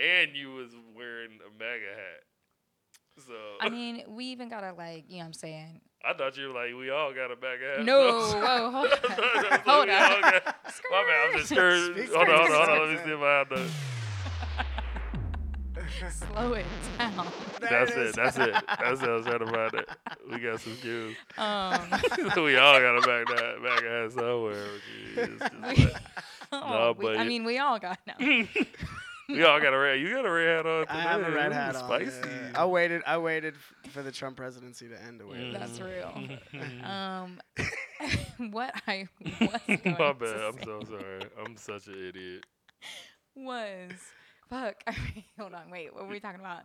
and 0.00 0.34
you 0.36 0.52
was 0.52 0.70
wearing 0.96 1.38
a 1.46 1.50
MAGA 1.58 1.94
hat. 1.94 2.22
So 3.26 3.32
I 3.60 3.68
mean, 3.70 4.02
we 4.08 4.26
even 4.26 4.48
gotta 4.50 4.72
like, 4.74 5.04
you 5.08 5.14
know 5.16 5.20
what 5.20 5.26
I'm 5.26 5.32
saying? 5.32 5.80
I 6.08 6.12
thought 6.16 6.36
you 6.36 6.48
were 6.48 6.54
like, 6.54 6.74
we 6.78 6.90
all 6.90 7.12
got 7.12 7.30
a 7.32 7.36
back 7.36 7.58
hat. 7.60 7.84
No, 7.84 8.20
so- 8.28 8.38
whoa, 8.40 8.70
hold 8.70 8.88
I 8.92 8.96
thought 8.96 9.08
on. 9.08 9.44
it 9.44 9.50
was 9.50 9.60
Hold 9.66 9.88
on. 9.88 10.20
got- 10.22 10.56
My 10.90 11.04
bad, 11.04 11.30
I'm 11.30 11.36
just 11.38 11.48
scared. 11.50 12.08
Hold 12.10 12.28
on, 12.28 12.36
hold 12.38 12.50
on, 12.50 12.68
hold 12.68 12.68
on. 12.68 12.78
Let 12.78 12.90
me 12.90 13.04
see 13.04 13.10
if 13.12 13.20
I 13.20 13.38
have 13.38 13.48
the. 13.48 13.70
Slow 16.10 16.52
it 16.52 16.66
down. 16.98 17.26
That's 17.60 17.90
it 17.92 17.98
it. 17.98 18.06
is. 18.08 18.14
That's 18.14 18.36
it. 18.38 18.52
That's 18.52 19.02
it. 19.02 19.08
I 19.08 19.12
was 19.14 19.24
trying 19.24 19.38
to 19.38 19.46
find 19.46 19.74
it. 19.74 19.88
We 20.30 20.38
got 20.38 20.60
some 20.60 20.76
cues. 20.76 21.16
Um, 21.38 21.80
we 22.44 22.56
all 22.58 22.78
got 22.80 23.00
to 23.00 23.06
back 23.06 23.26
that 23.28 23.62
back 23.62 23.82
ass 23.84 24.12
somewhere. 24.14 24.66
It's 25.16 25.40
just 25.40 25.54
like- 25.62 25.96
oh, 26.52 26.94
we- 26.98 27.04
but 27.06 27.16
I 27.18 27.24
mean, 27.24 27.44
we 27.44 27.58
all 27.58 27.78
got 27.78 27.98
now. 28.06 28.14
we 29.28 29.42
all 29.44 29.60
got 29.60 29.74
a 29.74 29.78
red. 29.78 30.00
You 30.00 30.10
got 30.14 30.24
a 30.26 30.30
red 30.30 30.56
hat 30.56 30.66
on 30.66 30.80
today. 30.86 30.98
I 30.98 31.02
have 31.02 31.22
a 31.22 31.30
red 31.30 31.50
Ooh, 31.52 31.54
hat 31.54 31.76
on. 31.76 31.84
Spicy. 31.84 32.20
yeah. 32.28 32.60
I 32.62 32.64
waited. 32.66 33.02
I 33.06 33.18
waited 33.18 33.54
for 33.90 34.02
the 34.02 34.12
Trump 34.12 34.36
presidency 34.36 34.88
to 34.88 35.02
end 35.02 35.20
to 35.20 35.26
wear. 35.26 35.38
Mm. 35.38 35.52
that. 35.52 35.60
That's 35.60 35.80
real. 35.80 36.12
Mhm. 36.14 36.84
Um, 36.86 37.40
what 38.52 38.74
I 38.86 39.08
was 39.20 39.32
going 39.38 39.80
My 39.98 40.12
to 40.12 40.14
bad. 40.14 40.36
I'm 40.44 40.52
say 40.58 40.64
so 40.64 40.80
sorry. 40.88 41.20
I'm 41.44 41.56
such 41.56 41.86
an 41.88 42.08
idiot. 42.08 42.44
was 43.34 43.90
fuck. 44.48 44.76
Hold 45.38 45.54
on, 45.54 45.70
wait. 45.70 45.92
What 45.94 46.04
were 46.04 46.10
we 46.10 46.20
talking 46.20 46.40
about? 46.40 46.62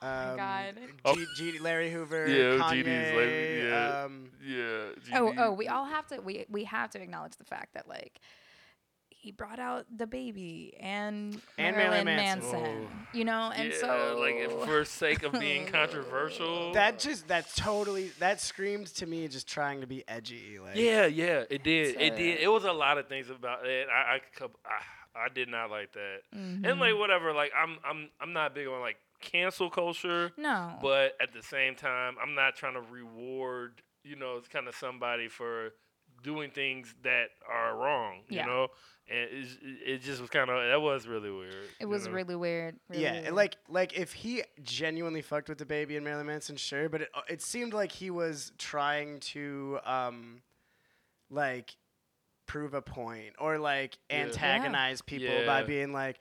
Oh 0.00 0.30
Um, 0.30 0.36
God. 0.36 0.74
Oh. 1.04 1.14
G, 1.14 1.26
G, 1.36 1.58
Larry 1.58 1.90
Hoover. 1.90 2.28
Yeah, 2.28 2.62
Kanye, 2.62 2.84
GD's 2.84 3.16
like- 3.16 3.70
yeah. 3.70 4.02
Um, 4.04 4.30
Yeah. 4.44 5.18
Oh, 5.18 5.34
oh, 5.36 5.52
we 5.52 5.68
all 5.68 5.84
have 5.86 6.06
to. 6.08 6.20
We 6.20 6.46
we 6.48 6.64
have 6.64 6.90
to 6.90 7.02
acknowledge 7.02 7.36
the 7.36 7.44
fact 7.44 7.74
that 7.74 7.88
like 7.88 8.20
he 9.28 9.32
brought 9.32 9.58
out 9.58 9.84
the 9.94 10.06
baby 10.06 10.72
and, 10.80 11.38
And 11.58 11.76
Marilyn 11.76 12.06
Marilyn 12.06 12.16
Manson. 12.16 12.62
Manson. 12.62 12.88
You 13.12 13.24
know, 13.26 13.52
and 13.54 13.68
yeah, 13.70 13.78
so 13.78 14.16
like 14.18 14.66
for 14.66 14.86
sake 14.86 15.22
of 15.22 15.32
being 15.32 15.66
controversial. 15.78 16.72
that 16.72 16.98
just 16.98 17.28
that 17.28 17.54
totally 17.54 18.08
that 18.20 18.40
screamed 18.40 18.86
to 18.94 19.06
me 19.06 19.28
just 19.28 19.46
trying 19.46 19.82
to 19.82 19.86
be 19.86 20.02
edgy. 20.08 20.58
Like 20.58 20.76
Yeah, 20.76 21.04
yeah, 21.04 21.44
it 21.50 21.62
did. 21.62 22.00
It 22.00 22.16
did. 22.16 22.40
It 22.40 22.48
was 22.50 22.64
a 22.64 22.72
lot 22.72 22.96
of 22.96 23.06
things 23.06 23.28
about 23.28 23.66
it. 23.66 23.86
I, 23.94 24.14
I, 24.14 24.20
cou- 24.34 24.50
I, 24.64 25.26
I 25.26 25.28
did 25.28 25.48
not 25.50 25.70
like 25.70 25.92
that. 25.92 26.20
And 26.32 26.64
Mhm. 26.64 26.80
like 26.80 26.96
whatever, 26.98 27.34
like 27.34 27.52
I'm, 27.54 27.76
I'm, 27.84 28.08
I'm 28.20 28.32
not 28.32 28.54
big 28.54 28.66
on 28.66 28.80
like 28.80 28.96
cancel 29.20 29.68
culture, 29.68 30.32
no, 30.38 30.72
but 30.80 31.12
at 31.20 31.34
the 31.34 31.42
same 31.42 31.74
time, 31.74 32.14
I'm 32.22 32.34
not 32.34 32.56
trying 32.56 32.74
to 32.74 32.80
reward, 32.90 33.82
you 34.04 34.16
know, 34.16 34.36
it's 34.38 34.48
kind 34.48 34.68
of 34.68 34.74
somebody 34.74 35.28
for 35.28 35.74
doing 36.22 36.50
things 36.50 36.94
that 37.02 37.28
are 37.50 37.76
wrong, 37.76 38.22
you 38.28 38.36
Yeah. 38.38 38.46
know. 38.46 38.68
And 39.10 39.28
it's, 39.32 39.56
it 39.62 40.02
just 40.02 40.20
was 40.20 40.28
kind 40.28 40.50
of 40.50 40.56
that 40.68 40.80
was 40.82 41.06
really 41.06 41.30
weird. 41.30 41.54
it 41.80 41.86
was 41.86 42.06
know? 42.06 42.12
really 42.12 42.36
weird. 42.36 42.76
Really 42.90 43.02
yeah, 43.02 43.12
weird. 43.12 43.24
and 43.26 43.36
like 43.36 43.56
like 43.68 43.98
if 43.98 44.12
he 44.12 44.42
genuinely 44.62 45.22
fucked 45.22 45.48
with 45.48 45.56
the 45.58 45.64
baby 45.64 45.96
and 45.96 46.04
Marilyn 46.04 46.26
Manson, 46.26 46.56
sure, 46.56 46.88
but 46.90 47.02
it 47.02 47.08
uh, 47.14 47.22
it 47.28 47.40
seemed 47.40 47.72
like 47.72 47.90
he 47.92 48.10
was 48.10 48.52
trying 48.58 49.20
to 49.20 49.78
um 49.84 50.42
like 51.30 51.76
prove 52.46 52.74
a 52.74 52.82
point 52.82 53.34
or 53.38 53.58
like 53.58 53.98
Yeah. 54.10 54.24
antagonize 54.24 55.00
people 55.02 55.42
by 55.46 55.62
being 55.62 55.92
like, 55.92 56.18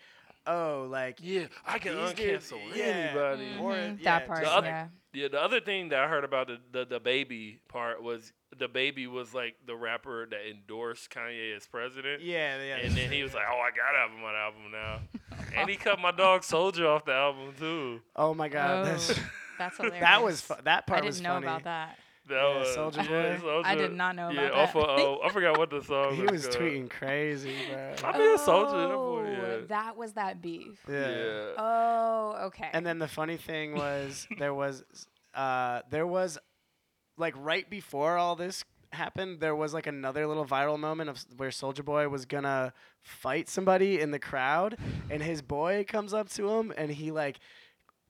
oh, 0.47 0.87
like 0.89 1.17
Yeah, 1.21 1.47
I 1.65 1.77
can 1.79 1.93
uncancel 1.93 2.59
yeah. 2.75 2.83
anybody. 2.85 3.55
Or, 3.59 3.73
Mhm, 3.73 3.97
yeah, 3.99 4.19
that 4.19 4.27
part. 4.27 4.43
the 4.43 4.51
other- 4.51 4.67
yeah. 4.67 4.87
Yeah, 5.13 5.29
the 5.29 5.41
other 5.41 5.59
thing 5.61 5.89
that 5.89 5.99
I 5.99 6.07
heard 6.07 6.23
about 6.23 6.47
the, 6.47 6.57
the 6.71 6.85
the 6.85 6.99
baby 6.99 7.59
part 7.69 8.03
was 8.03 8.33
the 8.55 8.67
baby 8.67 9.07
was 9.07 9.33
like 9.33 9.55
the 9.65 9.75
rapper 9.75 10.27
that 10.27 10.47
endorsed 10.47 11.09
Kanye 11.09 11.55
as 11.55 11.65
president. 11.65 12.21
yeah, 12.21 12.61
yeah. 12.61 12.75
And 12.77 12.95
then 12.95 13.11
he 13.11 13.23
was 13.23 13.33
like, 13.33 13.45
"Oh, 13.49 13.57
I 13.59 13.69
got 13.71 13.91
to 13.93 13.97
have 13.97 14.11
him 14.11 14.23
on 14.23 14.33
the 14.33 14.39
album 14.39 14.71
now," 14.71 15.55
and 15.59 15.69
he 15.69 15.75
cut 15.75 15.99
my 15.99 16.11
dog 16.11 16.41
Soulja 16.41 16.85
off 16.87 17.05
the 17.05 17.13
album 17.13 17.53
too. 17.57 18.01
oh 18.15 18.33
my 18.35 18.47
god, 18.47 18.85
that's, 18.87 19.09
Oh, 19.11 19.13
That's 19.57 19.77
hilarious. 19.77 20.01
that 20.01 20.23
was 20.23 20.41
fu- 20.41 20.53
that 20.65 20.83
I 20.87 20.93
didn't 20.95 21.05
was 21.05 21.21
know 21.21 21.29
funny. 21.33 21.45
about 21.47 21.63
that. 21.63 21.97
That 22.27 22.35
Yeah, 22.35 22.59
was 22.59 22.75
Soulja 22.75 23.09
yeah, 23.09 23.37
Boy. 23.37 23.61
I 23.63 23.75
did 23.75 23.93
not 23.93 24.15
know 24.15 24.29
yeah, 24.29 24.47
about 24.47 24.73
that. 24.73 24.79
of, 24.79 24.99
oh, 24.99 25.19
I 25.23 25.29
forgot 25.31 25.57
what 25.57 25.69
the 25.69 25.81
song. 25.83 26.15
He 26.15 26.23
was 26.23 26.47
called. 26.47 26.57
tweeting 26.59 26.89
crazy, 26.89 27.53
bro. 27.71 27.93
I 28.03 28.17
mean, 28.17 28.35
a 28.35 28.37
Soulja. 28.39 28.71
That 28.71 28.91
Oh, 28.93 29.15
boy, 29.15 29.29
yeah. 29.31 29.57
that 29.67 29.97
was 29.97 30.13
that 30.13 30.41
beef. 30.41 30.79
Yeah. 30.89 31.09
yeah. 31.09 31.45
Oh, 31.57 32.35
okay. 32.47 32.69
And 32.73 32.85
then 32.85 32.99
the 32.99 33.07
funny 33.07 33.37
thing 33.37 33.75
was 33.75 34.27
there 34.39 34.53
was 34.53 34.83
uh 35.35 35.81
there 35.89 36.07
was 36.07 36.37
like 37.17 37.33
right 37.37 37.69
before 37.69 38.17
all 38.17 38.35
this 38.35 38.63
happened, 38.91 39.39
there 39.39 39.55
was 39.55 39.73
like 39.73 39.87
another 39.87 40.25
little 40.27 40.45
viral 40.45 40.79
moment 40.79 41.09
of 41.09 41.23
where 41.37 41.49
Soulja 41.49 41.83
Boy 41.83 42.07
was 42.09 42.25
gonna 42.25 42.73
fight 43.01 43.49
somebody 43.49 43.99
in 43.99 44.11
the 44.11 44.19
crowd, 44.19 44.77
and 45.09 45.21
his 45.21 45.41
boy 45.41 45.85
comes 45.87 46.13
up 46.13 46.29
to 46.29 46.49
him 46.49 46.73
and 46.77 46.91
he 46.91 47.11
like 47.11 47.39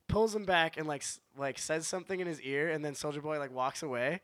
pulls 0.08 0.34
him 0.34 0.44
back 0.44 0.76
and 0.76 0.86
like 0.88 1.02
s- 1.02 1.20
like 1.36 1.58
says 1.58 1.86
something 1.86 2.18
in 2.20 2.26
his 2.26 2.40
ear, 2.42 2.68
and 2.70 2.84
then 2.84 2.94
Soulja 2.94 3.22
Boy 3.22 3.38
like 3.38 3.52
walks 3.54 3.82
away. 3.82 4.20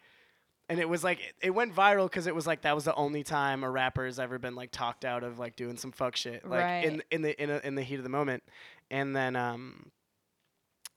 And 0.68 0.80
it 0.80 0.88
was 0.88 1.04
like 1.04 1.20
it- 1.20 1.34
it 1.42 1.50
went 1.50 1.74
viral 1.74 2.04
because 2.06 2.26
it 2.26 2.34
was 2.34 2.46
like 2.46 2.62
that 2.62 2.74
was 2.74 2.84
the 2.84 2.94
only 2.94 3.22
time 3.22 3.62
a 3.64 3.70
rapper 3.70 4.06
has 4.06 4.18
ever 4.18 4.38
been 4.38 4.54
like 4.54 4.70
talked 4.70 5.04
out 5.04 5.22
of 5.22 5.38
like 5.38 5.56
doing 5.56 5.76
some 5.76 5.92
fuck 5.92 6.16
shit 6.16 6.44
like 6.48 6.84
in 6.84 7.02
in 7.10 7.22
the 7.22 7.42
in, 7.42 7.50
a, 7.50 7.58
in 7.62 7.74
the 7.74 7.82
heat 7.82 7.96
of 7.96 8.02
the 8.02 8.08
moment, 8.08 8.42
and 8.90 9.14
then 9.14 9.36
um 9.36 9.90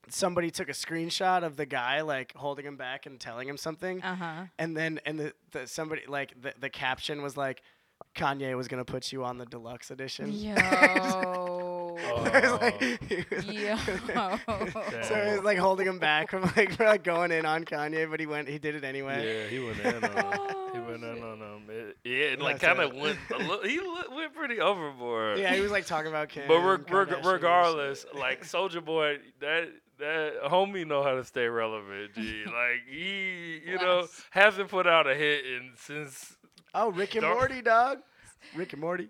somebody 0.08 0.50
took 0.50 0.70
a 0.70 0.72
screenshot 0.72 1.44
of 1.44 1.56
the 1.58 1.66
guy 1.66 2.00
like 2.00 2.32
holding 2.34 2.64
him 2.64 2.76
back 2.78 3.04
and 3.04 3.20
telling 3.20 3.46
him 3.46 3.58
something, 3.58 4.02
Uh 4.02 4.14
huh. 4.16 4.44
and 4.58 4.74
then 4.74 5.00
and 5.04 5.20
the, 5.20 5.32
the 5.52 5.66
somebody 5.66 6.02
like 6.08 6.40
the, 6.40 6.54
the 6.58 6.70
caption 6.70 7.20
was 7.22 7.36
like 7.36 7.60
Kanye 8.16 8.56
was 8.56 8.68
gonna 8.68 8.86
put 8.86 9.12
you 9.12 9.22
on 9.22 9.36
the 9.36 9.44
deluxe 9.44 9.90
edition. 9.90 10.32
Yo. 10.32 10.54
Oh. 12.00 12.24
It 12.32 12.42
was 12.42 12.60
like- 12.60 14.16
Oh. 14.16 14.38
was- 14.48 14.74
Yo. 14.94 15.02
so 15.02 15.14
he 15.24 15.32
was 15.36 15.42
like 15.42 15.58
holding 15.58 15.86
him 15.86 15.98
back 15.98 16.30
from 16.30 16.42
like, 16.56 16.72
for, 16.76 16.84
like 16.84 17.02
going 17.04 17.32
in 17.32 17.44
on 17.46 17.64
Kanye, 17.64 18.08
but 18.10 18.20
he 18.20 18.26
went 18.26 18.48
he 18.48 18.58
did 18.58 18.74
it 18.74 18.84
anyway. 18.84 19.24
Yeah, 19.26 19.48
he 19.48 19.58
went 19.64 19.80
in 19.80 20.04
on 20.04 20.10
him. 20.10 20.32
He 20.72 20.78
oh, 20.78 20.84
went 20.88 21.04
in 21.04 21.22
on 21.22 21.38
him. 21.38 21.62
It, 21.68 21.96
yeah, 22.04 22.32
and 22.32 22.42
like 22.42 22.60
kind 22.60 22.78
of 22.80 22.94
went. 22.94 23.18
A 23.34 23.38
little, 23.38 23.62
he 23.62 23.78
li- 23.80 24.14
went 24.14 24.34
pretty 24.34 24.60
overboard. 24.60 25.38
Yeah, 25.38 25.54
he 25.54 25.60
was 25.60 25.70
like 25.70 25.86
talking 25.86 26.08
about 26.08 26.28
Kim. 26.28 26.46
But 26.46 26.60
reg- 26.60 26.86
Kardashian 26.86 27.08
reg- 27.08 27.12
and 27.18 27.26
regardless, 27.26 28.06
like 28.14 28.42
Soulja 28.44 28.84
Boy, 28.84 29.18
that 29.40 29.68
that 29.98 30.42
homie 30.44 30.86
know 30.86 31.02
how 31.02 31.14
to 31.14 31.24
stay 31.24 31.46
relevant. 31.46 32.14
G, 32.14 32.44
like 32.46 32.82
he, 32.88 33.60
you 33.66 33.76
know, 33.78 34.06
hasn't 34.30 34.68
put 34.68 34.86
out 34.86 35.06
a 35.06 35.14
hit 35.14 35.44
in 35.44 35.72
since 35.76 36.36
oh, 36.74 36.90
Rick 36.90 37.14
and 37.16 37.26
Morty, 37.26 37.62
dog. 37.62 37.98
Rick 38.54 38.72
and 38.72 38.80
Morty, 38.80 39.08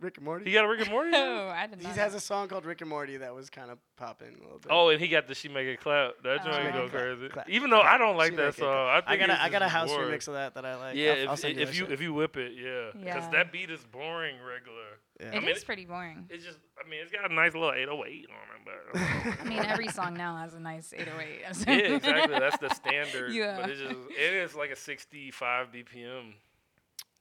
Rick, 0.00 0.16
Rick 0.16 0.18
and 0.18 0.22
he 0.22 0.24
Morty. 0.26 0.52
got 0.52 0.64
a 0.64 0.68
Rick 0.68 0.80
and 0.82 0.90
Morty. 0.90 1.10
Oh. 1.14 1.48
I 1.54 1.66
did 1.66 1.78
He 1.80 1.86
not. 1.86 1.96
has 1.96 2.12
know. 2.12 2.18
a 2.18 2.20
song 2.20 2.48
called 2.48 2.64
Rick 2.64 2.80
and 2.80 2.90
Morty 2.90 3.16
that 3.18 3.34
was 3.34 3.48
kind 3.48 3.70
of 3.70 3.78
popping 3.96 4.28
a 4.38 4.42
little 4.42 4.58
bit. 4.58 4.68
Oh, 4.70 4.88
and 4.90 5.00
he 5.00 5.08
got 5.08 5.26
the 5.28 5.34
She 5.34 5.48
Make 5.48 5.66
It 5.68 5.80
Clap. 5.80 6.14
That 6.22 6.40
Oh. 6.40 6.44
joint 6.44 6.56
She 6.56 6.62
Make 6.64 6.72
go 6.72 6.84
It 6.84 6.90
Clap, 6.90 7.02
crazy. 7.02 7.28
clap, 7.28 7.48
Even 7.48 7.70
though 7.70 7.80
I 7.80 7.96
don't 7.96 8.16
like 8.16 8.30
She 8.32 8.36
that 8.36 8.42
Make 8.46 8.54
It 8.54 8.60
song, 8.60 8.66
Clap. 8.72 9.04
I 9.08 9.12
I 9.12 9.16
got 9.16 9.30
it's 9.30 9.38
a, 9.38 9.42
I 9.42 9.48
got 9.48 9.62
a 9.62 9.64
just 9.66 9.72
house 9.72 9.88
boring. 9.90 10.10
remix 10.10 10.28
of 10.28 10.34
that 10.34 10.54
that 10.54 10.64
I 10.66 10.74
like. 10.76 10.96
Yeah, 10.96 11.12
I'll, 11.12 11.28
I'll 11.28 11.34
if, 11.34 11.38
send 11.40 11.58
if 11.58 11.68
that 11.68 11.74
you 11.76 11.84
shit. 11.84 11.92
if 11.92 12.00
you 12.00 12.12
whip 12.14 12.36
it, 12.36 12.52
yeah, 12.56 12.90
because 12.92 13.24
Yeah. 13.24 13.30
that 13.30 13.52
beat 13.52 13.70
is 13.70 13.84
boring 13.84 14.36
regular. 14.46 14.82
Yeah. 15.20 15.26
It 15.28 15.36
I 15.36 15.40
mean, 15.40 15.48
it- 15.50 15.64
pretty 15.64 15.84
boring. 15.86 16.26
It's 16.28 16.44
just, 16.44 16.58
I 16.84 16.88
mean, 16.88 16.98
it's 17.00 17.12
got 17.12 17.30
a 17.30 17.32
nice 17.32 17.54
little 17.54 17.72
808 17.72 18.26
on 18.30 18.56
it, 18.56 19.32
but 19.32 19.40
I 19.46 19.48
mean, 19.48 19.60
every 19.64 19.88
song 19.88 20.14
now 20.14 20.36
has 20.38 20.54
a 20.54 20.60
nice 20.60 20.92
808. 20.92 21.40
yeah, 21.68 21.74
exactly. 21.94 22.38
That's 22.40 22.58
the 22.58 22.74
standard. 22.74 23.32
Yeah. 23.32 23.58
But 23.60 23.70
it's 23.70 23.80
just, 23.80 23.94
it 24.10 24.34
is 24.34 24.54
like 24.56 24.70
a 24.70 24.76
65 24.76 25.68
BPM. 25.72 26.32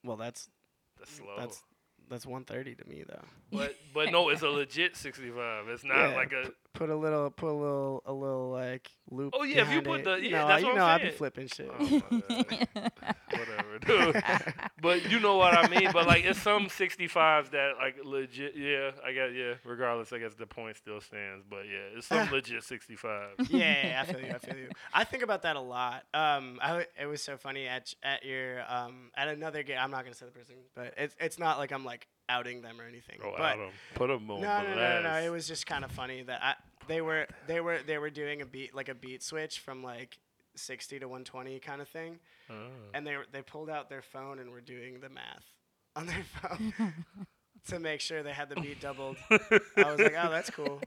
well, 0.03 0.17
that's 0.17 0.49
That's 0.97 1.11
slow. 1.11 1.35
that's 1.37 1.61
that's 2.13 2.25
130 2.25 2.75
to 2.75 2.89
me 2.89 3.03
though. 3.07 3.23
but 3.51 3.75
but 3.93 4.11
no, 4.11 4.29
it's 4.29 4.41
a 4.43 4.49
legit 4.49 4.95
65. 4.95 5.67
It's 5.67 5.83
not 5.83 5.97
Yeah, 6.11 6.15
like 6.15 6.31
a. 6.31 6.51
Put 6.73 6.89
a 6.89 6.95
little, 6.95 7.29
put 7.29 7.49
a 7.49 7.53
little, 7.53 8.01
a 8.05 8.11
little 8.13 8.49
like 8.49 8.89
loop. 9.11 9.33
Oh, 9.37 9.43
yeah, 9.43 9.61
if 9.61 9.71
you 9.71 9.81
put 9.83 9.99
it. 9.99 10.05
the- 10.05 10.15
you 10.15 10.29
yeah, 10.31 10.41
know, 10.41 10.47
that's 10.47 10.61
you 10.61 10.67
what 10.69 10.75
know, 10.77 10.85
I'm 10.85 10.99
I'll 11.01 11.05
be 11.05 11.11
flipping 11.11 11.47
shit. 11.47 11.69
Oh. 11.71 12.01
Whatever, 13.29 13.79
dude. 13.79 14.23
But 14.81 15.09
you 15.09 15.19
know 15.19 15.37
what 15.37 15.57
I 15.57 15.67
mean. 15.69 15.89
But 15.93 16.07
like, 16.07 16.23
it's 16.25 16.41
some 16.41 16.65
65s 16.67 17.51
that 17.51 17.73
like 17.79 17.97
legit. 18.03 18.55
Yeah, 18.55 18.91
I 19.05 19.13
got 19.13 19.27
yeah. 19.33 19.53
Regardless, 19.63 20.11
I 20.13 20.19
guess 20.19 20.33
the 20.35 20.45
point 20.47 20.77
still 20.77 20.99
stands. 20.99 21.45
But 21.49 21.65
yeah, 21.65 21.97
it's 21.97 22.07
some 22.07 22.29
legit 22.31 22.63
65. 22.63 23.29
yeah, 23.49 24.03
I 24.07 24.11
feel 24.11 24.21
you. 24.21 24.33
I 24.33 24.37
feel 24.39 24.57
you. 24.57 24.69
I 24.93 25.03
think 25.03 25.23
about 25.23 25.43
that 25.43 25.55
a 25.55 25.61
lot. 25.61 26.03
Um, 26.13 26.59
I 26.61 26.85
it 26.99 27.05
was 27.05 27.21
so 27.21 27.37
funny 27.37 27.67
at 27.67 27.93
at 28.03 28.25
your 28.25 28.61
um 28.71 29.11
at 29.15 29.27
another 29.27 29.63
game. 29.63 29.77
I'm 29.79 29.91
not 29.91 30.03
gonna 30.03 30.15
say 30.15 30.25
the 30.25 30.31
person, 30.31 30.55
but 30.75 30.93
it's 30.97 31.15
it's 31.19 31.39
not 31.39 31.57
like 31.57 31.71
I'm 31.71 31.85
like 31.85 32.07
outing 32.29 32.61
them 32.61 32.79
or 32.79 32.85
anything. 32.85 33.19
Oh, 33.23 33.33
but 33.37 33.53
Adam, 33.53 33.69
put 33.95 34.07
them 34.07 34.29
on 34.31 34.41
no, 34.41 34.61
no, 34.63 34.75
no, 34.75 34.75
no, 34.75 35.01
no. 35.03 35.15
It 35.21 35.29
was 35.29 35.47
just 35.47 35.65
kind 35.65 35.83
of 35.83 35.91
funny 35.91 36.23
that 36.23 36.41
I 36.43 36.55
they 36.87 37.01
were 37.01 37.27
they 37.47 37.59
were 37.61 37.79
they 37.85 37.97
were 37.97 38.09
doing 38.09 38.41
a 38.41 38.45
beat 38.45 38.73
like 38.75 38.89
a 38.89 38.95
beat 38.95 39.23
switch 39.23 39.59
from 39.59 39.83
like 39.83 40.17
60 40.55 40.99
to 40.99 41.05
120 41.07 41.59
kind 41.59 41.81
of 41.81 41.87
thing, 41.87 42.19
Oh. 42.49 42.53
and 42.93 43.05
they 43.07 43.15
they 43.31 43.41
pulled 43.41 43.69
out 43.69 43.89
their 43.89 44.01
phone 44.01 44.39
and 44.39 44.51
were 44.51 44.61
doing 44.61 44.99
the 44.99 45.09
math 45.09 45.45
on 45.95 46.05
their 46.07 46.23
phone 46.41 46.73
to 47.69 47.79
make 47.79 48.01
sure 48.01 48.23
they 48.23 48.33
had 48.33 48.49
the 48.49 48.55
beat 48.55 48.79
doubled. 48.81 49.17
I 49.31 49.39
was 49.77 49.99
like, 49.99 50.15
oh, 50.21 50.29
that's 50.31 50.49
cool. 50.49 50.81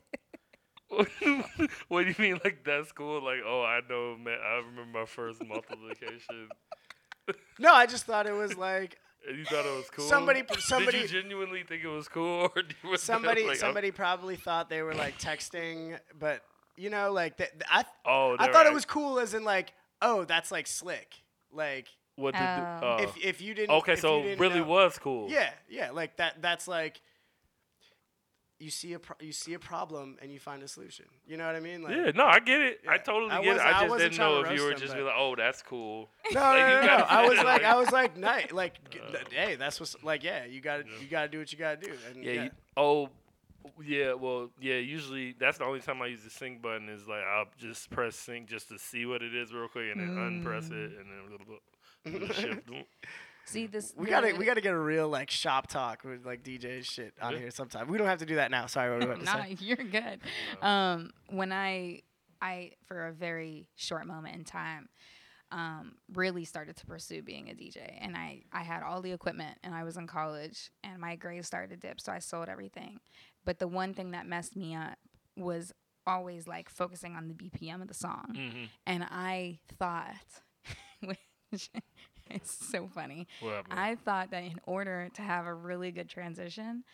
what 1.89 2.05
do 2.05 2.09
you 2.09 2.15
mean, 2.19 2.41
like 2.45 2.63
that's 2.65 2.93
cool? 2.93 3.23
Like, 3.23 3.41
oh, 3.45 3.63
I 3.63 3.81
know, 3.89 4.17
man. 4.17 4.39
I 4.45 4.57
remember 4.67 5.01
my 5.01 5.05
first 5.05 5.45
multiplication. 5.45 6.49
No, 7.59 7.73
I 7.75 7.87
just 7.87 8.05
thought 8.05 8.27
it 8.27 8.33
was 8.35 8.57
like 8.57 8.93
And 8.93 8.99
you 9.35 9.45
thought 9.45 9.65
it 9.67 9.77
was 9.77 9.91
cool. 9.91 10.09
Somebody- 10.09 10.43
Did 10.49 10.61
somebody- 10.61 10.99
you 10.99 11.09
genuinely 11.09 11.63
think 11.65 11.83
it 11.85 11.89
was 11.89 12.09
cool, 12.09 12.51
or 12.55 12.63
you 12.83 12.91
was 12.91 13.03
somebody 13.03 13.43
like, 13.45 13.57
oh, 13.57 13.59
somebody 13.59 13.91
probably 13.91 14.37
thought 14.37 14.69
they 14.71 14.83
were 14.83 14.95
like 14.95 15.19
texting, 15.19 15.99
but 16.19 16.43
you 16.77 16.91
know, 16.91 17.13
like 17.13 17.37
th- 17.37 17.51
th- 17.51 17.63
I 17.71 17.85
Oh, 18.05 18.37
I 18.39 18.45
they're 18.45 18.53
thought 18.53 18.67
it 18.67 18.73
was 18.75 18.85
cool 18.85 19.19
as 19.19 19.35
in 19.35 19.45
like, 19.45 19.73
oh, 20.03 20.25
that's 20.25 20.51
like 20.51 20.67
slick. 20.67 21.15
Like 21.53 21.87
What 22.17 22.35
did? 22.35 22.43
the- 22.43 22.47
oh. 22.83 22.97
oh. 22.99 23.03
if 23.03 23.17
if 23.25 23.41
you 23.41 23.55
didn't 23.55 23.75
okay, 23.77 23.93
if 23.95 24.01
so 24.01 24.19
you 24.19 24.23
didn't 24.25 24.41
really 24.41 24.61
know- 24.61 24.67
was 24.67 24.99
cool. 24.99 25.31
Yeah, 25.31 25.51
yeah, 25.69 25.91
like 25.91 26.17
that 26.19 26.43
that's 26.43 26.69
like 26.69 27.01
you 28.59 28.71
see 28.71 28.95
a 28.95 28.99
pro- 28.99 29.17
you 29.21 29.33
see 29.33 29.53
a 29.55 29.59
problem 29.59 30.17
and 30.23 30.33
you 30.33 30.39
find 30.39 30.63
a 30.63 30.69
solution. 30.69 31.05
You 31.27 31.37
know 31.37 31.47
what 31.47 31.57
I 31.57 31.61
mean? 31.61 31.83
Like 31.83 31.95
Yeah, 31.95 32.11
no, 32.15 32.25
I 32.25 32.41
get 32.41 32.61
it. 32.61 32.81
I 32.89 32.97
totally 32.99 33.31
I 33.33 33.43
get 33.43 33.57
it. 33.57 33.61
I 33.61 33.69
I 33.69 33.73
just 33.81 33.91
wasn't 33.91 34.13
didn't 34.13 34.19
know 34.19 34.41
if 34.41 34.57
you 34.57 34.63
were 34.65 34.71
roast 34.71 34.83
just 34.83 34.95
be 34.95 35.03
like, 35.03 35.15
oh, 35.17 35.35
that's 35.37 35.63
cool. 35.63 36.09
No, 36.33 36.41
Like, 36.41 36.59
no, 36.61 36.69
you 36.81 36.87
no, 36.87 36.97
no. 36.99 37.05
I 37.09 37.27
was 37.29 37.37
like, 37.39 37.45
like- 37.47 37.65
I 37.65 37.77
was 37.77 37.91
like, 37.93 38.17
night, 38.17 38.53
like, 38.53 38.75
Uh. 38.95 39.17
hey, 39.31 39.57
that's 39.57 39.79
what's 39.79 39.95
like, 40.03 40.25
yeah, 40.25 40.45
you 40.47 40.61
gotta, 40.61 40.85
you 41.01 41.07
gotta 41.07 41.29
do 41.29 41.39
what 41.39 41.53
you 41.53 41.59
gotta 41.59 41.77
do. 41.81 41.93
And 42.11 42.25
Yeah. 42.25 42.33
yeah, 42.33 42.43
You, 42.45 42.51
oh, 42.77 43.09
yeah. 43.85 44.13
Well, 44.15 44.51
yeah. 44.61 44.77
Usually, 44.77 45.35
that's 45.39 45.59
the 45.59 45.65
only 45.65 45.81
time 45.81 46.01
I 46.01 46.07
use 46.07 46.23
the 46.23 46.31
sync 46.31 46.63
button 46.63 46.89
is 46.89 47.07
like 47.07 47.25
I'll 47.25 47.47
just 47.59 47.91
press 47.91 48.17
sync 48.17 48.49
just 48.49 48.69
to 48.71 48.79
see 48.79 49.05
what 49.07 49.23
it 49.23 49.35
is 49.35 49.53
real 49.53 49.69
quick, 49.69 49.91
and 49.93 50.01
then 50.01 50.17
unpress 50.17 50.67
it, 50.67 50.73
and 50.73 51.07
then 51.11 52.19
little 52.21 52.29
shift. 52.35 52.69
See 53.47 53.67
this. 53.67 53.95
we 53.97 54.09
gotta, 54.09 54.35
we 54.35 54.45
gotta 54.45 54.61
get 54.61 54.75
a 54.75 54.79
real 54.79 55.09
like 55.09 55.31
shop 55.31 55.69
talk 55.69 56.05
with 56.05 56.27
like 56.27 56.43
DJ 56.43 56.83
shit 56.85 57.15
on 57.23 57.33
Yeah. 57.33 57.39
here 57.39 57.51
sometime. 57.51 57.89
We 57.89 57.97
don't 57.99 58.07
have 58.09 58.19
to 58.19 58.27
do 58.27 58.37
that 58.37 58.51
now. 58.51 58.67
Sorry, 58.67 58.91
what 58.91 58.97
were 58.97 59.03
you 59.05 59.11
about 59.13 59.21
to 59.21 59.25
Nah, 59.39 59.45
say? 59.45 59.57
you're 59.61 59.77
good. 59.77 60.21
Um, 60.63 61.11
when 61.31 61.53
I, 61.53 62.03
I 62.43 62.73
for 62.87 63.07
a 63.07 63.13
very 63.13 63.69
short 63.77 64.07
moment 64.07 64.35
in 64.37 64.45
time, 64.45 64.89
um, 65.53 65.95
really 66.13 66.45
started 66.45 66.77
to 66.79 66.87
pursue 66.87 67.23
being 67.23 67.49
a 67.49 67.55
DJ, 67.55 67.97
and 68.01 68.17
I 68.17 68.43
I 68.53 68.65
had 68.65 68.83
all 68.83 69.01
the 69.01 69.13
equipment, 69.13 69.59
and 69.63 69.75
I 69.75 69.85
was 69.85 69.97
in 69.97 70.09
college, 70.09 70.71
and 70.83 70.99
my 71.01 71.15
grades 71.15 71.47
started 71.47 71.71
to 71.81 71.89
dip, 71.89 72.01
so 72.01 72.11
I 72.11 72.19
sold 72.19 72.49
everything. 72.49 72.99
But 73.45 73.61
the 73.61 73.69
one 73.69 73.95
thing 73.95 74.11
that 74.11 74.27
messed 74.27 74.57
me 74.57 74.75
up 74.75 74.99
was 75.37 75.73
always 76.05 76.49
like 76.49 76.69
focusing 76.69 77.15
on 77.15 77.29
the 77.29 77.35
BPM 77.35 77.81
of 77.81 77.87
the 77.87 77.95
song, 77.95 78.35
hmm 78.35 78.65
and 78.87 79.05
I 79.05 79.61
thought, 79.79 80.17
which 81.05 81.71
it's 82.31 82.53
so 82.71 82.89
funny. 82.95 83.27
What? 83.41 83.67
I 83.71 83.97
thought 83.97 84.31
that 84.31 84.43
in 84.45 84.61
order 84.67 85.09
to 85.15 85.23
have 85.23 85.47
a 85.47 85.55
really 85.55 85.91
good 85.91 86.09
transition, 86.09 86.85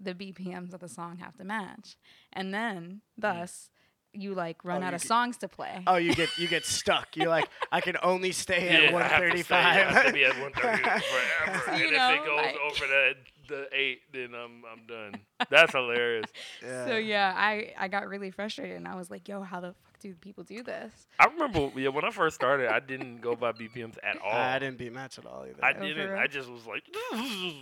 the 0.00 0.14
BPMs 0.14 0.72
of 0.72 0.80
the 0.80 0.88
song 0.88 1.18
have 1.18 1.36
to 1.36 1.44
match. 1.44 1.96
And 2.32 2.52
then, 2.54 2.82
mm. 2.84 3.00
thus, 3.18 3.70
you 4.12 4.34
like 4.34 4.64
run 4.64 4.82
Oh, 4.82 4.86
out 4.86 4.94
of 4.94 5.00
get- 5.02 5.08
songs 5.08 5.36
to 5.38 5.48
play. 5.48 5.82
Oh, 5.86 5.96
you 5.96 6.14
get, 6.14 6.36
you 6.38 6.48
get 6.48 6.64
stuck. 6.64 7.16
You're 7.16 7.28
like, 7.28 7.48
I 7.70 7.80
can 7.80 7.96
only 8.02 8.32
stay 8.32 8.64
yeah, 8.64 8.88
at 8.88 8.94
I 8.94 9.08
have 9.08 9.32
to 9.32 9.44
stay- 9.44 9.54
135. 9.54 9.64
I 9.64 9.92
have 9.92 10.06
to 10.06 10.12
be 10.12 10.24
at 10.24 10.40
135 10.40 11.02
forever. 11.64 11.78
You 11.78 11.88
and 11.88 11.96
know, 11.96 12.10
if 12.14 12.20
it 12.20 12.26
goes 12.26 12.36
like- 12.36 12.56
over 12.56 12.86
the 12.86 13.14
the 13.48 13.66
eight, 13.72 14.00
then 14.12 14.34
I'm 14.34 14.62
I'm 14.70 14.84
done. 14.86 15.14
That's 15.50 15.72
hilarious. 15.72 16.26
So 16.60 16.96
yeah, 16.98 17.32
I 17.34 17.72
I 17.78 17.88
got 17.88 18.06
really 18.06 18.30
frustrated 18.30 18.76
and 18.76 18.86
I 18.86 18.94
was 18.94 19.10
like, 19.10 19.26
"Yo, 19.26 19.40
how 19.40 19.60
the 19.60 19.74
fuck 19.98 20.02
do 20.02 20.14
people 20.14 20.44
do 20.44 20.62
this?" 20.62 21.06
I 21.18 21.26
remember, 21.26 21.70
yeah, 21.78 21.88
when 21.88 22.04
I 22.04 22.10
first 22.10 22.34
started, 22.36 22.68
I 22.68 22.80
didn't 22.80 23.20
go 23.20 23.34
by 23.34 23.52
BPMs 23.52 23.96
at 24.02 24.18
all. 24.24 24.32
I 24.32 24.58
didn't 24.58 24.78
beat 24.78 24.92
match 24.92 25.18
at 25.18 25.26
all 25.26 25.44
either. 25.48 25.64
I 25.64 25.72
Oh, 25.76 25.80
didn't. 25.82 26.10
I 26.18 26.26
just 26.26 26.48
was 26.50 26.66
like, 26.66 26.82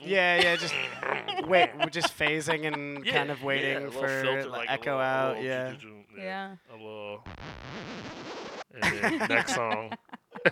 yeah, 0.02 0.40
yeah, 0.42 0.56
just 0.56 0.74
wait, 1.46 1.70
we're 1.78 1.86
just 1.90 2.16
phasing 2.18 2.66
and 2.72 3.04
Yeah, 3.06 3.12
kind 3.12 3.30
of 3.30 3.42
waiting 3.42 3.84
little 3.86 4.00
for 4.00 4.08
filter, 4.08 4.42
like, 4.48 4.68
like 4.68 4.70
echo 4.70 4.90
little- 4.92 5.00
out. 5.00 5.36
little 5.36 5.44
Yeah. 5.44 5.74
Yeah. 6.18 6.56
A 6.70 6.74
little. 6.74 7.24
And 8.82 8.98
then 9.20 9.28
next 9.28 9.54
song. 9.54 9.92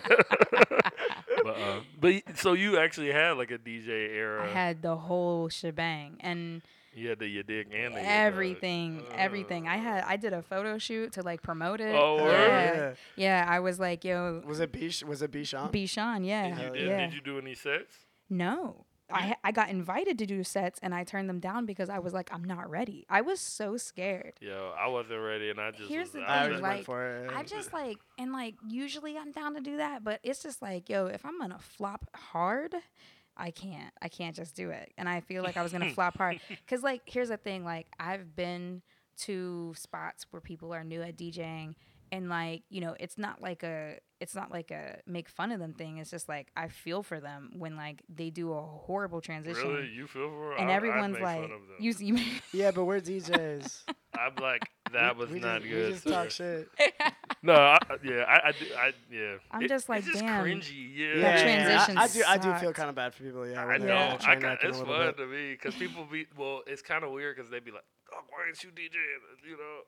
but 1.43 1.55
uh, 1.57 1.79
but 1.99 2.23
so 2.35 2.53
you 2.53 2.77
actually 2.77 3.11
had 3.11 3.31
like 3.31 3.51
a 3.51 3.57
DJ 3.57 3.89
era. 4.15 4.43
I 4.43 4.47
had 4.47 4.81
the 4.81 4.95
whole 4.95 5.49
shebang 5.49 6.17
and 6.21 6.61
you 6.93 7.09
had 7.09 7.19
the 7.19 7.27
your 7.27 7.43
dick 7.43 7.67
and 7.73 7.93
the 7.93 8.01
everything, 8.05 8.99
dog. 8.99 9.07
everything. 9.17 9.67
I 9.67 9.77
had 9.77 10.03
I 10.05 10.15
did 10.15 10.33
a 10.33 10.41
photo 10.41 10.77
shoot 10.77 11.13
to 11.13 11.23
like 11.23 11.41
promote 11.41 11.81
it. 11.81 11.93
Oh, 11.93 12.23
word? 12.23 12.31
yeah. 12.31 12.93
yeah. 13.15 13.45
I 13.47 13.59
was 13.59 13.79
like, 13.79 14.03
"Yo, 14.05 14.41
Was 14.45 14.59
it 14.59 14.71
B? 14.71 14.91
Was 15.05 15.21
it 15.21 15.31
B. 15.31 15.43
Sean? 15.43 15.71
B. 15.71 15.85
Sean, 15.85 16.23
yeah, 16.23 16.49
Did 16.49 16.57
you, 16.63 16.69
did, 16.71 16.87
yeah." 16.87 16.97
did 17.05 17.13
you 17.13 17.21
do 17.21 17.37
any 17.37 17.53
sets? 17.53 17.95
No. 18.29 18.85
I, 19.11 19.35
I 19.43 19.51
got 19.51 19.69
invited 19.69 20.17
to 20.19 20.25
do 20.25 20.43
sets 20.43 20.79
and 20.81 20.93
I 20.93 21.03
turned 21.03 21.29
them 21.29 21.39
down 21.39 21.65
because 21.65 21.89
I 21.89 21.99
was 21.99 22.13
like, 22.13 22.29
I'm 22.33 22.43
not 22.43 22.69
ready. 22.69 23.05
I 23.09 23.21
was 23.21 23.39
so 23.39 23.77
scared. 23.77 24.33
Yo, 24.41 24.73
I 24.79 24.87
wasn't 24.87 25.21
ready, 25.21 25.49
and 25.49 25.59
I 25.59 25.71
just. 25.71 25.89
Here's 25.89 26.13
was, 26.13 26.23
the 26.23 26.31
I 26.31 26.47
thing, 26.47 26.61
like, 26.61 26.73
went 26.73 26.85
for 26.85 27.07
it. 27.07 27.31
I 27.35 27.43
just 27.43 27.71
like, 27.71 27.97
and 28.17 28.31
like, 28.33 28.55
usually 28.67 29.17
I'm 29.17 29.31
down 29.31 29.53
to 29.55 29.61
do 29.61 29.77
that, 29.77 30.03
but 30.03 30.19
it's 30.23 30.41
just 30.41 30.61
like, 30.61 30.89
yo, 30.89 31.05
if 31.05 31.25
I'm 31.25 31.39
gonna 31.39 31.59
flop 31.59 32.09
hard, 32.15 32.73
I 33.37 33.51
can't. 33.51 33.93
I 34.01 34.07
can't 34.07 34.35
just 34.35 34.55
do 34.55 34.71
it. 34.71 34.91
And 34.97 35.07
I 35.07 35.21
feel 35.21 35.43
like 35.43 35.57
I 35.57 35.63
was 35.63 35.71
gonna 35.71 35.91
flop 35.91 36.17
hard. 36.17 36.39
Cause, 36.67 36.81
like, 36.81 37.01
here's 37.05 37.29
the 37.29 37.37
thing 37.37 37.63
like, 37.63 37.87
I've 37.99 38.35
been 38.35 38.81
to 39.17 39.73
spots 39.77 40.25
where 40.31 40.41
people 40.41 40.73
are 40.73 40.83
new 40.83 41.01
at 41.01 41.15
DJing 41.15 41.75
and 42.11 42.29
like 42.29 42.63
you 42.69 42.81
know 42.81 42.95
it's 42.99 43.17
not 43.17 43.41
like 43.41 43.63
a 43.63 43.97
it's 44.19 44.33
not 44.35 44.51
like 44.51 44.71
a 44.71 44.99
make 45.05 45.27
fun 45.27 45.51
of 45.51 45.59
them 45.59 45.73
thing 45.73 45.97
it's 45.97 46.09
just 46.09 46.29
like 46.29 46.47
i 46.55 46.67
feel 46.67 47.03
for 47.03 47.19
them 47.19 47.51
when 47.57 47.75
like 47.75 48.01
they 48.07 48.29
do 48.29 48.53
a 48.53 48.61
horrible 48.61 49.19
transition 49.21 49.67
Really, 49.67 49.89
you 49.89 50.07
feel 50.07 50.29
for 50.29 50.51
her? 50.51 50.57
and 50.57 50.69
I- 50.69 50.73
I'd 50.73 50.75
everyone's 50.77 51.13
make 51.13 51.21
like 51.23 51.41
fun 51.41 51.51
of 51.51 51.61
them. 51.67 51.75
you, 51.79 51.93
you 51.99 52.25
Yeah, 52.53 52.71
but 52.71 52.85
we're 52.85 52.99
DJs. 53.01 53.83
I'm 54.17 54.35
like, 54.41 54.69
that 54.93 55.17
was 55.17 55.29
we 55.29 55.39
not 55.41 55.61
just, 55.61 55.69
good. 55.73 55.85
We 55.87 55.91
just 55.91 56.03
sir." 56.05 56.09
talk 56.11 56.29
shit. 56.29 56.69
No, 57.43 57.53
I, 57.53 57.77
yeah, 58.03 58.23
I, 58.27 58.47
I, 58.47 58.51
do, 58.53 58.65
I, 58.75 58.91
yeah. 59.11 59.35
I'm 59.51 59.61
It- 59.63 59.67
just 59.67 59.87
like, 59.87 59.99
it's 59.99 60.07
just 60.07 60.19
damn. 60.21 60.43
cringy. 60.43 60.89
Yeah, 60.95 61.05
Yeah, 61.05 61.13
yeah, 61.15 61.27
yeah. 61.35 61.85
transition 61.85 61.97
I, 61.97 62.01
I 62.03 62.07
do. 62.07 62.23
I 62.25 62.37
do 62.37 62.59
feel 62.59 62.73
kind 62.73 62.89
of 62.89 62.95
bad 62.95 63.13
for 63.13 63.21
people. 63.23 63.47
Yeah, 63.47 63.61
I 63.61 63.65
when 63.67 63.85
know. 63.85 64.17
I 64.25 64.35
got, 64.35 64.63
it's 64.63 64.79
fun 64.79 64.87
bit. 64.87 65.17
to 65.17 65.27
me 65.27 65.51
because 65.51 65.75
people 65.75 66.05
be 66.11 66.25
well. 66.37 66.61
It's 66.65 66.81
kind 66.81 67.03
of 67.03 67.11
weird 67.11 67.35
because 67.35 67.51
they'd 67.51 67.63
be 67.63 67.69
like, 67.71 67.83
"Oh, 68.13 68.21
why 68.29 68.45
aren't 68.45 68.63
you 68.63 68.69
DJing?" 68.71 69.47
You 69.47 69.57
know, 69.57 69.79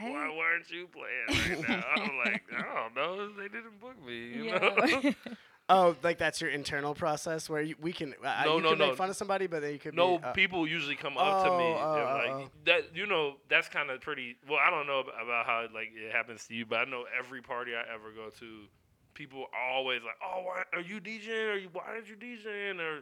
I 0.00 0.10
why, 0.10 0.36
weren't 0.36 0.70
you 0.70 0.88
playing 0.88 1.58
right 1.58 1.68
now? 1.68 1.84
I'm 1.96 2.16
like, 2.24 2.42
I 2.56 2.74
don't 2.74 2.94
know. 2.94 3.28
They 3.36 3.48
didn't 3.48 3.80
book 3.80 3.96
me. 4.06 4.14
You 4.34 4.44
Yeah. 4.44 4.58
know. 4.58 5.12
Oh, 5.70 5.94
like 6.02 6.16
that's 6.16 6.40
your 6.40 6.48
internal 6.48 6.94
process 6.94 7.50
where 7.50 7.60
you, 7.60 7.74
we 7.78 7.92
can. 7.92 8.14
Uh, 8.24 8.42
No, 8.46 8.56
you 8.56 8.62
no, 8.62 8.68
can 8.70 8.78
no. 8.78 8.86
make 8.86 8.96
fun 8.96 9.10
of 9.10 9.16
somebody, 9.16 9.46
but 9.46 9.60
then 9.60 9.74
you 9.74 9.78
could. 9.78 9.94
No, 9.94 10.16
be, 10.16 10.24
uh, 10.24 10.32
people 10.32 10.66
usually 10.66 10.96
come 10.96 11.18
up 11.18 11.44
to 11.44 11.50
me 11.58 11.64
Oh, 11.64 11.76
oh, 11.78 11.94
and 11.94 12.08
oh, 12.08 12.14
like 12.14 12.46
oh. 12.46 12.50
that. 12.64 12.96
You 12.96 13.04
know, 13.06 13.34
that's 13.50 13.68
kind 13.68 13.90
of 13.90 14.00
pretty. 14.00 14.36
Well, 14.48 14.58
I 14.66 14.70
don't 14.70 14.86
know 14.86 15.00
about 15.00 15.44
how 15.44 15.66
like 15.74 15.90
it 15.94 16.10
happens 16.10 16.46
to 16.46 16.54
you, 16.54 16.64
but 16.64 16.76
I 16.78 16.84
know 16.86 17.04
every 17.18 17.42
party 17.42 17.72
I 17.74 17.82
ever 17.94 18.12
go 18.16 18.30
to, 18.40 18.64
people 19.12 19.44
are 19.52 19.70
always 19.74 20.00
like, 20.02 20.14
"Oh, 20.24 20.40
why 20.42 20.62
are 20.72 20.80
you 20.80 21.02
DJing? 21.02 21.52
Are 21.52 21.58
you 21.58 21.68
why 21.70 21.82
aren't 21.88 22.08
you 22.08 22.16
DJing?" 22.16 22.80
Or 22.80 23.00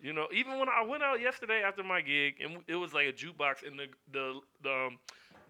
you 0.00 0.14
know, 0.14 0.26
even 0.32 0.58
when 0.58 0.70
I 0.70 0.86
went 0.86 1.02
out 1.02 1.20
yesterday 1.20 1.60
after 1.62 1.82
my 1.82 2.00
gig, 2.00 2.36
and 2.42 2.60
it 2.66 2.76
was 2.76 2.94
like 2.94 3.08
a 3.08 3.12
jukebox, 3.12 3.66
and 3.66 3.78
the 3.78 3.88
the 4.10 4.40
the 4.62 4.72
um, 4.86 4.98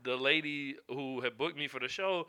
the 0.06 0.16
lady 0.16 0.76
who 0.88 1.20
had 1.20 1.36
booked 1.36 1.58
me 1.58 1.68
for 1.68 1.80
the 1.80 1.88
show. 1.88 2.28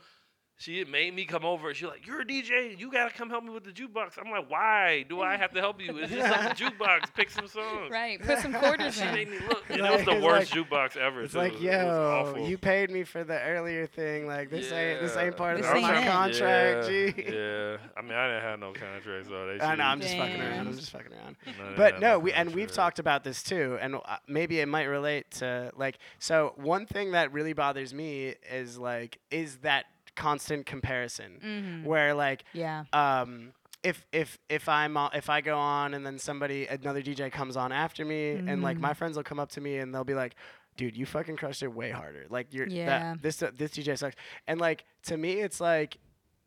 She 0.59 0.83
made 0.85 1.13
me 1.13 1.25
come 1.25 1.45
over. 1.45 1.71
She's 1.75 1.87
like, 1.87 2.07
"You're 2.07 2.21
a 2.21 2.25
DJ. 2.25 2.77
You 2.79 2.91
gotta 2.91 3.13
come 3.13 3.29
help 3.29 3.43
me 3.43 3.51
with 3.51 3.63
the 3.63 3.69
jukebox." 3.71 4.17
I'm 4.17 4.31
like, 4.31 4.49
"Why 4.49 5.05
do 5.07 5.21
I 5.21 5.37
have 5.37 5.51
to 5.53 5.59
help 5.59 5.79
you? 5.79 5.95
It's 5.99 6.11
just 6.11 6.31
like 6.31 6.51
a 6.51 6.55
jukebox. 6.63 7.13
Pick 7.15 7.29
some 7.29 7.47
songs." 7.47 7.91
right 7.91 8.19
put 8.19 8.39
some 8.39 8.53
quarters 8.53 8.95
She 8.95 9.03
in 9.03 9.13
made 9.13 9.29
me 9.29 9.37
look. 9.47 9.63
And 9.69 9.81
Like, 9.81 9.91
it 9.91 10.07
was 10.07 10.15
the 10.15 10.25
worst 10.25 10.55
like- 10.55 10.67
jukebox 10.67 10.97
ever. 10.97 11.21
It's 11.21 11.33
too. 11.33 11.37
like, 11.39 11.53
It 11.53 11.55
was 11.57 11.63
yo, 11.63 12.23
awful. 12.27 12.47
you 12.47 12.57
paid 12.57 12.89
me 12.89 13.03
for 13.03 13.23
the 13.23 13.39
earlier 13.39 13.85
thing. 13.85 14.25
Like 14.25 14.49
this 14.49 14.71
ain't 14.71 14.99
this 14.99 15.15
ain't 15.15 15.37
part 15.37 15.57
of 15.57 15.61
This 15.61 15.69
the 15.71 15.77
ain't 15.77 15.87
my 15.87 16.01
it. 16.01 16.07
contract. 16.11 16.89
Yeah, 16.91 17.11
G. 17.11 17.13
yeah. 17.27 17.77
I 17.95 18.01
mean, 18.01 18.13
I 18.13 18.27
didn't 18.27 18.41
have 18.41 18.59
no 18.59 18.73
contract, 18.73 19.27
so 19.27 19.45
they. 19.45 19.63
I 19.63 19.75
know. 19.75 19.83
I'm 19.83 20.01
shouldn't- 20.01 20.01
just 20.01 20.17
fucking 20.17 20.41
around. 20.41 20.67
I'm 20.69 20.75
just 20.75 20.89
fucking 20.91 21.13
around. 21.13 21.35
No, 21.45 21.73
But 21.77 21.93
had 21.93 22.01
no, 22.01 22.17
we 22.19 22.33
and 22.33 22.55
we've 22.55 22.71
talked 22.71 22.97
about 22.97 23.23
this 23.23 23.43
too, 23.43 23.77
and 23.79 23.93
uh, 23.95 23.99
maybe 24.27 24.59
it 24.59 24.67
might 24.67 24.85
relate 24.85 25.29
to 25.33 25.71
like. 25.75 25.99
So 26.17 26.53
one 26.55 26.87
thing 26.87 27.11
that 27.11 27.31
really 27.31 27.53
bothers 27.53 27.93
me 27.93 28.33
is 28.51 28.79
like 28.79 29.19
is 29.29 29.57
that 29.57 29.85
constant 30.17 30.65
comparison, 30.65 31.39
Mhm. 31.43 31.83
where 31.85 32.13
like 32.13 32.43
yeah 32.53 32.83
um 32.91 33.53
if 33.83 34.05
if 34.11 34.37
if 34.49 34.67
I'm 34.67 34.97
on, 34.97 35.11
if 35.13 35.29
I 35.29 35.39
go 35.41 35.57
on 35.57 35.93
and 35.93 36.05
then 36.05 36.17
somebody 36.19 36.65
another 36.67 37.01
DJ 37.01 37.31
comes 37.31 37.55
on 37.55 37.71
after 37.71 38.03
me 38.03 38.31
and 38.31 38.61
like 38.61 38.79
my 38.79 38.93
friends 38.93 39.15
will 39.15 39.23
come 39.23 39.39
up 39.39 39.49
to 39.51 39.61
me 39.61 39.77
and 39.77 39.93
they'll 39.93 40.03
be 40.03 40.15
like, 40.15 40.33
"Dude, 40.75 40.97
you 40.97 41.05
fucking 41.05 41.37
crushed 41.37 41.61
it 41.63 41.67
way 41.73 41.91
harder. 41.91 42.25
Like 42.29 42.53
you're 42.53 42.67
Yeah. 42.67 42.85
that 42.87 43.21
this 43.21 43.37
this 43.37 43.71
DJ 43.71 43.95
sucks." 43.97 44.15
And 44.47 44.59
like 44.59 44.83
to 45.03 45.15
me, 45.15 45.33
it's 45.39 45.61
like. 45.61 45.97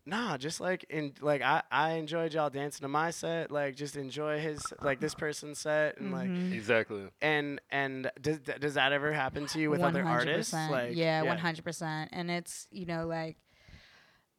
Nah, 0.06 0.38
just 0.38 0.60
like 0.60 0.84
in 0.88 1.12
like 1.20 1.42
I 1.42 1.62
I 1.70 1.90
enjoyed 1.92 2.32
y'all 2.32 2.48
dancing 2.50 2.80
to 2.82 2.88
my 2.88 3.10
set. 3.10 3.50
Like 3.50 3.76
just 3.76 3.96
enjoy 3.96 4.40
his 4.40 4.60
like 4.80 4.98
this 4.98 5.14
person's 5.14 5.58
set 5.60 5.98
and 5.98 6.10
like 6.10 6.30
Mhm. 6.30 6.52
Exactly. 6.54 7.10
and 7.20 7.60
and 7.70 8.10
does 8.20 8.38
does 8.40 8.74
that 8.74 8.92
ever 8.92 9.12
happen 9.12 9.46
to 9.48 9.60
you 9.60 9.70
with 9.70 9.82
other 9.82 10.02
artists? 10.04 10.54
100%. 10.54 10.70
Like 10.70 10.96
yeah, 10.96 11.22
one 11.22 11.36
hundred 11.38 11.64
percent. 11.64 12.08
And 12.12 12.30
it's 12.30 12.66
you 12.72 12.86
know 12.86 13.06
like, 13.06 13.36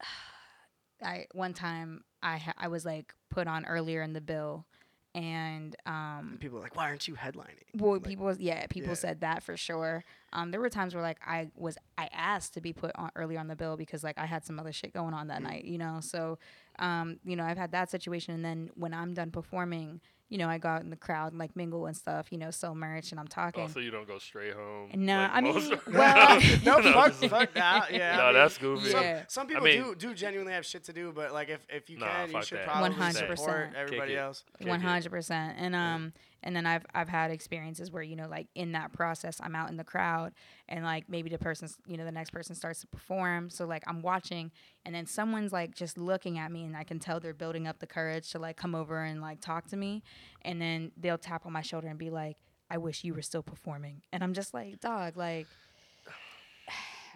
I 1.02 1.26
one 1.32 1.52
time 1.52 2.04
I 2.22 2.38
ha- 2.38 2.54
I 2.56 2.68
was 2.68 2.84
like 2.84 3.14
put 3.30 3.46
on 3.48 3.64
earlier 3.64 4.02
in 4.02 4.12
the 4.12 4.20
bill, 4.20 4.66
and 5.14 5.74
um, 5.84 6.38
People 6.40 6.58
were 6.58 6.62
like, 6.62 6.76
why 6.76 6.84
aren't 6.84 7.08
you 7.08 7.14
headlining? 7.14 7.64
well, 7.76 7.94
Like- 7.94 8.04
people 8.04 8.32
yeah 8.38 8.66
people 8.68 8.90
yeah. 8.90 8.94
said 8.94 9.20
that 9.22 9.42
for 9.42 9.56
sure. 9.56 10.04
Um, 10.32 10.50
there 10.52 10.60
were 10.60 10.70
times 10.70 10.94
where 10.94 11.02
like 11.02 11.18
I 11.26 11.50
was 11.56 11.76
I 11.98 12.08
asked 12.12 12.54
to 12.54 12.60
be 12.60 12.72
put 12.72 12.92
on 12.94 13.10
earlier 13.16 13.40
on 13.40 13.48
the 13.48 13.56
bill 13.56 13.76
because 13.76 14.04
like 14.04 14.16
I 14.18 14.26
had 14.26 14.44
some 14.44 14.60
other 14.60 14.72
shit 14.72 14.92
going 14.94 15.12
on 15.14 15.26
that 15.28 15.40
Mm. 15.40 15.44
night, 15.44 15.64
you 15.64 15.78
know. 15.78 15.98
So, 16.00 16.38
um, 16.78 17.18
you 17.24 17.34
know, 17.36 17.44
I've 17.44 17.58
had 17.58 17.72
that 17.72 17.90
situation, 17.90 18.34
and 18.34 18.44
then 18.44 18.70
when 18.74 18.94
I'm 18.94 19.12
done 19.12 19.30
performing, 19.32 20.00
you 20.32 20.38
know, 20.38 20.48
I 20.48 20.56
go 20.56 20.70
out 20.70 20.80
in 20.82 20.88
the 20.88 20.96
crowd 20.96 21.32
and 21.32 21.38
like 21.38 21.54
mingle 21.54 21.84
and 21.84 21.94
stuff, 21.94 22.32
you 22.32 22.38
know, 22.38 22.50
sell 22.50 22.74
merch, 22.74 23.10
and 23.10 23.20
I'm 23.20 23.28
talking. 23.28 23.60
Also, 23.64 23.80
you 23.80 23.90
don't 23.90 24.08
go 24.08 24.16
straight 24.18 24.54
home. 24.54 24.88
No, 24.94 25.18
like 25.18 25.30
I 25.30 25.40
mean, 25.42 25.54
well- 25.92 26.40
no, 26.64 26.78
No, 26.80 26.92
fuck, 26.92 27.12
fuck 27.12 27.52
that. 27.52 27.92
Yeah. 27.92 28.16
No, 28.16 28.22
I 28.22 28.26
mean, 28.28 28.34
that's 28.34 28.56
goofy. 28.56 28.88
Some, 28.90 29.02
Yeah. 29.02 29.22
some 29.28 29.46
I 29.46 29.48
people 29.50 29.64
mean- 29.64 29.82
do 29.82 29.94
do 29.94 30.14
genuinely 30.14 30.54
have 30.54 30.64
shit 30.64 30.84
to 30.84 30.94
do, 30.94 31.12
but 31.14 31.32
like 31.34 31.50
if, 31.50 31.60
if 31.68 31.90
you 31.90 31.98
Nah, 31.98 32.06
can, 32.26 32.32
you 32.32 32.42
should 32.42 32.58
that. 32.60 32.66
probably 32.66 32.90
100%. 32.90 33.36
support 33.36 33.70
everybody 33.76 34.16
else. 34.16 34.42
Kick 34.58 34.66
it. 34.66 34.70
One 34.70 34.80
hundred 34.80 35.10
percent, 35.10 35.56
and 35.58 35.74
um, 35.76 36.12
and 36.42 36.54
then 36.54 36.66
I've 36.66 36.84
I've 36.94 37.08
had 37.08 37.30
experiences 37.30 37.90
where 37.90 38.02
you 38.02 38.16
know, 38.16 38.28
like 38.28 38.48
in 38.54 38.72
that 38.72 38.92
process, 38.92 39.40
I'm 39.42 39.54
out 39.54 39.70
in 39.70 39.76
the 39.76 39.84
crowd, 39.84 40.32
and 40.68 40.84
like 40.84 41.08
maybe 41.08 41.30
the 41.30 41.38
person's, 41.38 41.76
you 41.86 41.96
know, 41.96 42.04
the 42.04 42.12
next 42.12 42.30
person 42.30 42.54
starts 42.54 42.80
to 42.80 42.86
perform, 42.86 43.50
so 43.50 43.66
like 43.66 43.82
I'm 43.86 44.02
watching, 44.02 44.50
and 44.84 44.94
then 44.94 45.06
someone's 45.06 45.52
like 45.52 45.74
just 45.74 45.98
looking 45.98 46.38
at 46.38 46.50
me, 46.50 46.64
and 46.64 46.76
I 46.76 46.84
can 46.84 46.98
tell 46.98 47.20
they're 47.20 47.34
building 47.34 47.66
up 47.66 47.78
the 47.78 47.86
courage 47.86 48.30
to 48.32 48.38
like 48.38 48.56
come 48.56 48.74
over 48.74 49.02
and 49.02 49.20
like 49.20 49.40
talk 49.40 49.68
to 49.68 49.76
me, 49.76 50.02
and 50.42 50.60
then 50.60 50.92
they'll 50.96 51.18
tap 51.18 51.46
on 51.46 51.52
my 51.52 51.62
shoulder 51.62 51.88
and 51.88 51.98
be 51.98 52.10
like, 52.10 52.36
"I 52.70 52.78
wish 52.78 53.04
you 53.04 53.14
were 53.14 53.22
still 53.22 53.42
performing," 53.42 54.02
and 54.12 54.22
I'm 54.22 54.34
just 54.34 54.54
like, 54.54 54.80
"Dog, 54.80 55.16
like." 55.16 55.46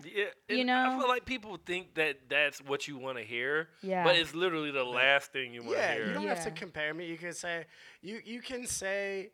Yeah, 0.05 0.25
You 0.49 0.65
know, 0.65 0.93
I 0.95 0.99
feel 0.99 1.09
like 1.09 1.25
people 1.25 1.59
think 1.65 1.95
that 1.95 2.29
that's 2.29 2.61
what 2.61 2.87
you 2.87 2.99
want 2.99 3.19
to 3.19 3.25
hear, 3.25 3.69
Yeah. 3.83 4.05
but 4.05 4.17
it's 4.17 4.35
literally 4.35 4.71
the 4.71 4.85
last 4.85 5.33
thing 5.33 5.55
you 5.55 5.63
want 5.63 5.77
to 5.77 5.81
Yeah, 5.83 5.95
hear. 5.95 6.07
you 6.09 6.13
don't 6.15 6.27
have 6.27 6.45
to 6.45 6.51
compare 6.51 6.93
me. 6.95 7.07
You 7.07 7.17
could 7.17 7.37
say 7.37 7.65
you 8.03 8.21
you 8.25 8.41
can 8.43 8.67
say 8.67 9.31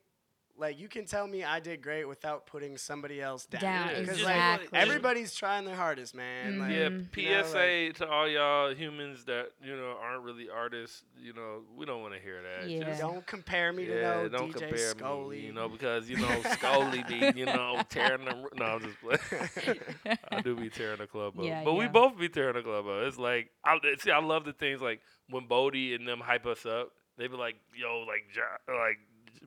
like 0.62 0.78
you 0.80 0.88
can 0.88 1.04
tell 1.04 1.26
me 1.26 1.44
I 1.44 1.60
did 1.60 1.82
great 1.82 2.06
without 2.08 2.46
putting 2.46 2.78
somebody 2.78 3.20
else 3.20 3.44
down. 3.44 3.60
Down, 3.60 3.88
Yeah, 3.88 4.00
Because 4.00 4.16
just 4.16 4.24
like 4.26 4.34
exactly. 4.36 4.78
everybody's 4.78 5.34
trying 5.34 5.64
their 5.66 5.76
hardest, 5.76 6.14
man. 6.14 6.58
Like, 6.58 6.70
Yeah, 6.70 6.88
Mhm. 6.88 7.16
you 7.16 7.30
know, 7.30 7.42
PSA 7.42 7.92
to 7.98 8.08
all 8.08 8.26
y'all 8.28 8.74
humans 8.74 9.24
that 9.26 9.50
you 9.62 9.76
know 9.76 9.98
aren't 10.00 10.22
really 10.22 10.48
artists. 10.48 11.04
You 11.20 11.34
know, 11.34 11.62
we 11.76 11.84
don't 11.84 12.00
want 12.00 12.14
to 12.14 12.20
hear 12.20 12.40
that. 12.42 12.68
Yeah. 12.70 12.84
Just- 12.84 13.00
don't 13.00 13.26
compare 13.26 13.72
me 13.72 13.84
to 13.86 13.94
yeah, 13.94 14.22
no 14.22 14.28
don't 14.30 14.48
DJ 14.54 14.60
compare 14.68 14.78
Scully. 14.90 15.40
me. 15.40 15.46
You 15.46 15.52
know, 15.52 15.68
because 15.68 16.08
you 16.08 16.16
know 16.16 16.42
Scully 16.52 17.02
be 17.08 17.32
you 17.38 17.44
know 17.46 17.82
tearing 17.90 18.24
the. 18.24 18.48
No, 18.54 18.64
I'm 18.64 18.80
just 18.80 18.98
playing. 19.00 19.78
I 20.30 20.40
do 20.40 20.56
be 20.56 20.70
tearing 20.70 20.98
the 20.98 21.06
club 21.06 21.38
up, 21.38 21.44
Yeah, 21.44 21.64
but 21.64 21.74
we 21.74 21.88
both 21.88 22.16
be 22.18 22.28
tearing 22.28 22.54
the 22.54 22.62
club 22.62 22.86
up. 22.86 23.02
It's 23.02 23.18
like 23.18 23.50
I 23.64 23.78
see. 23.98 24.10
I 24.10 24.20
love 24.20 24.44
the 24.44 24.52
things 24.52 24.80
like 24.80 25.00
when 25.28 25.46
Bodie 25.46 25.94
and 25.94 26.06
them 26.06 26.20
hype 26.20 26.46
us 26.46 26.64
up. 26.64 26.92
They 27.18 27.26
be 27.26 27.36
like, 27.36 27.56
"Yo, 27.74 28.04
like, 28.08 28.24
like." 28.68 28.98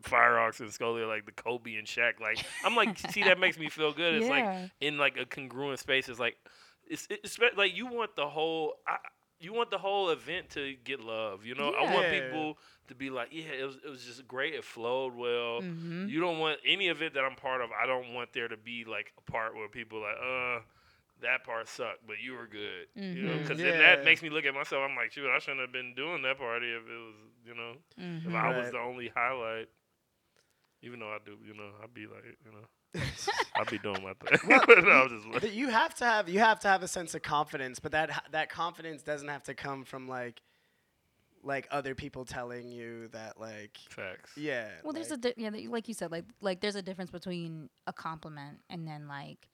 Fireox 0.02 0.60
and 0.60 0.72
Scully 0.72 1.02
are 1.02 1.08
like 1.08 1.26
the 1.26 1.32
Kobe 1.32 1.76
and 1.76 1.88
Shaq. 1.88 2.20
Like 2.20 2.44
I'm 2.64 2.76
like, 2.76 2.98
see, 3.12 3.24
that 3.24 3.40
makes 3.40 3.58
me 3.58 3.70
feel 3.70 3.92
good. 3.94 4.16
It's 4.16 4.30
like 4.30 4.72
in 4.82 4.98
like 4.98 5.18
a 5.18 5.26
congruent 5.26 5.80
space. 5.80 6.10
It's 6.10 6.20
like 6.20 6.36
it's 6.88 7.08
it's 7.10 7.38
like 7.56 7.76
you 7.76 7.88
want 7.88 8.16
the 8.16 8.28
whole 8.28 8.76
I, 8.88 8.98
you 9.40 9.54
want 9.54 9.70
the 9.72 9.78
whole 9.78 10.10
event 10.12 10.50
to 10.52 10.76
get 10.84 11.00
love. 11.00 11.46
You 11.46 11.56
know, 11.56 11.72
I 11.72 11.94
want 11.94 12.10
people 12.10 12.58
to 12.88 12.96
be 12.96 13.10
like, 13.10 13.30
yeah, 13.32 13.46
it 13.60 13.66
was 13.66 13.78
it 13.86 13.90
was 13.90 14.04
just 14.06 14.28
great. 14.28 14.54
It 14.54 14.64
flowed 14.64 15.16
well. 15.16 15.62
Mhm. 15.62 16.10
You 16.10 16.20
don't 16.20 16.40
want 16.40 16.60
any 16.66 16.88
event 16.88 17.14
that 17.16 17.24
I'm 17.24 17.36
part 17.36 17.62
of. 17.62 17.70
I 17.72 17.86
don't 17.86 18.14
want 18.14 18.34
there 18.34 18.48
to 18.48 18.58
be 18.58 18.86
like 18.86 19.12
a 19.18 19.32
part 19.32 19.56
where 19.56 19.68
people 19.70 20.02
like, 20.02 20.18
uh. 20.22 20.62
That 21.22 21.46
part 21.46 21.70
sucked, 21.70 22.06
but 22.06 22.18
you 22.22 22.34
were 22.34 22.46
good. 22.46 22.88
You 22.94 23.24
know, 23.24 23.38
because 23.38 23.58
then 23.58 23.68
Yeah. 23.80 23.96
that 23.96 24.04
makes 24.04 24.22
me 24.22 24.30
look 24.30 24.44
at 24.44 24.54
myself. 24.54 24.84
I'm 24.88 24.98
like, 24.98 25.14
shoot, 25.14 25.26
I 25.34 25.40
shouldn't 25.40 25.62
have 25.62 25.72
been 25.72 25.94
doing 25.96 26.22
that 26.24 26.38
party 26.38 26.68
if 26.70 26.84
it 26.84 26.92
was, 26.92 27.16
you 27.46 27.56
know, 27.56 27.78
if 27.98 28.34
Mhm. 28.34 28.36
I 28.36 28.58
was 28.58 28.72
the 28.72 28.80
only 28.80 29.08
highlight. 29.16 29.70
Even 30.86 31.00
though 31.00 31.10
I 31.10 31.18
do, 31.26 31.38
you 31.46 31.54
know, 31.56 31.70
I'd 31.84 31.94
be 31.94 32.06
like, 32.08 32.24
you 32.46 32.52
know, 32.52 33.02
I'd 33.56 33.70
be 33.70 33.78
doing 33.80 34.04
my 34.04 34.14
thing. 34.14 34.50
no, 34.86 35.08
just 35.42 35.54
you 35.54 35.70
have 35.70 35.94
to 35.96 36.06
have 36.06 36.30
you 36.30 36.40
have 36.40 36.60
to 36.62 36.68
have 36.68 36.84
a 36.84 36.88
sense 36.88 37.16
of 37.16 37.22
confidence, 37.22 37.80
but 37.80 37.92
that 37.92 38.26
that 38.32 38.50
confidence 38.50 39.02
doesn't 39.02 39.28
have 39.28 39.44
to 39.44 39.54
come 39.54 39.84
from 39.84 40.08
like 40.08 40.42
like 41.44 41.68
other 41.72 41.94
people 41.94 42.26
telling 42.26 42.70
you 42.70 43.08
that 43.10 43.40
like 43.40 43.78
facts. 43.90 44.32
yeah. 44.38 44.68
Well, 44.84 44.94
there's 44.94 45.10
a 45.12 45.14
like, 45.16 45.22
di- 45.22 45.34
yeah, 45.38 45.50
like 45.70 45.88
you 45.88 45.94
said, 45.94 46.12
like 46.12 46.26
like 46.42 46.62
there's 46.62 46.76
a 46.76 46.82
difference 46.82 47.12
between 47.12 47.70
a 47.88 47.94
compliment 47.94 48.60
and 48.70 48.88
then 48.88 49.08
like 49.08 49.50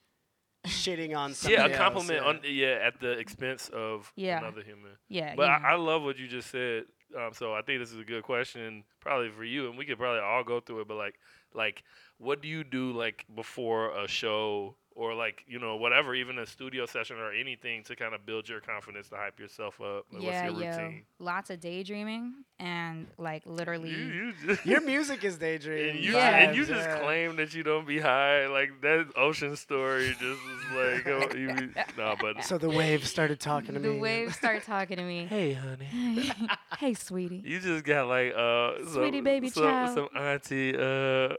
shitting 0.66 1.16
on 1.16 1.34
somebody 1.34 1.54
Yeah, 1.62 1.66
a 1.66 1.70
else, 1.70 1.78
compliment 1.78 2.22
yeah. 2.22 2.28
on 2.28 2.40
yeah 2.44 2.86
at 2.86 3.00
the 3.00 3.10
expense 3.18 3.68
of 3.72 4.12
Yeah. 4.16 4.38
another 4.38 4.62
human. 4.62 4.92
yeah. 5.08 5.34
But 5.36 5.42
you 5.42 5.48
know. 5.62 5.68
I, 5.68 5.72
I 5.72 5.76
love 5.76 6.02
what 6.02 6.18
you 6.18 6.28
just 6.28 6.50
said. 6.50 6.84
Um, 7.16 7.32
so 7.32 7.54
I 7.54 7.62
think 7.62 7.80
this 7.80 7.92
is 7.92 7.98
a 7.98 8.04
good 8.04 8.22
question, 8.22 8.84
probably 9.00 9.30
for 9.30 9.44
you, 9.44 9.68
and 9.68 9.76
we 9.76 9.84
could 9.84 9.98
probably 9.98 10.20
all 10.20 10.44
go 10.44 10.60
through 10.60 10.80
it. 10.82 10.88
But 10.88 10.96
like, 10.96 11.14
like, 11.54 11.82
what 12.18 12.40
do 12.40 12.48
you 12.48 12.64
do 12.64 12.92
like 12.92 13.26
before 13.34 13.96
a 13.98 14.08
show 14.08 14.74
or 14.94 15.14
like 15.14 15.44
you 15.46 15.58
know 15.58 15.76
whatever, 15.76 16.14
even 16.14 16.38
a 16.38 16.46
studio 16.46 16.86
session 16.86 17.16
or 17.18 17.32
anything 17.32 17.82
to 17.84 17.96
kind 17.96 18.14
of 18.14 18.24
build 18.26 18.48
your 18.48 18.60
confidence 18.60 19.08
to 19.10 19.16
hype 19.16 19.38
yourself 19.38 19.80
up? 19.80 20.06
Like, 20.12 20.22
yeah, 20.22 20.48
what's 20.50 20.58
your 20.60 20.64
yo, 20.70 20.76
routine? 20.78 21.02
lots 21.18 21.50
of 21.50 21.60
daydreaming 21.60 22.34
and 22.58 23.06
like 23.18 23.42
literally. 23.46 23.90
You, 23.90 24.32
you 24.46 24.58
Your 24.64 24.80
music 24.82 25.24
is 25.24 25.36
daydreaming. 25.38 25.90
and 25.96 25.98
you, 26.04 26.12
Yeah. 26.12 26.38
and 26.38 26.56
you 26.56 26.64
just 26.64 26.86
yeah. 26.88 26.98
claim 27.00 27.36
that 27.36 27.54
you 27.54 27.62
don't 27.62 27.86
be 27.86 27.98
high. 27.98 28.46
Like 28.46 28.80
that 28.82 29.06
ocean 29.16 29.56
story 29.56 30.08
just 30.20 30.22
was 30.22 30.64
like, 30.74 31.06
oh, 31.06 31.36
you 31.36 31.54
be, 31.54 31.68
no, 31.98 32.14
but 32.20 32.44
So 32.44 32.58
the 32.58 32.70
waves 32.70 33.08
started 33.10 33.40
talking 33.40 33.74
to 33.74 33.80
me. 33.80 33.88
the 33.88 33.94
me. 33.94 34.00
waves 34.00 34.36
start 34.36 34.62
talking 34.64 34.96
to 34.98 35.02
me. 35.02 35.26
hey, 35.30 35.54
honey. 35.54 36.30
hey, 36.78 36.94
sweetie. 36.94 37.42
You 37.44 37.58
just 37.60 37.84
got 37.84 38.06
like 38.08 38.32
uh 38.34 38.74
Sweetie 38.92 39.18
some, 39.18 39.24
baby 39.24 39.48
some, 39.50 39.62
child. 39.64 39.94
some 39.94 40.08
auntie 40.22 40.76
uh 40.76 41.34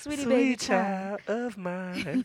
Sweetie 0.00 0.22
sweet 0.22 0.28
baby 0.28 0.56
child 0.56 1.20
of 1.26 1.56
mine. 1.56 2.24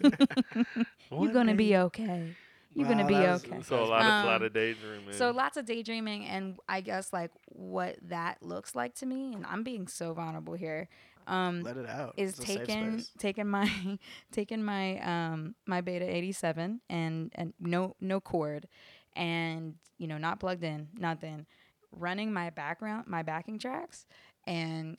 You're 1.12 1.34
gonna 1.34 1.56
be 1.56 1.76
okay. 1.78 2.36
You're 2.74 2.88
gonna 2.88 3.06
be 3.08 3.14
was- 3.14 3.43
okay. 3.45 3.62
So 3.62 3.84
a 3.84 3.86
lot 3.86 4.01
of 4.01 4.08
Um, 4.08 4.26
lot 4.26 4.41
of 4.41 4.53
daydreaming. 4.53 5.14
So 5.14 5.32
lots 5.32 5.58
of 5.58 5.66
daydreaming, 5.66 6.26
and 6.26 6.58
I 6.68 6.82
guess 6.82 7.14
like 7.14 7.32
what 7.47 7.97
that 8.03 8.43
looks 8.43 8.76
like 8.76 8.95
to 8.95 9.06
me, 9.06 9.34
and 9.34 9.45
I'm 9.45 9.64
being 9.64 9.88
so 9.88 10.14
vulnerable 10.14 10.53
here. 10.56 10.89
Um, 11.28 11.64
Let 11.64 11.78
it 11.78 11.88
out. 11.88 12.14
is 12.18 12.38
It's 12.38 12.45
taking 12.45 13.03
taking 13.18 13.47
my 13.47 13.68
taking 14.32 14.64
my 14.64 14.99
um 14.99 15.56
my 15.66 15.82
beta 15.82 16.06
87 16.06 16.82
and 16.89 17.32
and 17.34 17.53
no 17.60 17.95
no 17.99 18.20
cord 18.20 18.68
and 19.16 19.76
you 19.97 20.06
know 20.08 20.20
not 20.20 20.39
plugged 20.39 20.64
in 20.64 20.89
nothing 20.97 21.47
running 21.91 22.32
my 22.32 22.51
background 22.51 23.08
my 23.08 23.24
backing 23.24 23.58
tracks 23.58 24.06
and 24.45 24.97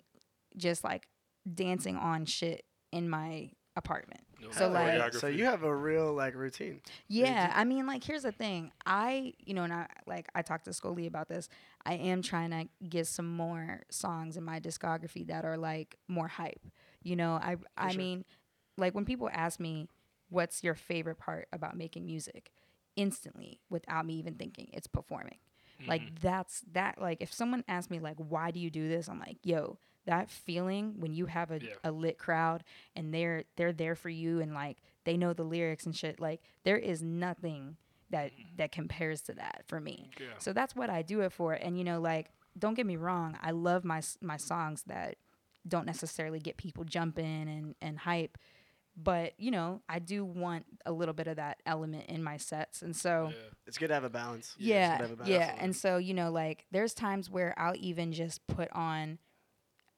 just 0.56 0.82
like 0.82 1.06
dancing 1.54 1.96
on 1.96 2.24
shit 2.24 2.64
in 2.90 3.08
my 3.08 3.50
apartment 3.76 4.22
No 4.40 4.50
so, 4.50 4.68
like- 4.68 5.14
So 5.14 5.28
you 5.28 5.44
have 5.46 5.62
a 5.62 5.74
real 5.74 6.12
like 6.12 6.34
routine. 6.34 6.80
yeah, 7.08 7.52
I 7.54 7.64
mean, 7.64 7.86
like, 7.86 8.04
here's 8.04 8.22
the 8.22 8.32
thing. 8.32 8.70
I, 8.84 9.32
you 9.38 9.54
know, 9.54 9.64
and 9.64 9.72
I 9.72 9.86
like 10.06 10.28
I 10.34 10.42
talked 10.42 10.66
to 10.66 10.72
Scully 10.72 11.06
about 11.06 11.28
this. 11.28 11.48
I 11.84 11.94
am 11.94 12.22
trying 12.22 12.50
to 12.50 12.68
get 12.86 13.06
some 13.06 13.34
more 13.36 13.82
songs 13.90 14.36
in 14.36 14.44
my 14.44 14.60
discography 14.60 15.26
that 15.28 15.44
are 15.44 15.56
like 15.56 15.96
more 16.08 16.28
hype. 16.28 16.66
You 17.02 17.16
know, 17.16 17.32
I, 17.34 17.56
I 17.76 17.92
sure. 17.92 17.98
mean, 17.98 18.24
like 18.76 18.94
when 18.94 19.04
people 19.04 19.30
ask 19.32 19.58
me, 19.60 19.88
"What's 20.28 20.62
your 20.62 20.74
favorite 20.74 21.18
part 21.18 21.48
about 21.52 21.76
making 21.76 22.04
music?" 22.04 22.52
Instantly, 22.96 23.60
without 23.70 24.06
me 24.06 24.14
even 24.14 24.34
thinking, 24.34 24.68
it's 24.72 24.86
performing. 24.86 25.38
Mm-hmm. 25.80 25.90
Like 25.90 26.20
that's 26.20 26.62
that. 26.72 27.00
Like 27.00 27.18
if 27.20 27.32
someone 27.32 27.62
asks 27.68 27.90
me, 27.90 27.98
like, 28.00 28.16
"Why 28.18 28.50
do 28.50 28.58
you 28.60 28.70
do 28.70 28.88
this?" 28.88 29.08
I'm 29.08 29.18
like, 29.18 29.38
"Yo." 29.44 29.78
That 30.06 30.30
feeling 30.30 30.94
when 30.98 31.12
you 31.12 31.26
have 31.26 31.50
a, 31.50 31.60
Yeah. 31.60 31.74
a 31.84 31.90
lit 31.90 32.18
crowd 32.18 32.64
and 32.94 33.12
they're 33.12 33.44
they're 33.56 33.72
there 33.72 33.94
for 33.94 34.08
you 34.08 34.40
and 34.40 34.54
like 34.54 34.78
they 35.04 35.16
know 35.16 35.32
the 35.32 35.44
lyrics 35.44 35.86
and 35.86 35.94
shit. 35.94 36.20
Like 36.20 36.40
there 36.64 36.78
is 36.78 37.02
nothing 37.02 37.76
that 38.10 38.32
mm-hmm. 38.32 38.56
that 38.56 38.72
compares 38.72 39.20
to 39.22 39.34
that 39.34 39.62
for 39.66 39.80
me. 39.80 40.10
Yeah. 40.18 40.26
So 40.38 40.52
that's 40.52 40.74
what 40.76 40.90
I 40.90 41.02
do 41.02 41.20
it 41.20 41.32
for. 41.32 41.52
And 41.54 41.76
you 41.78 41.84
know, 41.84 42.00
like 42.00 42.30
don't 42.58 42.74
get 42.74 42.86
me 42.86 42.96
wrong, 42.96 43.36
I 43.42 43.50
love 43.50 43.84
my 43.84 44.02
my 44.20 44.36
songs 44.36 44.84
that 44.86 45.16
don't 45.66 45.86
necessarily 45.86 46.38
get 46.38 46.56
people 46.56 46.84
jumping 46.84 47.48
and 47.48 47.74
and 47.80 47.98
hype. 47.98 48.38
But 48.96 49.32
you 49.38 49.50
know, 49.50 49.82
I 49.88 49.98
do 49.98 50.24
want 50.24 50.64
a 50.86 50.92
little 50.92 51.12
bit 51.12 51.26
of 51.26 51.36
that 51.36 51.58
element 51.66 52.06
in 52.08 52.22
my 52.22 52.38
sets, 52.38 52.82
and 52.82 52.96
so 52.96 53.30
Yeah. 53.30 53.42
It's 53.66 53.78
good 53.78 53.88
to 53.88 53.94
have 53.94 54.04
a 54.04 54.10
balance. 54.10 54.54
It's 54.56 54.66
yeah, 54.66 54.96
good 54.98 55.02
to 55.02 55.08
have 55.10 55.28
a 55.28 55.30
yeah. 55.30 55.54
And 55.58 55.76
so 55.76 55.98
you 55.98 56.14
know, 56.14 56.30
like 56.30 56.64
there's 56.70 56.94
times 56.94 57.28
where 57.28 57.54
I'll 57.58 57.76
even 57.76 58.12
just 58.12 58.46
put 58.46 58.70
on 58.72 59.18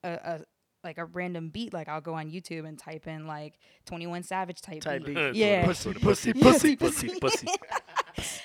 a, 0.05 0.09
a 0.13 0.41
like 0.85 0.99
a 0.99 1.05
random 1.05 1.49
beat. 1.51 1.73
Like 1.73 1.89
I'll 1.89 2.01
go 2.01 2.15
on 2.15 2.31
YouTube 2.31 2.67
and 2.67 2.79
type 2.79 3.07
in 3.07 3.27
like 3.27 3.59
Twenty 3.87 4.07
One 4.07 4.23
Savage 4.23 4.61
type, 4.61 4.81
Type 4.83 5.05
beat. 5.05 5.15
beat. 5.17 5.35
Yeah. 5.35 5.65
Pussy, 5.67 5.93
pussy, 6.01 6.33
pussy, 6.33 6.77
pussy, 6.77 7.09
pussy. 7.21 7.49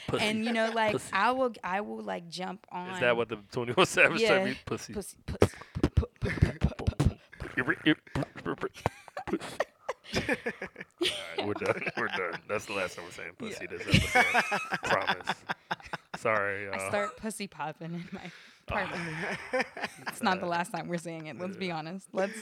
pussy. 0.07 0.23
and 0.25 0.43
you 0.45 0.51
know, 0.53 0.71
like 0.73 0.93
Pussy. 0.93 1.09
I 1.13 1.31
will, 1.31 1.53
I 1.63 1.81
will 1.81 2.01
like 2.01 2.27
jump 2.29 2.65
on. 2.71 2.89
Is 2.91 2.99
that 3.01 3.15
what 3.17 3.29
the 3.29 3.37
21 3.51 3.85
Savage 3.85 4.21
Yeah. 4.21 4.29
type 4.29 4.45
beat? 4.45 4.57
Pussy. 4.65 4.93
Pussy, 4.93 5.17
pussy, 5.25 5.57
pu- 5.81 5.89
pu- 5.95 6.07
pu- 6.19 6.29
pu- 6.29 6.85
pu- 6.85 7.17
Alright, 10.15 11.45
we're 11.45 11.53
done. 11.53 11.81
We're 11.97 12.07
done. 12.07 12.39
That's 12.47 12.65
the 12.65 12.73
last 12.73 12.95
time 12.95 13.05
we're 13.05 13.11
saying 13.11 13.31
pussy 13.37 13.65
this 13.67 13.81
episode. 13.81 14.25
Promise. 14.83 15.35
Sorry, 16.17 16.69
I 16.69 16.87
start 16.89 17.17
pussy 17.17 17.47
popping 17.47 17.93
in 17.93 18.07
my 18.11 18.19
apartment. 18.19 18.33
Ah. 18.71 19.37
it's 20.07 20.21
not 20.23 20.39
the 20.39 20.45
uh, 20.45 20.49
last 20.49 20.71
time 20.71 20.87
we're 20.87 20.97
saying 20.97 21.27
it. 21.27 21.37
Let's 21.39 21.57
be 21.57 21.71
uh, 21.71 21.77
honest. 21.77 22.07
Let's 22.13 22.37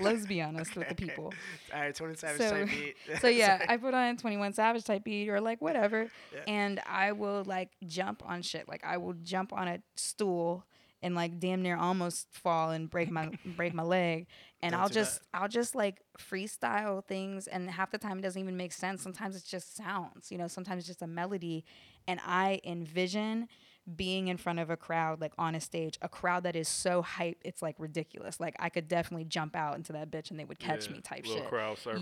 let's 0.00 0.26
be 0.26 0.40
honest 0.42 0.76
with 0.76 0.88
the 0.88 0.94
people. 1.06 1.32
All 1.74 1.80
right, 1.80 1.94
20 1.94 2.14
Savage 2.16 2.38
So- 2.40 2.50
type 2.50 2.68
beat. 2.68 2.96
So 3.20 3.28
yeah, 3.28 3.64
I 3.68 3.76
put 3.76 3.94
on 3.94 4.16
21 4.16 4.52
Savage 4.54 4.84
type 4.84 5.04
beat 5.04 5.28
or 5.28 5.40
like 5.40 5.60
whatever, 5.60 6.08
Yeah. 6.32 6.40
and 6.46 6.80
I 6.86 7.12
will 7.12 7.44
like 7.46 7.70
jump 7.86 8.22
on 8.26 8.42
shit. 8.42 8.68
Like 8.68 8.84
I 8.84 8.96
will 8.96 9.14
jump 9.22 9.52
on 9.52 9.68
a 9.68 9.80
stool 9.96 10.64
and 11.02 11.14
like 11.14 11.38
damn 11.38 11.62
near 11.62 11.76
almost 11.76 12.26
fall 12.32 12.70
and 12.70 12.90
break 12.90 13.10
my 13.10 13.30
break 13.56 13.72
my 13.72 13.82
leg, 13.84 14.26
and 14.62 14.72
Don't 14.72 14.80
I'll 14.80 14.88
do 14.88 14.94
that. 14.94 15.00
just 15.00 15.20
I'll 15.32 15.48
just 15.48 15.74
like 15.74 16.00
freestyle 16.18 17.04
things, 17.04 17.46
and 17.46 17.70
half 17.70 17.90
the 17.90 17.98
time 17.98 18.18
it 18.18 18.22
doesn't 18.22 18.40
even 18.40 18.56
make 18.56 18.72
sense. 18.72 19.02
Sometimes 19.02 19.36
it's 19.36 19.44
just 19.48 19.76
sounds, 19.76 20.30
you 20.32 20.38
know. 20.38 20.48
Sometimes 20.48 20.80
it's 20.80 20.88
just 20.88 21.02
a 21.02 21.06
melody, 21.06 21.64
and 22.08 22.18
I 22.26 22.60
envision 22.64 23.48
being 23.96 24.28
in 24.28 24.36
front 24.36 24.58
of 24.58 24.68
a 24.70 24.76
crowd 24.76 25.20
like 25.20 25.32
on 25.38 25.54
a 25.54 25.60
stage 25.60 25.98
a 26.02 26.08
crowd 26.08 26.42
that 26.42 26.54
is 26.54 26.68
so 26.68 27.00
hype 27.02 27.38
it's 27.44 27.62
like 27.62 27.74
ridiculous. 27.78 28.38
Like 28.38 28.54
i 28.58 28.68
could 28.68 28.86
definitely 28.88 29.24
jump 29.24 29.56
out 29.56 29.76
into 29.76 29.92
that 29.94 30.10
bitch 30.10 30.30
and 30.30 30.38
they 30.38 30.44
would 30.44 30.58
catch 30.58 30.86
Yeah, 30.88 30.92
me 30.96 31.00
type 31.00 31.24
shit. 31.24 31.42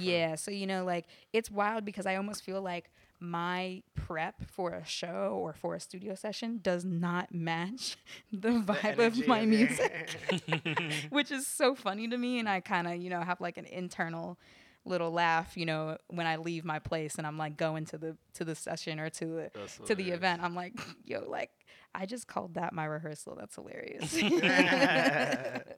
yeah, 0.01 0.35
so 0.35 0.51
you 0.51 0.67
know, 0.67 0.85
like 0.85 1.07
it's 1.33 1.51
wild 1.51 1.85
because 1.85 2.07
I 2.07 2.17
almost 2.17 2.43
feel 2.45 2.61
like 2.61 2.91
my 3.21 3.83
prep 3.95 4.45
for 4.51 4.73
a 4.73 4.85
show 4.85 5.39
or 5.41 5.53
for 5.55 5.75
a 5.75 5.81
studio 5.81 6.15
session 6.15 6.61
does 6.63 6.85
not 6.85 7.33
match 7.33 7.97
the 8.33 8.51
vibe 8.51 8.99
of 8.99 9.27
my 9.27 9.47
music, 9.47 10.19
which 11.11 11.31
is 11.31 11.47
so 11.47 11.75
funny 11.75 12.09
to 12.09 12.19
me. 12.19 12.39
And 12.39 12.49
I 12.49 12.61
kind 12.61 12.87
of, 12.87 12.97
you 12.97 13.09
know, 13.11 13.21
have 13.21 13.41
like 13.41 13.57
an 13.59 13.65
internal 13.67 14.39
little 14.85 15.11
laugh, 15.11 15.57
you 15.57 15.67
know, 15.67 15.97
when 16.09 16.27
I 16.27 16.37
leave 16.37 16.65
my 16.65 16.79
place 16.79 17.17
and 17.17 17.27
I'm 17.27 17.39
like 17.39 17.57
going 17.57 17.87
to 17.87 17.99
the 17.99 18.17
to 18.35 18.45
the 18.45 18.55
session 18.55 19.01
or 19.01 19.09
to 19.11 19.25
the 19.25 19.51
That's 19.55 19.79
to 19.87 19.95
the 19.95 20.11
event. 20.11 20.43
I'm 20.43 20.55
like, 20.55 20.75
yo, 21.05 21.29
like 21.29 21.51
I 21.99 22.07
just 22.07 22.27
called 22.27 22.55
that 22.55 22.73
my 22.73 22.85
rehearsal. 22.85 23.35
That's 23.39 23.55
hilarious. 23.55 24.15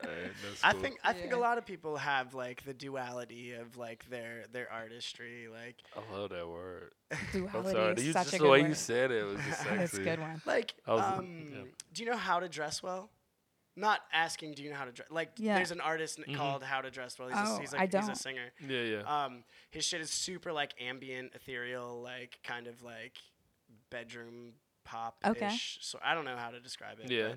Hey, 0.09 0.31
that's 0.43 0.63
I 0.63 0.73
think 0.73 0.97
I 1.03 1.13
think 1.13 1.33
a 1.33 1.37
lot 1.37 1.57
of 1.57 1.65
people 1.65 1.97
have 1.97 2.33
like 2.33 2.63
the 2.63 2.73
duality 2.73 3.53
of 3.53 3.77
like 3.77 4.09
their 4.09 4.45
their 4.51 4.71
artistry. 4.71 5.47
Like 5.51 5.77
I 5.95 6.13
love 6.15 6.29
that 6.31 6.47
word. 6.47 6.91
I'm 7.11 7.17
Duality 7.31 7.71
sorry. 7.71 7.93
is 7.95 8.05
You, 8.07 8.13
such 8.13 8.23
just 8.25 8.35
a 8.35 8.37
the 8.39 8.49
way 8.49 8.61
word. 8.61 8.67
you 8.69 8.73
said 8.75 9.11
it 9.11 9.25
was 9.25 9.37
just 9.47 9.59
sexy. 9.63 9.75
That's 9.77 9.93
a 9.95 10.03
good 10.03 10.19
one. 10.19 10.41
like 10.45 10.73
was- 10.87 11.01
um, 11.19 11.49
yeah. 11.51 11.57
do 11.93 12.03
you 12.03 12.09
know 12.09 12.17
how 12.17 12.39
to 12.39 12.49
dress 12.49 12.81
well? 12.83 13.09
Not 13.75 14.01
asking, 14.11 14.53
do 14.55 14.63
you 14.63 14.71
know 14.71 14.75
how 14.75 14.85
to 14.85 14.91
dress? 14.91 15.09
Like, 15.09 15.29
Yeah. 15.37 15.55
there's 15.55 15.71
an 15.71 15.79
artist 15.79 16.19
n- 16.19 16.25
Mhm. 16.33 16.37
called 16.37 16.63
How 16.63 16.81
to 16.81 16.91
Dress 16.91 17.17
Well. 17.17 17.29
He's, 17.29 17.37
Oh, 17.39 17.55
a, 17.55 17.59
he's, 17.61 17.73
I 17.73 17.77
like, 17.77 17.93
he's 17.93 18.09
a 18.09 18.15
singer. 18.15 18.51
Yeah, 18.67 18.81
yeah. 18.81 19.25
Um, 19.25 19.45
his 19.69 19.85
shit 19.85 20.01
is 20.01 20.09
super 20.09 20.51
like 20.51 20.73
ambient, 20.81 21.33
ethereal, 21.33 22.01
like 22.01 22.39
kind 22.43 22.67
of 22.67 22.83
like 22.83 23.13
bedroom 23.89 24.53
pop. 24.83 25.17
Okay. 25.25 25.55
So 25.81 25.99
I 26.03 26.13
don't 26.13 26.25
know 26.25 26.37
how 26.37 26.49
to 26.51 26.59
describe 26.59 26.97
it. 27.03 27.11
yeah. 27.11 27.33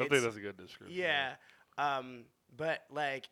I 0.00 0.06
think 0.06 0.22
that's 0.22 0.36
a 0.36 0.40
good 0.40 0.56
description. 0.56 0.96
Yeah. 0.98 1.32
Um, 1.76 2.24
but 2.56 2.82
like, 2.90 3.28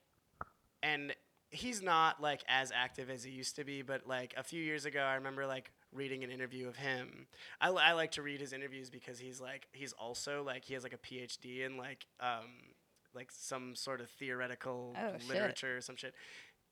and 0.83 1.15
he's 1.51 1.81
not 1.81 2.21
like 2.21 2.43
as 2.49 2.73
active 2.75 3.09
as 3.09 3.23
he 3.25 3.31
used 3.31 3.57
to 3.57 3.65
be. 3.65 3.83
But 3.83 4.07
like 4.07 4.35
a 4.37 4.43
few 4.43 4.63
years 4.63 4.85
ago, 4.85 5.01
I 5.01 5.15
remember 5.15 5.47
like 5.47 5.71
reading 5.93 6.25
an 6.25 6.31
interview 6.31 6.69
of 6.69 6.77
him. 6.77 7.27
I, 7.61 7.69
I 7.71 7.93
like 7.93 8.13
to 8.13 8.23
read 8.23 8.41
his 8.41 8.53
interviews 8.53 8.91
because 8.91 9.19
he's 9.19 9.41
like 9.41 9.69
he's 9.73 9.93
also 9.93 10.43
like 10.45 10.65
he 10.65 10.75
has 10.75 10.83
like 10.83 10.93
a 10.93 10.99
PhD 10.99 11.65
in 11.65 11.77
like 11.77 12.07
um 12.21 12.47
like 13.15 13.31
some 13.33 13.75
sort 13.77 14.01
of 14.01 14.11
theoretical 14.11 14.95
Oh, 15.01 15.13
shit. 15.19 15.29
literature 15.29 15.77
or 15.77 15.81
some 15.81 15.97
shit. 15.97 16.15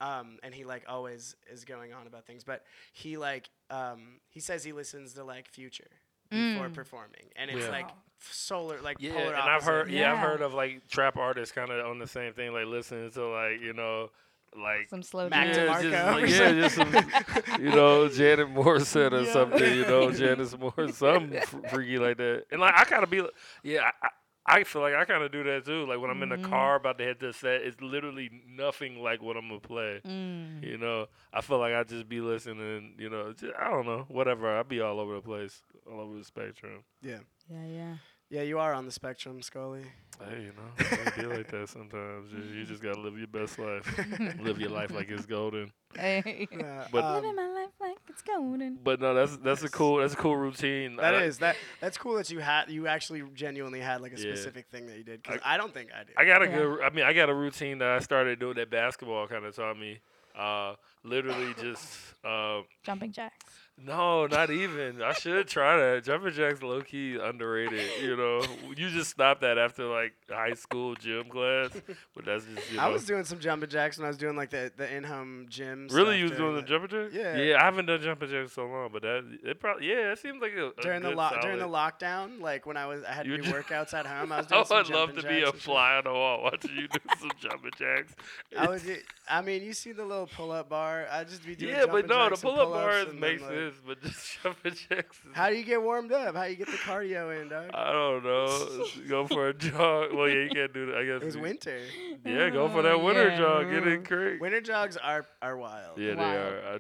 Um, 0.01 0.39
and 0.43 0.53
he 0.53 0.65
like 0.65 0.83
always 0.89 1.37
is 1.51 1.65
going 1.65 1.93
on 1.93 2.07
about 2.09 2.27
things, 2.27 2.43
but 2.45 2.65
he 2.93 3.17
like 3.17 3.49
um, 3.71 4.19
he 4.29 4.41
says 4.41 4.65
he 4.65 4.73
listens 4.73 5.15
to 5.15 5.23
like 5.25 5.49
Future 5.49 5.87
before 6.35 6.69
Mm. 6.69 6.75
performing, 6.75 7.27
and 7.37 7.51
it's 7.51 7.65
Yeah. 7.67 7.71
like 7.71 7.89
solar 8.21 8.81
like 8.81 8.97
Yeah, 9.01 9.13
polar 9.13 9.35
and 9.35 9.37
I've 9.37 9.63
heard 9.63 9.81
opposite. 9.83 9.97
yeah. 9.99 10.13
I've 10.13 10.19
heard 10.19 10.41
of 10.41 10.55
like 10.55 10.89
trap 10.89 11.17
artists 11.17 11.55
kind 11.55 11.71
of 11.71 11.87
on 11.87 11.99
the 11.99 12.07
same 12.07 12.33
thing, 12.33 12.53
like 12.53 12.67
listening 12.67 13.11
to 13.13 13.27
like 13.29 13.61
you 13.61 13.73
know, 13.73 14.11
like 14.57 14.89
Some 14.89 15.03
slow 15.03 15.29
Mac 15.29 15.53
jams. 15.55 15.71
DeMarco 15.85 15.91
just, 15.91 16.13
like, 16.21 16.31
yeah, 16.31 16.53
just 16.53 16.75
some, 16.77 17.61
you 17.63 17.71
know, 17.71 18.09
Janet 18.09 18.49
Morissette 18.55 19.13
or 19.13 19.23
Yeah. 19.23 19.33
something, 19.33 19.75
you 19.75 19.83
know, 19.85 20.11
Janice 20.21 20.57
Moore, 20.59 20.89
something 20.93 21.41
freaky 21.71 21.99
like 21.99 22.17
that. 22.19 22.45
And 22.51 22.61
like 22.61 22.75
I 22.79 22.85
kind 22.85 23.03
of 23.03 23.11
be, 23.11 23.21
like- 23.23 23.35
yeah, 23.63 23.91
I, 24.03 24.07
I 24.07 24.11
I 24.47 24.63
feel 24.65 24.83
like 24.83 24.93
I 24.95 25.07
kind 25.07 25.25
of 25.25 25.33
do 25.33 25.43
that 25.45 25.65
too. 25.65 25.87
Like 25.87 25.99
when 26.01 26.11
I'm 26.11 26.23
in 26.23 26.29
the 26.29 26.37
Mhm. 26.37 26.51
car 26.51 26.75
about 26.77 26.99
to 26.99 27.05
hit 27.05 27.19
the 27.19 27.33
set, 27.33 27.63
it's 27.63 27.81
literally 27.81 28.29
nothing 28.47 29.03
like 29.03 29.23
what 29.23 29.39
I'm 29.39 29.49
gonna 29.49 29.59
play. 29.59 30.03
Mm. 30.07 30.63
You 30.63 30.77
know, 30.77 31.07
I 31.33 31.41
feel 31.41 31.59
like 31.59 31.73
I 31.73 31.83
just 31.83 32.07
be 32.11 32.21
listening. 32.21 32.95
You 32.99 33.09
know, 33.09 33.33
just, 33.33 33.55
I 33.59 33.71
don't 33.71 33.87
know, 33.87 34.05
whatever. 34.09 34.55
I 34.55 34.63
be 34.63 34.83
all 34.83 35.01
over 35.01 35.15
the 35.15 35.23
place, 35.23 35.63
all 35.91 36.01
over 36.01 36.19
the 36.19 36.25
spectrum. 36.25 36.85
Yeah. 37.03 37.19
Yeah, 37.51 37.65
yeah. 37.67 37.95
Yeah, 38.31 38.43
you 38.43 38.59
are 38.59 38.73
on 38.73 38.85
the 38.87 38.91
spectrum, 38.91 39.43
Scully. 39.43 39.83
Hey, 40.19 40.43
you 40.45 40.53
know, 40.57 40.99
I 41.07 41.21
be 41.21 41.27
like 41.27 41.51
that 41.51 41.69
sometimes. 41.69 42.33
You, 42.33 42.59
you 42.59 42.65
just 42.65 42.83
gotta 42.83 42.99
live 43.01 43.17
your 43.19 43.27
best 43.27 43.59
life. 43.59 43.87
live 44.41 44.59
your 44.61 44.71
life 44.71 44.91
like 44.93 45.11
it's 45.11 45.27
golden. 45.27 45.73
Hey. 45.95 46.49
Yeah, 46.51 46.87
But- 46.91 47.05
um, 47.05 47.15
Living 47.17 47.37
my 47.37 47.49
life 47.49 47.71
like 47.81 47.97
it's 48.09 48.23
golden. 48.23 48.79
But 48.83 49.01
no, 49.01 49.13
that's 49.15 49.37
that's 49.37 49.63
a 49.63 49.69
cool 49.69 49.99
that's 49.99 50.15
a 50.15 50.17
cool 50.17 50.37
routine. 50.37 50.97
that 50.97 51.15
I- 51.15 51.25
is 51.25 51.39
that. 51.39 51.57
That's 51.81 51.99
cool 51.99 52.15
that 52.15 52.31
you 52.31 52.39
had. 52.41 52.71
You 52.71 52.87
actually 52.89 53.23
genuinely 53.35 53.81
had 53.81 54.01
like 54.01 54.13
a 54.13 54.17
Yeah. 54.17 54.35
specific 54.35 54.67
thing 54.69 54.87
that 54.87 54.97
you 54.97 55.05
did. 55.05 55.23
Because 55.23 55.41
I, 55.45 55.57
don't 55.57 55.73
think 55.75 55.91
I 55.95 56.05
did. 56.05 56.15
I 56.17 56.25
got 56.25 56.43
a 56.43 56.47
Yeah. 56.47 56.57
good. 56.57 56.81
I 56.81 56.91
mean, 56.91 57.05
I 57.05 57.13
got 57.13 57.29
a 57.29 57.35
routine 57.35 57.79
that 57.79 57.89
I 57.91 57.99
started 57.99 58.41
doing 58.41 58.55
that 58.57 58.71
basketball 58.71 59.29
kind 59.29 59.45
of 59.45 59.55
taught 59.55 59.79
me. 59.79 59.99
Uh, 60.37 60.75
literally 61.05 61.55
just. 61.61 61.87
Uh, 62.25 62.63
Jumping 62.83 63.13
jacks. 63.13 63.45
No, 63.77 64.27
not 64.29 64.51
even. 64.51 65.03
I 65.03 65.13
should 65.15 65.49
try 65.49 65.77
that. 65.77 66.05
Jumping 66.05 66.33
jacks 66.33 66.63
low 66.63 66.81
key 66.81 67.19
underrated. 67.21 67.83
You 68.01 68.17
know, 68.17 68.43
you 68.77 68.89
just 68.89 69.11
stop 69.11 69.41
that 69.41 69.59
after 69.59 69.85
like 69.87 70.15
high 70.31 70.55
school 70.55 70.95
gym 70.95 71.25
class, 71.29 71.71
but 72.15 72.25
that's 72.25 72.45
just 72.45 72.71
you 72.71 72.77
know. 72.77 72.85
I 72.85 72.89
was 72.89 73.05
doing 73.05 73.25
some 73.25 73.41
jumping 73.41 73.69
jacks 73.69 73.99
when 73.99 74.05
I 74.05 74.09
was 74.09 74.17
doing 74.17 74.37
like 74.37 74.51
the, 74.51 74.71
the 74.77 74.91
in-home 74.95 75.47
gym. 75.49 75.89
really, 75.91 76.11
stuff 76.13 76.19
you 76.19 76.25
was 76.25 76.33
doing 76.39 76.55
the 76.55 76.63
jumping 76.63 76.89
jacks? 76.91 77.15
Yeah. 77.15 77.37
Yeah, 77.37 77.61
I 77.61 77.65
haven't 77.65 77.87
done 77.87 78.01
jumping 78.01 78.29
jacks 78.29 78.53
so 78.53 78.65
long, 78.67 78.91
but 78.93 79.03
that 79.03 79.39
it 79.43 79.59
probably 79.59 79.89
yeah, 79.91 80.13
it 80.13 80.19
seems 80.21 80.41
like 80.41 80.53
a, 80.53 80.69
a 80.69 80.83
during 80.83 81.03
the 81.03 81.11
lo- 81.11 81.31
during 81.43 81.59
the 81.59 81.69
lockdown, 81.69 82.41
like 82.41 82.67
when 82.67 82.77
I 82.77 82.87
was 82.87 83.03
I 83.03 83.13
had 83.13 83.27
to 83.27 83.37
do 83.37 83.43
workouts 83.51 83.93
at 83.93 84.07
home. 84.07 84.31
I 84.31 84.39
was 84.39 84.47
doing 84.47 84.65
Oh, 84.71 84.75
I'd 84.77 84.89
love 84.89 85.15
to 85.17 85.23
be 85.29 85.43
a 85.43 85.53
fly 85.53 85.97
on 85.97 86.05
the 86.05 86.13
wall 86.13 86.43
watching 86.45 86.71
you 86.77 86.87
do 86.89 86.99
some 87.19 87.31
jumping 87.41 87.73
jacks. 87.77 88.15
I 88.57 88.69
was. 88.69 88.85
I 89.29 89.41
mean, 89.43 89.63
you 89.63 89.73
see 89.73 89.93
the 89.93 90.05
little 90.05 90.27
pull-up 90.27 90.69
bar. 90.69 91.07
I 91.11 91.25
just 91.25 91.45
be 91.45 91.55
doing. 91.57 91.73
yeah, 91.75 91.87
but 91.87 92.07
no, 92.07 92.29
the 92.29 92.37
bars 92.37 93.05
and 93.05 93.13
then, 93.13 93.21
makes 93.21 93.43
like- 93.43 93.51
sense, 93.73 93.81
but 93.87 94.03
just 94.03 94.39
jumping 94.43 94.73
jacks. 94.73 95.17
Is, 95.19 95.23
How 95.35 95.49
do 95.51 95.57
you 95.57 95.65
get 95.65 95.83
warmed 95.83 96.13
up? 96.13 96.35
How 96.35 96.45
do 96.45 96.51
you 96.51 96.57
get 96.57 96.67
the 96.69 96.73
cardio 96.79 97.41
in, 97.41 97.49
dog? 97.49 97.71
I 97.75 97.93
don't 97.93 98.25
know. 98.25 98.85
Go 99.09 99.27
for 99.27 99.49
a 99.49 99.55
jog. 99.55 100.13
Well, 100.15 100.29
yeah, 100.29 100.45
you 100.45 100.51
can't 100.51 100.73
do 100.73 100.87
that. 100.87 100.97
I 100.97 101.05
guess 101.05 101.23
It 101.23 101.27
was 101.27 101.35
you- 101.37 101.43
winter. 101.43 101.81
Yeah, 102.25 102.51
go 102.51 102.69
for 102.69 102.83
that 102.83 103.01
winter 103.03 103.29
yeah. 103.29 103.39
jog. 103.39 103.71
Get 103.71 103.87
in 103.87 104.05
creek. 104.05 104.41
Winter 104.41 104.61
jogs 104.61 104.97
are 104.97 105.25
are 105.43 105.57
wild. 105.57 105.99
Yeah, 105.99 106.15
they 106.15 106.23
are. 106.23 106.75
I, 106.75 106.79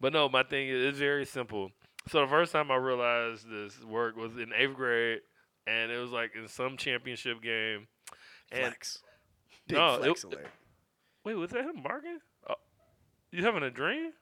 but 0.00 0.12
no, 0.12 0.28
my 0.28 0.42
thing 0.42 0.68
is 0.68 0.84
it's 0.84 0.98
very 0.98 1.24
simple. 1.26 1.70
So 2.08 2.20
the 2.20 2.26
first 2.28 2.52
time 2.52 2.70
I 2.70 2.76
realized 2.76 3.46
this 3.50 3.82
work 3.82 4.16
was 4.16 4.36
in 4.36 4.52
eighth 4.56 4.74
grade, 4.74 5.20
and 5.66 5.90
it 5.90 5.98
was 5.98 6.10
like 6.10 6.32
in 6.36 6.46
some 6.48 6.76
championship 6.76 7.42
game. 7.42 7.86
And 8.52 8.66
Flex. 8.66 8.98
Big 9.66 9.78
No, 9.78 9.96
flex 9.98 10.22
it- 10.24 10.26
alert. 10.34 10.46
wait, 11.24 11.34
was 11.34 11.50
that 11.50 11.64
him 11.64 11.82
barking? 11.82 12.18
Oh, 12.48 12.54
you 13.30 13.42
having 13.42 13.62
a 13.62 13.70
dream? 13.70 14.12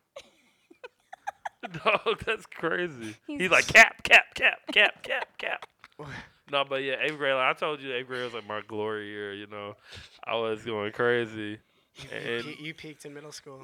Dog, 1.85 2.23
that's 2.27 2.47
crazy. 2.47 3.17
He's, 3.27 3.41
He's- 3.41 3.51
like 3.51 3.67
cap, 3.73 4.03
cap, 4.03 4.25
cap, 4.35 4.59
cap, 4.73 5.03
cap, 5.03 5.29
cap. 5.39 5.67
No, 6.51 6.65
but 6.69 6.83
yeah, 6.83 6.97
eighth 7.01 7.17
grade. 7.17 7.35
Like 7.35 7.57
I 7.57 7.59
told 7.59 7.81
you, 7.81 7.95
eighth 7.95 8.09
grade 8.09 8.25
was 8.25 8.35
like 8.35 8.47
my 8.47 8.61
glory 8.67 9.09
year. 9.09 9.33
You 9.33 9.47
know, 9.47 9.75
I 10.23 10.35
was 10.37 10.63
going 10.63 10.93
crazy. 10.93 11.59
And 12.13 12.45
you, 12.45 12.55
you 12.61 12.75
peaked 12.75 13.07
in 13.07 13.15
middle 13.15 13.33
school. 13.33 13.63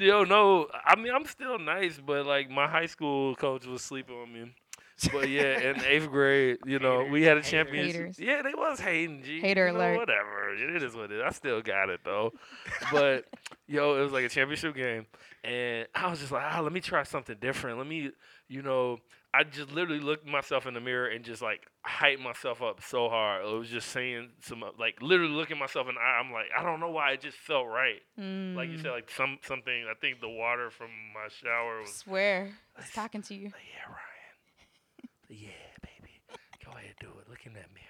yo, 0.00 0.24
no, 0.24 0.66
I 0.84 0.96
mean 0.96 1.14
I'm 1.14 1.24
still 1.24 1.58
nice, 1.58 1.98
but 2.04 2.26
like 2.26 2.50
my 2.50 2.66
high 2.66 2.86
school 2.86 3.34
coach 3.36 3.64
was 3.64 3.80
sleeping 3.82 4.16
on 4.16 4.32
me. 4.34 4.52
But 5.12 5.28
yeah, 5.28 5.58
in 5.60 5.82
eighth 5.84 6.08
grade, 6.10 6.58
you 6.64 6.78
know, 6.78 7.04
we 7.04 7.22
had 7.22 7.36
a 7.36 7.42
championship. 7.42 7.94
Haters. 7.96 8.18
Yeah, 8.18 8.40
they 8.42 8.54
was 8.54 8.80
hating. 8.80 9.22
G. 9.24 9.40
Hater 9.40 9.66
you 9.66 9.72
know, 9.74 9.78
alert. 9.78 9.96
Whatever. 9.98 10.54
It 10.54 10.82
is 10.82 10.94
what 10.96 11.10
it 11.10 11.18
is. 11.18 11.22
I 11.24 11.30
still 11.30 11.60
got 11.60 11.90
it 11.90 12.00
though. 12.04 12.32
But 12.90 13.26
yo, 13.66 13.98
it 13.98 14.02
was 14.02 14.12
like 14.12 14.24
a 14.24 14.28
championship 14.30 14.74
game, 14.74 15.06
and 15.44 15.86
I 15.94 16.08
was 16.10 16.20
just 16.20 16.32
like, 16.32 16.42
ah, 16.44 16.60
let 16.60 16.72
me 16.72 16.80
try 16.80 17.02
something 17.02 17.36
different. 17.40 17.76
Let 17.78 17.86
me, 17.86 18.10
you 18.48 18.62
know, 18.62 18.98
I 19.34 19.44
just 19.44 19.70
literally 19.70 20.00
looked 20.00 20.26
myself 20.26 20.66
in 20.66 20.72
the 20.72 20.80
mirror 20.80 21.08
and 21.08 21.22
just 21.26 21.42
like 21.42 21.66
hyped 21.86 22.20
myself 22.22 22.62
up 22.62 22.80
so 22.82 23.10
hard. 23.10 23.44
It 23.44 23.52
was 23.54 23.68
just 23.68 23.90
saying 23.90 24.30
some 24.40 24.64
like 24.78 25.02
literally 25.02 25.32
looking 25.34 25.58
myself 25.58 25.88
in 25.90 25.96
the 25.96 26.00
eye. 26.00 26.20
I'm 26.24 26.32
like, 26.32 26.46
I 26.58 26.62
don't 26.62 26.80
know 26.80 26.90
why 26.90 27.12
it 27.12 27.20
just 27.20 27.36
felt 27.36 27.66
right. 27.66 28.00
Like 28.16 28.70
you 28.70 28.78
Mm. 28.78 28.82
said, 28.82 28.90
like 28.92 29.10
some 29.10 29.38
something. 29.42 29.84
I 29.90 29.94
think 30.00 30.22
the 30.22 30.28
water 30.30 30.70
from 30.70 30.88
my 31.12 31.28
shower 31.28 31.80
was. 31.82 31.92
Swear. 31.92 32.52
It's 32.78 32.94
talking 32.94 33.20
to 33.22 33.34
you. 33.34 33.44
Like, 33.46 33.54
yeah, 33.74 33.92
Ryan. 33.92 34.00
Yeah, 35.28 35.48
baby. 35.82 36.20
Go 36.64 36.72
ahead, 36.72 36.94
do 37.00 37.08
it. 37.20 37.28
Look 37.28 37.44
in 37.46 37.52
that 37.54 37.68
mirror. 37.74 37.86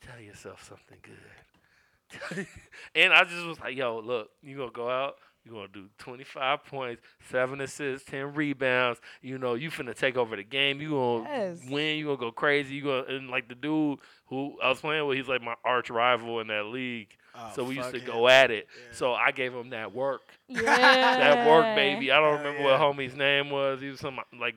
Tell 0.00 0.20
yourself 0.20 0.64
something 0.68 0.98
good. 1.02 2.46
and 2.94 3.12
I 3.12 3.24
just 3.24 3.46
was 3.46 3.58
like, 3.60 3.76
yo, 3.76 3.98
look, 4.04 4.30
you 4.42 4.56
gonna 4.56 4.70
go 4.70 4.88
out. 4.90 5.14
You're 5.44 5.54
gonna 5.54 5.68
do 5.72 5.88
25 5.98 6.64
points, 6.66 7.02
seven 7.30 7.60
assists, 7.60 8.08
10 8.08 8.34
rebounds. 8.34 9.00
You 9.22 9.38
know, 9.38 9.54
you 9.54 9.70
finna 9.70 9.94
take 9.94 10.16
over 10.16 10.36
the 10.36 10.44
game. 10.44 10.80
You 10.80 10.90
gonna 10.90 11.24
Yes. 11.28 11.64
win. 11.68 11.98
You 11.98 12.04
gonna 12.06 12.16
go 12.18 12.30
crazy. 12.30 12.74
You 12.76 12.82
gonna 12.84 13.04
and 13.08 13.28
like 13.28 13.48
the 13.48 13.54
dude 13.56 13.98
who 14.26 14.56
I 14.62 14.68
was 14.68 14.80
playing 14.80 15.06
with. 15.06 15.16
He's 15.16 15.28
like 15.28 15.42
my 15.42 15.54
arch 15.64 15.90
rival 15.90 16.38
in 16.40 16.46
that 16.48 16.66
league. 16.66 17.16
Oh, 17.34 17.50
so 17.54 17.64
we 17.64 17.76
used 17.76 17.90
to 17.92 17.98
fuck 17.98 18.06
go 18.06 18.28
at 18.28 18.50
it. 18.50 18.68
Yeah. 18.76 18.94
So 18.94 19.14
I 19.14 19.30
gave 19.30 19.54
him 19.54 19.70
that 19.70 19.94
work 19.94 20.20
Yeah. 20.48 20.60
that 20.62 21.48
work, 21.48 21.74
baby. 21.76 22.12
I 22.12 22.16
don't 22.20 22.36
Hell 22.36 22.38
remember 22.44 22.68
yeah. 22.68 22.78
what 22.78 22.96
homie's 22.96 23.16
name 23.16 23.48
was. 23.50 23.80
He 23.80 23.88
was 23.88 24.00
some 24.00 24.18
like 24.38 24.56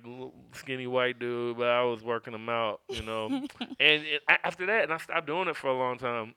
skinny 0.54 0.86
white 0.88 1.18
dude, 1.20 1.58
but 1.58 1.68
I 1.68 1.84
was 1.84 2.04
working 2.04 2.34
him 2.34 2.50
out, 2.50 2.82
you 2.90 3.02
know. 3.04 3.28
and 3.60 3.80
it, 3.80 4.22
a- 4.30 4.46
after 4.46 4.66
that, 4.66 4.84
and 4.84 4.94
I 4.94 4.98
stopped 4.98 5.26
doing 5.28 5.48
it 5.48 5.56
for 5.56 5.68
a 5.68 5.78
long 5.78 5.98
time. 5.98 6.34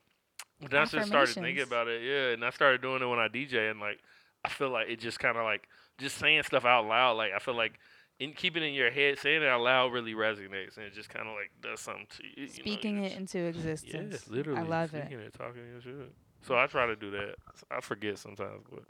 But 0.60 0.70
then 0.70 0.80
I 0.82 0.84
just 0.86 1.08
started 1.08 1.34
thinking 1.34 1.62
about 1.64 1.88
it, 1.88 2.02
yeah. 2.02 2.32
And 2.34 2.44
I 2.44 2.50
started 2.50 2.82
doing 2.82 3.02
it 3.02 3.06
when 3.06 3.18
I 3.18 3.28
DJ, 3.28 3.70
and 3.70 3.80
like 3.80 3.98
I 4.44 4.48
feel 4.48 4.70
like 4.70 4.88
it 4.88 5.00
just 5.00 5.18
kind 5.18 5.36
of 5.36 5.44
like 5.44 5.68
just 5.98 6.18
saying 6.18 6.42
stuff 6.44 6.64
out 6.64 6.86
loud. 6.86 7.16
Like 7.16 7.32
I 7.34 7.38
feel 7.40 7.54
like 7.54 7.78
in 8.20 8.32
keeping 8.32 8.62
it 8.64 8.66
in 8.66 8.74
your 8.74 8.90
head, 8.90 9.18
saying 9.18 9.42
it 9.42 9.46
out 9.48 9.60
loud 9.60 9.92
really 9.92 10.14
resonates, 10.14 10.76
and 10.76 10.84
it 10.86 10.94
just 10.94 11.08
kind 11.10 11.28
of 11.28 11.34
like 11.34 11.50
does 11.62 11.80
something 11.80 12.06
to 12.16 12.22
you. 12.24 12.30
you 12.36 12.46
know, 12.46 12.52
Speaking 12.52 12.98
you 12.98 13.02
it 13.04 13.08
just- 13.10 13.18
into 13.34 13.38
existence. 13.46 14.24
yeah, 14.28 14.34
literally. 14.36 14.60
I 14.60 14.62
love 14.64 14.94
it. 14.94 15.02
speaking 15.06 15.20
it, 15.20 15.34
talking 15.34 15.62
your 15.72 15.80
shit. 15.80 16.12
So 16.42 16.56
I 16.56 16.66
try 16.66 16.86
to 16.86 16.96
do 16.96 17.10
that. 17.12 17.34
I 17.70 17.80
forget 17.80 18.18
sometimes, 18.18 18.62
but 18.70 18.84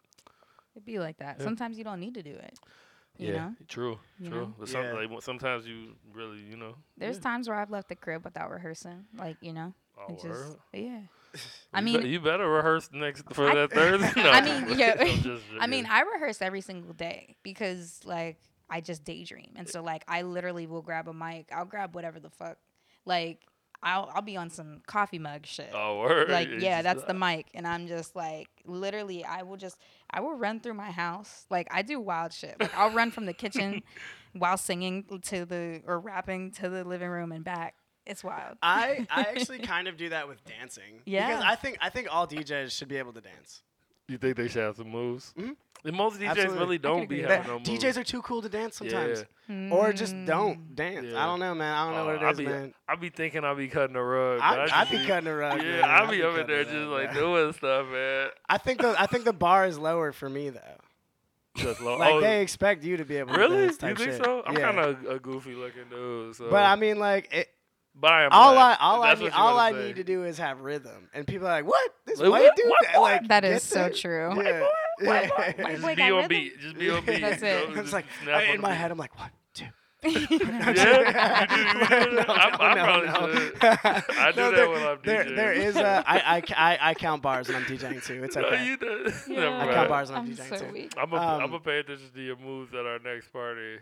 It'd 0.75 0.85
be 0.87 0.99
like 0.99 1.19
that. 1.19 1.37
Yeah. 1.39 1.45
Sometimes 1.45 1.77
you 1.79 1.85
don't 1.85 1.99
need 2.01 2.15
to 2.15 2.23
do 2.23 2.31
it. 2.35 2.59
You 3.17 3.29
yeah, 3.33 3.35
know? 3.37 3.55
true, 3.67 3.99
You 4.21 4.31
true. 4.31 4.41
know? 4.43 4.55
But 4.59 4.69
some, 4.69 4.85
Yeah. 4.85 4.93
like, 4.93 5.23
sometimes 5.23 5.67
you 5.67 5.97
really, 6.13 6.39
you 6.39 6.57
know. 6.57 6.77
There's 6.97 7.17
yeah. 7.17 7.23
times 7.23 7.49
where 7.49 7.59
I've 7.59 7.71
left 7.71 7.89
the 7.89 7.97
crib 7.97 8.25
without 8.25 8.49
rehearsing. 8.51 9.07
Like, 9.17 9.37
you 9.41 9.53
know? 9.53 9.75
Oh, 9.99 10.13
it 10.15 10.23
word? 10.23 10.45
just 10.47 10.57
yeah. 10.73 11.01
I 11.75 11.81
You 11.81 11.85
mean 11.85 12.03
be- 12.03 12.09
you 12.11 12.21
better 12.21 12.49
rehearse 12.49 12.89
next 12.93 13.25
for 13.33 13.51
I- 13.51 13.55
that 13.57 13.73
Thursday. 13.73 14.13
No, 14.23 14.31
I 14.31 14.41
mean, 14.41 14.79
yeah. 14.79 14.95
I'm 15.01 15.07
just 15.23 15.43
I 15.59 15.67
mean, 15.67 15.85
joking. 15.85 15.99
I 15.99 16.03
rehearse 16.15 16.41
every 16.41 16.61
single 16.61 16.93
day 16.93 17.35
because 17.43 18.01
like 18.05 18.39
I 18.71 18.81
just 18.81 19.03
daydream. 19.05 19.51
And 19.57 19.69
so 19.69 19.83
like 19.83 20.05
I 20.07 20.23
literally 20.23 20.69
will 20.69 20.83
grab 20.83 21.09
a 21.09 21.13
mic. 21.13 21.49
I'll 21.53 21.65
grab 21.65 21.97
whatever 21.97 22.21
the 22.21 22.31
fuck. 22.31 22.59
Like 23.05 23.41
I'll 23.83 24.11
I'll 24.15 24.23
be 24.23 24.37
on 24.37 24.51
some 24.51 24.83
coffee 24.87 25.19
mug 25.19 25.47
shit. 25.47 25.71
oh, 25.73 26.01
word. 26.01 26.31
like 26.31 26.49
yeah 26.59 26.83
just 26.83 26.85
that's 26.85 27.05
the 27.05 27.15
mic 27.15 27.47
and 27.55 27.67
i'm 27.67 27.87
just 27.87 28.17
like 28.17 28.49
literally 28.65 29.25
i 29.25 29.43
will 29.43 29.57
just 29.57 29.77
i 30.11 30.21
will 30.21 30.35
run 30.35 30.61
through 30.61 30.75
my 30.75 30.91
house 30.91 31.47
like 31.51 31.69
i 31.71 31.83
do 31.83 32.01
wild 32.01 32.33
shit 32.33 32.57
like 32.61 32.77
i'll 32.77 32.91
run 32.91 33.11
from 33.11 33.27
the 33.27 33.33
kitchen 33.33 33.83
while 34.33 34.57
singing 34.57 35.05
to 35.23 35.45
the 35.45 35.83
or 35.87 36.01
rapping 36.01 36.51
to 36.51 36.69
the 36.69 36.85
living 36.85 37.09
room 37.09 37.33
and 37.33 37.45
back 37.45 37.75
it's 38.09 38.25
wild 38.25 38.57
I 38.63 39.07
I 39.11 39.21
actually 39.37 39.59
kind 39.61 39.87
of 39.87 39.99
do 39.99 40.09
that 40.09 40.29
with 40.29 40.43
dancing. 40.45 41.03
Yeah. 41.05 41.29
Because 41.29 41.45
I 41.45 41.55
think 41.57 41.77
I 41.83 41.91
think 41.91 42.09
all 42.11 42.27
DJs 42.27 42.71
should 42.71 42.89
be 42.89 42.97
able 42.97 43.13
to 43.13 43.21
dance. 43.21 43.63
You 44.09 44.19
think 44.19 44.37
they 44.37 44.49
should 44.49 44.63
have 44.63 44.77
some 44.77 44.89
moves? 44.91 45.35
Mhm. 45.39 45.55
And 45.85 45.95
most 45.97 46.19
DJs 46.19 46.31
Absolutely. 46.31 46.59
really 46.59 46.79
don't 46.79 47.09
be 47.09 47.21
having 47.23 47.29
That- 47.29 47.47
no 47.47 47.59
moves. 47.59 47.69
DJs 47.71 47.97
are 47.99 48.05
too 48.05 48.21
cool 48.23 48.43
to 48.43 48.49
dance 48.49 48.77
sometimes. 48.77 49.25
Yeah. 49.49 49.71
Or 49.71 49.93
just 49.93 50.15
Mm. 50.15 50.27
don't 50.27 50.75
dance. 50.75 51.07
Yeah. 51.11 51.23
I 51.23 51.27
don't 51.27 51.39
know, 51.39 51.55
man. 51.55 51.73
I 51.73 51.85
don't 51.85 51.95
know 51.95 52.03
Oh, 52.03 52.07
what 52.07 52.15
it 52.17 52.23
I 52.27 52.31
is, 52.31 52.39
be, 52.39 52.47
man. 52.47 52.75
I 52.89 52.97
be 52.97 53.11
thinking 53.11 53.45
I 53.45 53.55
be 53.55 53.69
cutting 53.69 53.95
a 53.97 54.03
rug. 54.03 54.41
I, 54.43 54.57
I 54.57 54.63
I 54.65 54.67
just 54.67 54.91
be 54.91 55.07
cutting 55.07 55.29
a 55.29 55.35
rug. 55.37 55.63
Yeah, 55.63 55.71
man. 55.81 55.85
I 55.85 56.05
I 56.05 56.11
be 56.11 56.23
up 56.23 56.37
in 56.37 56.47
there 56.49 56.65
just 56.65 56.75
rug, 56.75 56.89
like 56.89 57.07
man. 57.13 57.15
doing 57.15 57.53
stuff, 57.53 57.87
man. 57.89 58.29
I 58.49 58.59
think 58.59 58.81
the 58.81 58.95
I 59.01 59.07
think 59.07 59.25
the 59.25 59.33
bar 59.33 59.67
is 59.67 59.79
lower 59.79 60.11
for 60.13 60.29
me 60.29 60.51
though. 60.51 60.61
Just 61.57 61.81
low. 61.81 61.97
Like 61.97 62.15
oh, 62.15 62.21
they 62.21 62.43
expect 62.43 62.83
you 62.85 62.97
to 62.97 63.05
be 63.05 63.17
able 63.17 63.35
to 63.35 63.39
really? 63.39 63.57
dance 63.69 63.73
You 63.83 63.95
think 63.95 63.99
shit. 63.99 64.25
so? 64.25 64.43
I'm 64.47 64.55
yeah. 64.55 64.61
kind 64.73 64.79
of 64.79 65.05
a 65.07 65.19
goofy 65.19 65.55
looking 65.55 65.89
dude. 65.91 66.35
So. 66.37 66.51
But 66.51 66.65
I 66.65 66.77
mean, 66.77 66.99
like, 66.99 67.33
it, 67.33 67.49
But 68.01 68.13
I 68.13 68.23
am 68.25 68.29
all 68.33 68.57
I 68.57 68.77
all 68.81 69.03
I 69.03 69.15
need 69.15 69.31
all 69.33 69.59
I 69.59 69.71
wanna 69.73 69.83
say. 69.83 69.87
need 69.89 69.97
to 69.97 70.05
do 70.05 70.25
is 70.25 70.39
have 70.39 70.61
rhythm, 70.61 71.09
and 71.13 71.27
people 71.27 71.49
are 71.49 71.51
like, 71.51 71.67
"What? 71.67 71.91
This 72.07 72.21
Like, 72.21 72.31
white 72.31 72.51
dude? 72.57 72.69
What? 72.69 72.87
that, 72.93 72.99
Like 73.01 73.29
that 73.29 73.43
get 73.43 73.53
is 73.53 73.63
so 73.65 73.75
there?" 73.81 73.91
true 73.91 74.43
Yeah. 74.43 74.67
White 75.01 75.31
Yeah. 75.31 75.53
boy 75.57 75.75
Just 75.75 75.97
be 75.97 76.03
on 76.13 76.29
beat. 76.29 76.61
Just 76.61 76.79
be 76.79 76.91
on 76.91 77.05
beat. 77.05 77.21
That's 77.21 77.43
it. 77.43 77.71
It's 77.77 77.93
like 77.93 78.07
snap 78.23 78.37
I- 78.43 78.49
on 78.51 78.55
in 78.57 78.61
my 78.61 78.73
head, 78.73 78.91
I'm 78.93 78.99
like, 78.99 79.19
one, 79.19 79.31
two. 79.55 79.65
Yeah, 80.05 80.11
you 80.21 80.27
do, 80.29 80.37
you 80.37 80.39
do? 80.39 82.13
No, 82.15 82.25
I, 82.29 82.57
I 82.61 82.75
no, 82.75 82.85
probably 82.85 83.07
no. 83.09 83.35
should. 83.35 83.57
I 83.63 84.31
do 84.33 84.41
No, 84.41 84.51
that 84.51 84.57
there- 84.57 84.69
when 84.71 84.83
I'm 84.87 84.99
There, 85.03 85.25
there 85.25 85.53
is 85.53 85.77
a, 85.77 86.05
I, 86.07 86.37
I, 86.37 86.43
I, 86.57 86.79
I 86.91 86.95
count 86.95 87.21
bars 87.23 87.49
when 87.49 87.57
I'm 87.57 87.65
DJing 87.65 88.05
too. 88.05 88.23
It's 88.23 88.37
No, 88.37 88.43
okay. 88.43 88.65
you 88.65 88.77
do. 88.77 89.13
Yeah. 89.29 89.59
I 89.61 89.73
count 89.75 89.89
bars 89.89 90.11
when 90.11 90.21
I'm 90.21 90.27
I'm 90.27 90.33
DJing 90.33 90.57
so 90.59 90.67
too. 90.67 90.73
weak. 90.73 90.93
I'm 90.97 91.11
gonna 91.11 91.45
Um, 91.45 91.51
gonna 91.51 91.61
pay 91.61 91.81
attention 91.81 92.11
to 92.15 92.21
your 92.23 92.37
moves 92.37 92.73
at 92.75 92.87
our 92.87 92.99
next 93.01 93.33
party. 93.33 93.79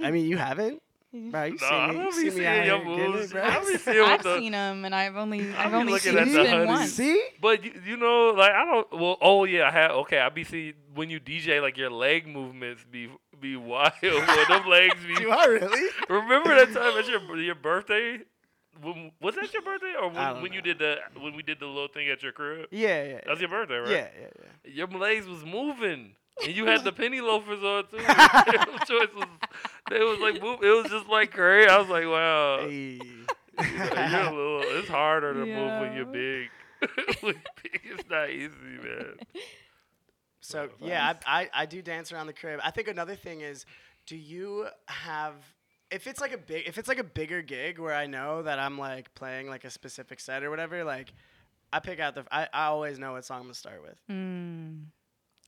I 0.00 0.10
mean, 0.10 0.26
you 0.26 0.36
haven't, 0.36 0.82
bro. 1.12 1.44
You 1.44 1.50
No, 1.52 1.56
see 1.58 1.66
I 1.66 1.86
me, 1.88 1.94
don't 1.94 2.04
you 2.04 2.10
be 2.10 2.12
see 2.12 2.24
me 2.24 2.30
seeing 2.30 2.46
out 2.46 2.66
your 2.66 2.84
moves. 2.84 3.24
it, 3.26 3.32
bro. 3.32 3.42
I 3.44 3.58
be 3.60 3.76
seeing 3.78 3.98
what 4.00 4.08
i've 4.10 4.22
the. 4.22 4.36
seen 4.38 4.52
them 4.52 4.84
and 4.84 4.94
i've 4.94 5.16
only 5.16 5.52
I 5.52 5.64
i've 5.66 5.74
only 5.74 5.98
seen 5.98 6.16
at 6.18 6.24
them 6.24 6.32
the 6.34 6.44
spin 6.44 6.52
honeys. 6.52 6.68
once 6.68 6.92
See? 6.94 7.24
But 7.40 7.64
you, 7.64 7.72
you 7.86 7.96
know, 7.96 8.30
like 8.36 8.52
I 8.52 8.64
don't. 8.64 8.92
Well, 8.92 9.18
oh 9.20 9.44
yeah, 9.44 9.68
I 9.68 9.70
have. 9.72 9.90
Okay, 9.92 10.18
I 10.18 10.28
be 10.30 10.44
see 10.44 10.74
when 10.94 11.10
you 11.10 11.20
DJ, 11.20 11.60
like 11.62 11.76
your 11.76 11.90
leg 11.90 12.26
movements 12.26 12.84
be 12.90 13.08
be 13.40 13.56
wild. 13.56 13.92
when 14.00 14.26
them 14.48 14.66
legs 14.68 14.96
be. 15.06 15.14
You 15.22 15.30
are 15.30 15.50
really? 15.50 15.88
Remember 16.08 16.54
that 16.54 16.72
time 16.72 16.98
at 16.98 17.06
your 17.08 17.36
your 17.38 17.54
birthday? 17.56 18.18
when, 18.80 19.12
was 19.20 19.34
that 19.34 19.52
your 19.52 19.60
birthday 19.62 19.92
or 20.00 20.08
when, 20.08 20.42
when 20.42 20.52
you 20.54 20.62
did 20.62 20.78
the 20.78 20.96
when 21.20 21.36
we 21.36 21.42
did 21.42 21.60
the 21.60 21.66
little 21.66 21.88
thing 21.88 22.08
at 22.08 22.22
your 22.22 22.32
crib? 22.32 22.68
Yeah, 22.70 23.04
yeah. 23.04 23.14
That 23.24 23.28
was 23.28 23.40
your 23.40 23.50
birthday, 23.50 23.76
right? 23.76 23.90
Yeah, 23.90 24.08
yeah, 24.18 24.28
yeah. 24.64 24.72
Your 24.72 24.86
legs 24.88 25.26
was 25.26 25.44
moving. 25.44 26.14
And 26.42 26.56
you 26.56 26.64
had 26.64 26.82
the 26.82 26.92
penny 26.92 27.20
loafers 27.20 27.62
on 27.62 27.84
too. 27.88 27.98
Your 27.98 28.78
choice 28.86 29.14
was, 29.14 29.26
they 29.90 30.00
was 30.00 30.18
like. 30.20 30.36
It 30.36 30.42
was 30.42 30.90
just 30.90 31.08
like 31.08 31.32
crazy. 31.32 31.68
I 31.68 31.78
was 31.78 31.88
like, 31.88 32.06
wow. 32.06 32.58
Hey. 32.68 33.00
You're 33.60 34.20
a 34.20 34.30
little. 34.30 34.62
It's 34.78 34.88
harder 34.88 35.34
to 35.34 35.46
move 35.46 35.80
when 35.80 35.94
you're 35.94 36.06
big. 36.06 36.48
when 37.20 37.34
big, 37.62 37.80
it's 37.84 38.08
not 38.08 38.30
easy, 38.30 38.50
man. 38.82 39.14
So 40.40 40.70
yeah, 40.80 41.14
I, 41.26 41.42
I 41.42 41.50
I 41.54 41.66
do 41.66 41.82
dance 41.82 42.12
around 42.12 42.26
the 42.26 42.32
crib. 42.32 42.60
I 42.64 42.70
think 42.70 42.88
another 42.88 43.14
thing 43.14 43.42
is, 43.42 43.64
do 44.06 44.16
you 44.16 44.66
have 44.86 45.34
if 45.90 46.06
it's 46.06 46.20
like 46.20 46.32
a 46.32 46.38
big 46.38 46.66
if 46.66 46.78
it's 46.78 46.88
like 46.88 46.98
a 46.98 47.04
bigger 47.04 47.42
gig 47.42 47.78
where 47.78 47.94
I 47.94 48.06
know 48.06 48.42
that 48.42 48.58
I'm 48.58 48.78
like 48.78 49.14
playing 49.14 49.48
like 49.48 49.64
a 49.64 49.70
specific 49.70 50.18
set 50.18 50.42
or 50.42 50.50
whatever, 50.50 50.82
like 50.82 51.12
I 51.72 51.78
pick 51.80 52.00
out 52.00 52.14
the 52.14 52.24
I, 52.32 52.48
I 52.52 52.66
always 52.66 52.98
know 52.98 53.12
what 53.12 53.24
song 53.24 53.38
I'm 53.38 53.44
gonna 53.44 53.54
start 53.54 53.82
with. 53.82 53.96
Mm, 54.10 54.86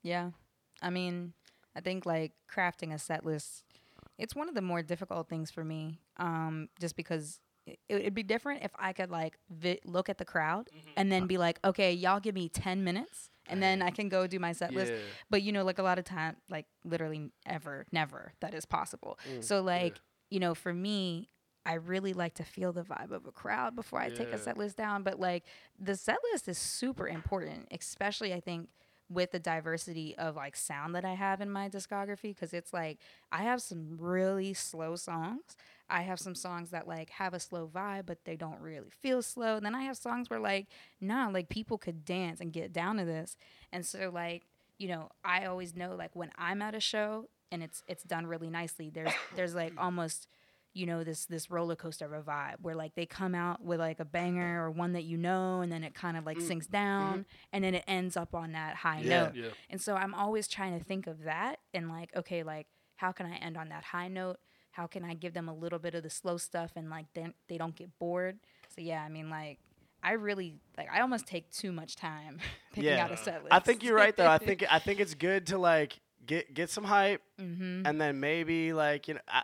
yeah. 0.02 0.30
I 0.82 0.90
mean, 0.90 1.32
I 1.74 1.80
think 1.80 2.06
like 2.06 2.32
crafting 2.54 2.92
a 2.92 2.98
set 2.98 3.24
list, 3.24 3.63
it's 4.18 4.34
one 4.34 4.48
of 4.48 4.54
the 4.54 4.62
more 4.62 4.82
difficult 4.82 5.28
things 5.28 5.50
for 5.50 5.64
me. 5.64 6.00
Um, 6.18 6.68
just 6.80 6.96
because 6.96 7.40
it, 7.66 7.78
it'd 7.88 8.14
be 8.14 8.22
different 8.22 8.62
if 8.62 8.70
I 8.78 8.92
could 8.92 9.10
like 9.10 9.38
vi- 9.50 9.80
look 9.84 10.08
at 10.08 10.18
the 10.18 10.24
crowd 10.24 10.68
and 10.96 11.10
then 11.10 11.26
be 11.26 11.38
like, 11.38 11.58
okay, 11.64 11.92
y'all 11.92 12.20
give 12.20 12.34
me 12.34 12.48
10 12.48 12.84
minutes 12.84 13.30
and 13.46 13.62
then 13.62 13.80
I 13.82 13.90
can 13.90 14.08
go 14.08 14.26
do 14.26 14.38
my 14.38 14.52
set 14.52 14.72
list. 14.74 14.92
But 15.30 15.42
you 15.42 15.52
know, 15.52 15.64
like 15.64 15.78
a 15.78 15.82
lot 15.82 15.98
of 15.98 16.04
time, 16.04 16.36
like 16.50 16.66
literally 16.84 17.30
ever, 17.46 17.86
never 17.92 18.32
that 18.40 18.54
is 18.54 18.64
possible. 18.66 19.18
so 19.40 19.62
like, 19.62 20.00
you 20.30 20.40
know, 20.40 20.54
for 20.54 20.72
me, 20.72 21.30
I 21.66 21.74
really 21.74 22.12
like 22.12 22.34
to 22.34 22.44
feel 22.44 22.72
the 22.74 22.82
vibe 22.82 23.10
of 23.10 23.24
a 23.26 23.32
crowd 23.32 23.74
before 23.74 23.98
I 23.98 24.10
take 24.10 24.28
a 24.34 24.38
set 24.38 24.58
list 24.58 24.76
down. 24.76 25.02
But 25.02 25.18
like 25.18 25.44
the 25.80 25.96
set 25.96 26.18
list 26.32 26.46
is 26.48 26.58
super 26.58 27.08
important, 27.08 27.68
especially 27.70 28.34
I 28.34 28.40
think 28.40 28.68
with 29.08 29.32
the 29.32 29.38
diversity 29.38 30.16
of 30.16 30.36
like 30.36 30.56
sound 30.56 30.94
that 30.94 31.04
I 31.04 31.14
have 31.14 31.40
in 31.40 31.50
my 31.50 31.68
discography. 31.68 32.36
Cause 32.38 32.52
it's 32.52 32.72
like 32.72 32.98
I 33.30 33.42
have 33.42 33.62
some 33.62 33.96
really 33.98 34.54
slow 34.54 34.96
songs. 34.96 35.56
I 35.88 36.02
have 36.02 36.18
some 36.18 36.34
songs 36.34 36.70
that 36.70 36.88
like 36.88 37.10
have 37.10 37.34
a 37.34 37.40
slow 37.40 37.68
vibe, 37.72 38.06
but 38.06 38.24
they 38.24 38.36
don't 38.36 38.60
really 38.60 38.90
feel 38.90 39.22
slow. 39.22 39.56
And 39.56 39.66
then 39.66 39.74
I 39.74 39.82
have 39.82 39.96
songs 39.96 40.30
where 40.30 40.40
like, 40.40 40.66
nah, 41.00 41.28
like 41.28 41.48
people 41.48 41.76
could 41.78 42.04
dance 42.04 42.40
and 42.40 42.52
get 42.52 42.72
down 42.72 42.96
to 42.96 43.04
this. 43.04 43.36
And 43.72 43.84
so 43.84 44.10
like, 44.12 44.44
you 44.78 44.88
know, 44.88 45.10
I 45.24 45.44
always 45.44 45.76
know 45.76 45.94
like 45.94 46.10
when 46.14 46.30
I'm 46.38 46.62
at 46.62 46.74
a 46.74 46.80
show 46.80 47.28
and 47.52 47.62
it's 47.62 47.82
it's 47.86 48.02
done 48.02 48.26
really 48.26 48.50
nicely, 48.50 48.90
there's 48.90 49.12
there's 49.36 49.54
like 49.54 49.74
almost 49.78 50.26
you 50.74 50.86
know 50.86 51.04
this 51.04 51.24
this 51.26 51.50
roller 51.50 51.76
coaster 51.76 52.04
of 52.04 52.12
a 52.12 52.20
vibe 52.22 52.56
where 52.60 52.74
like 52.74 52.94
they 52.94 53.06
come 53.06 53.34
out 53.34 53.62
with 53.62 53.78
like 53.78 54.00
a 54.00 54.04
banger 54.04 54.64
or 54.64 54.70
one 54.70 54.92
that 54.92 55.04
you 55.04 55.16
know 55.16 55.60
and 55.60 55.70
then 55.72 55.84
it 55.84 55.94
kind 55.94 56.16
of 56.16 56.26
like 56.26 56.40
sinks 56.40 56.66
down 56.66 57.24
and 57.52 57.62
then 57.64 57.74
it 57.74 57.84
ends 57.86 58.16
up 58.16 58.34
on 58.34 58.52
that 58.52 58.76
high 58.76 59.00
Yeah. 59.00 59.20
note 59.26 59.34
Yeah. 59.36 59.48
and 59.70 59.80
so 59.80 59.94
i'm 59.94 60.14
always 60.14 60.48
trying 60.48 60.76
to 60.78 60.84
think 60.84 61.06
of 61.06 61.22
that 61.24 61.60
and 61.72 61.88
like 61.88 62.14
okay 62.16 62.42
like 62.42 62.66
how 62.96 63.12
can 63.12 63.26
i 63.26 63.36
end 63.36 63.56
on 63.56 63.68
that 63.68 63.84
high 63.84 64.08
note 64.08 64.38
how 64.72 64.86
can 64.88 65.04
i 65.04 65.14
give 65.14 65.32
them 65.32 65.48
a 65.48 65.54
little 65.54 65.78
bit 65.78 65.94
of 65.94 66.02
the 66.02 66.10
slow 66.10 66.36
stuff 66.36 66.72
and 66.74 66.90
like 66.90 67.06
then 67.14 67.34
they 67.48 67.56
don't 67.56 67.76
get 67.76 67.96
bored 68.00 68.38
so 68.68 68.80
yeah 68.80 69.02
i 69.04 69.08
mean 69.08 69.30
like 69.30 69.58
i 70.02 70.12
really 70.12 70.56
like 70.76 70.88
i 70.92 71.00
almost 71.00 71.26
take 71.26 71.50
too 71.52 71.70
much 71.70 71.94
time 71.94 72.38
picking 72.72 72.90
Yeah. 72.90 73.04
out 73.04 73.12
a 73.12 73.16
set 73.16 73.42
list 73.44 73.52
I 73.54 73.60
think 73.60 73.84
you're 73.84 73.94
right 73.94 74.16
though. 74.16 74.26
I 74.28 74.38
think 74.46 74.64
I 74.68 74.80
think 74.80 74.98
it's 74.98 75.14
good 75.14 75.46
to 75.48 75.58
like 75.58 76.00
get 76.26 76.52
get 76.52 76.68
some 76.70 76.84
hype 76.84 77.20
mm-hmm. 77.40 77.86
and 77.86 78.00
then 78.00 78.18
maybe 78.18 78.72
like 78.72 79.06
you 79.08 79.14
know 79.14 79.20
I, 79.28 79.42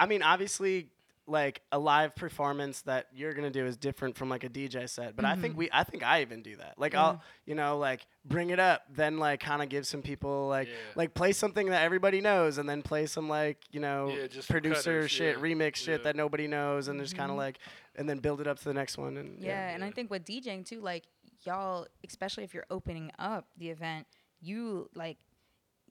I 0.00 0.06
mean 0.06 0.22
obviously 0.22 0.88
like 1.26 1.60
a 1.72 1.78
live 1.78 2.16
performance 2.16 2.80
that 2.82 3.06
you're 3.14 3.34
gonna 3.34 3.50
do 3.50 3.66
is 3.66 3.76
different 3.76 4.16
from 4.16 4.30
like 4.30 4.44
a 4.44 4.48
DJ 4.48 4.88
set 4.88 5.14
but 5.14 5.26
I 5.26 5.34
think 5.36 5.52
Mm-hmm. 5.52 5.58
we 5.58 5.68
I 5.70 5.84
think 5.84 6.02
I 6.02 6.22
even 6.22 6.40
do 6.40 6.56
that 6.56 6.74
like 6.78 6.94
I'll 6.94 7.20
you 7.44 7.54
know 7.54 7.76
like 7.76 8.06
bring 8.24 8.48
it 8.48 8.58
up 8.58 8.84
then 8.90 9.18
like 9.18 9.40
kind 9.40 9.60
of 9.62 9.68
give 9.68 9.86
some 9.86 10.00
people 10.00 10.48
like 10.48 10.68
Yeah. 10.68 10.74
like 10.94 11.12
play 11.12 11.32
something 11.32 11.66
that 11.68 11.82
everybody 11.82 12.22
knows 12.22 12.56
and 12.56 12.66
then 12.66 12.80
play 12.80 13.04
some 13.04 13.28
like 13.28 13.58
you 13.72 13.80
know 13.80 14.08
Yeah, 14.08 14.26
just 14.26 14.48
producer 14.48 15.00
cutters, 15.00 15.10
shit 15.10 15.36
yeah. 15.36 15.42
remix 15.42 15.76
shit 15.76 16.00
Yeah. 16.00 16.04
that 16.04 16.16
nobody 16.16 16.46
knows 16.46 16.88
and 16.88 16.98
just 16.98 17.14
kind 17.14 17.30
of 17.30 17.36
like 17.36 17.58
and 17.94 18.08
then 18.08 18.20
build 18.20 18.40
it 18.40 18.46
up 18.46 18.56
to 18.60 18.64
the 18.64 18.74
next 18.74 18.96
one 18.96 19.18
and 19.18 19.34
Mm-hmm. 19.36 19.44
Yeah, 19.44 19.68
and 19.74 19.84
I 19.84 19.90
think 19.90 20.10
with 20.10 20.24
DJing 20.24 20.64
too, 20.64 20.80
like 20.80 21.04
y'all, 21.44 21.86
especially 22.06 22.44
if 22.44 22.54
you're 22.54 22.66
opening 22.70 23.10
up 23.18 23.46
the 23.58 23.68
event, 23.68 24.06
you 24.40 24.88
like 24.94 25.18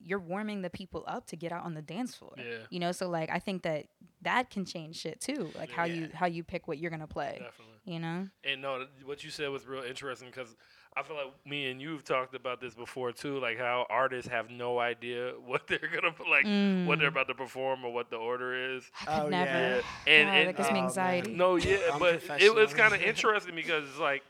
you're 0.03 0.19
warming 0.19 0.61
the 0.61 0.69
people 0.69 1.03
up 1.07 1.27
to 1.27 1.35
get 1.35 1.51
out 1.51 1.63
on 1.65 1.73
the 1.73 1.81
dance 1.81 2.15
floor. 2.15 2.33
Yeah. 2.37 2.59
You 2.69 2.79
know, 2.79 2.91
so 2.91 3.09
like 3.09 3.29
I 3.29 3.39
think 3.39 3.63
that 3.63 3.85
that 4.21 4.49
can 4.49 4.65
change 4.65 4.97
shit 4.97 5.19
too, 5.21 5.49
like 5.55 5.71
how 5.71 5.85
you 5.85 6.09
how 6.13 6.25
you 6.25 6.43
pick 6.43 6.67
what 6.67 6.77
you're 6.77 6.91
gonna 6.91 7.07
play. 7.07 7.39
Definitely. 7.39 7.73
You 7.85 7.99
know. 7.99 8.27
And 8.43 8.61
no, 8.61 8.85
what 9.05 9.23
you 9.23 9.29
said 9.29 9.49
was 9.49 9.65
real 9.65 9.83
interesting 9.83 10.29
because 10.29 10.55
I 10.95 11.03
feel 11.03 11.15
like 11.15 11.31
me 11.45 11.69
and 11.69 11.79
you've 11.79 12.03
talked 12.03 12.33
about 12.33 12.59
this 12.59 12.73
before 12.73 13.11
too, 13.11 13.39
like 13.39 13.59
how 13.59 13.85
artists 13.89 14.31
have 14.31 14.49
no 14.49 14.79
idea 14.79 15.33
what 15.45 15.67
they're 15.67 15.79
gonna 15.79 16.13
like, 16.29 16.45
what 16.87 16.99
they're 16.99 17.09
mm. 17.09 17.11
about 17.11 17.27
to 17.27 17.35
perform 17.35 17.85
or 17.85 17.93
what 17.93 18.09
the 18.09 18.15
order 18.17 18.75
is. 18.75 18.83
I 19.01 19.05
could 19.05 19.25
Oh, 19.25 19.29
never. 19.29 19.51
yeah. 19.51 19.81
And- 20.07 20.27
God, 20.27 20.37
and- 20.37 20.47
that 20.49 20.57
gives 20.57 20.69
me 20.69 20.71
Oh, 20.71 20.81
man. 20.81 20.83
anxiety. 20.85 21.31
No, 21.33 21.55
yeah, 21.55 21.77
I'm 21.93 21.99
but 21.99 22.23
it 22.39 22.53
was 22.53 22.73
kind 22.73 22.93
of 22.93 23.01
interesting 23.11 23.55
because 23.55 23.87
it's 23.87 23.99
like 23.99 24.23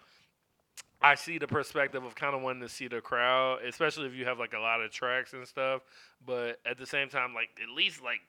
I 1.02 1.16
see 1.16 1.38
the 1.38 1.48
perspective 1.48 2.04
of 2.04 2.16
kind 2.16 2.36
of 2.36 2.42
wanting 2.42 2.62
to 2.64 2.70
see 2.70 2.88
the 2.88 3.02
crowd, 3.02 3.60
especially 3.64 4.08
if 4.08 4.14
you 4.16 4.26
have 4.26 4.40
like 4.40 4.54
a 4.54 4.60
lot 4.60 4.82
of 4.82 4.92
tracks 4.92 5.34
and 5.34 5.48
stuff. 5.48 5.82
But 6.26 6.60
at 6.66 6.78
the 6.78 6.86
same 6.88 7.10
time, 7.10 7.34
like 7.36 7.50
at 7.62 7.70
least 7.70 8.02
like 8.04 8.20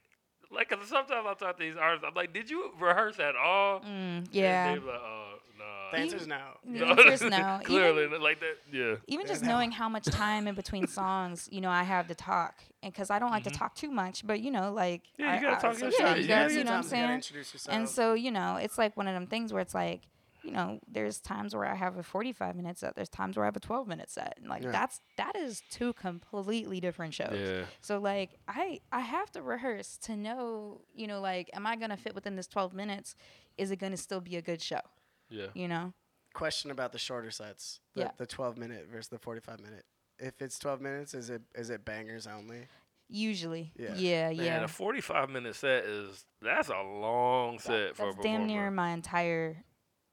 like 0.50 0.70
'cause 0.70 0.88
sometimes 0.88 1.26
I 1.28 1.34
talk 1.34 1.58
to 1.58 1.62
these 1.62 1.76
artists, 1.76 2.04
I'm 2.08 2.14
like, 2.14 2.32
did 2.32 2.48
you 2.50 2.72
rehearse 2.80 3.18
at 3.20 3.36
all? 3.36 3.80
Mm, 3.80 3.84
And 3.86 4.28
yeah. 4.32 4.72
they 4.74 4.78
be 4.80 4.86
like, 4.86 4.94
oh 4.98 5.34
no. 5.58 5.64
the 5.92 5.98
answer's 5.98 6.26
no 6.26 6.38
The 6.64 6.86
answer's 6.86 7.20
no. 7.30 7.60
Clearly, 7.64 8.04
Even- 8.04 8.22
like 8.22 8.40
that. 8.40 8.56
Yeah. 8.72 8.94
even 9.08 9.26
Yeah, 9.26 9.32
just 9.32 9.42
no. 9.42 9.48
knowing 9.50 9.70
how 9.72 9.88
much 9.90 10.04
time 10.04 10.46
in 10.48 10.54
between 10.54 10.86
songs 11.00 11.48
you 11.52 11.60
know 11.60 11.70
I 11.70 11.82
have 11.82 12.06
to 12.08 12.14
talk, 12.14 12.54
and 12.82 12.90
because 12.92 13.10
I 13.10 13.18
don't 13.18 13.30
like 13.30 13.44
to 13.44 13.50
talk 13.50 13.74
too 13.74 13.90
much, 13.90 14.26
but 14.26 14.40
you 14.40 14.50
know, 14.50 14.72
like 14.72 15.02
Mm-hmm. 15.18 15.22
Yeah, 15.22 15.32
you 15.32 15.38
I- 15.38 15.42
gotta 15.50 15.56
I- 15.56 15.60
talk 15.70 15.78
so 15.78 15.86
your 15.86 15.92
yeah, 16.00 16.14
shit. 16.14 16.22
you 16.24 16.28
Yeah, 16.28 16.42
gotta- 16.42 16.52
yeah, 16.54 16.58
you 16.58 16.64
know 16.64 16.70
what 16.70 16.76
I'm 16.78 16.82
sometimes 16.84 17.30
you 17.30 17.44
saying? 17.44 17.78
And 17.78 17.88
so, 17.88 18.14
you 18.14 18.30
know, 18.30 18.56
it's 18.56 18.78
like 18.78 18.96
one 18.96 19.06
of 19.06 19.12
them 19.14 19.26
things 19.26 19.52
where 19.52 19.60
it's 19.62 19.74
like, 19.74 20.02
you 20.48 20.54
know, 20.54 20.80
there's 20.88 21.20
times 21.20 21.54
where 21.54 21.66
I 21.66 21.74
have 21.74 21.96
a 21.96 22.02
45 22.02 22.56
minute 22.56 22.78
set, 22.78 22.94
there's 22.96 23.08
times 23.08 23.36
where 23.36 23.44
I 23.44 23.48
have 23.48 23.56
a 23.56 23.60
12 23.60 23.86
minute 23.86 24.10
set. 24.10 24.34
And 24.40 24.48
like 24.48 24.62
Yeah. 24.62 24.70
that's 24.72 25.00
that 25.16 25.36
is 25.36 25.62
two 25.70 25.92
completely 25.92 26.80
different 26.80 27.14
shows. 27.14 27.38
Yeah. 27.38 27.64
So 27.80 27.98
like 27.98 28.38
I 28.48 28.80
I 28.90 29.00
have 29.00 29.30
to 29.32 29.42
rehearse 29.42 29.98
to 29.98 30.16
know, 30.16 30.80
you 30.94 31.06
know, 31.06 31.20
like 31.20 31.50
am 31.54 31.66
I 31.66 31.76
going 31.76 31.90
to 31.90 31.96
fit 31.96 32.14
within 32.14 32.36
this 32.36 32.46
12 32.46 32.72
minutes? 32.74 33.14
Is 33.56 33.70
it 33.70 33.76
going 33.76 33.92
to 33.92 33.98
still 33.98 34.20
be 34.20 34.36
a 34.36 34.42
good 34.42 34.62
show? 34.62 34.80
Yeah. 35.30 35.46
You 35.54 35.68
know? 35.68 35.92
question 36.34 36.70
about 36.70 36.92
the 36.92 36.98
shorter 36.98 37.30
sets 37.32 37.80
the, 37.94 38.02
Yeah. 38.02 38.10
the 38.16 38.26
12 38.26 38.56
minute 38.58 38.86
versus 38.92 39.08
the 39.08 39.18
45 39.18 39.60
minute 39.60 39.84
if 40.20 40.40
it's 40.40 40.58
12 40.58 40.80
minutes 40.80 41.12
is 41.14 41.30
it 41.30 41.42
is 41.54 41.68
it 41.70 41.84
bangers 41.84 42.26
only 42.26 42.68
Usually. 43.10 43.72
Yeah. 43.76 43.94
Yeah, 43.96 44.26
Man, 44.28 44.36
yeah. 44.36 44.64
a 44.64 44.68
45 44.68 45.30
minute 45.30 45.56
set 45.56 45.84
is 45.84 46.24
that's 46.42 46.68
a 46.68 46.80
long 46.82 47.58
set 47.58 47.96
for 47.96 48.10
a 48.10 48.12
That's 48.12 48.22
damn 48.22 48.46
near 48.46 48.70
my 48.70 48.90
entire 48.90 49.64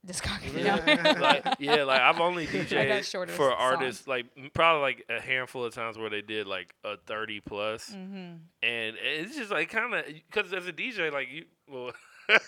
discography. 0.06 0.64
Yeah. 0.64 1.16
like 1.20 1.46
yeah, 1.60 1.84
like 1.84 2.02
I've 2.02 2.20
only 2.20 2.44
I 2.44 2.48
DJed 2.48 3.04
shorter 3.10 3.32
for 3.34 3.50
songs. 3.50 3.56
artists 3.60 4.08
like 4.08 4.26
probably 4.54 4.82
like 4.82 5.06
a 5.10 5.20
handful 5.22 5.66
of 5.66 5.74
times 5.74 5.98
where 5.98 6.10
they 6.10 6.22
did 6.22 6.48
like 6.48 6.74
a 6.84 6.98
30 6.98 7.40
plus. 7.42 7.90
hmm 7.90 8.34
and 8.64 8.96
it's 9.02 9.36
just 9.36 9.52
like 9.52 9.70
kind 9.70 9.94
of 9.94 10.06
because 10.06 10.52
as 10.54 10.68
a 10.68 10.74
DJ, 10.74 11.12
like 11.12 11.28
you, 11.32 11.46
well, 11.70 11.92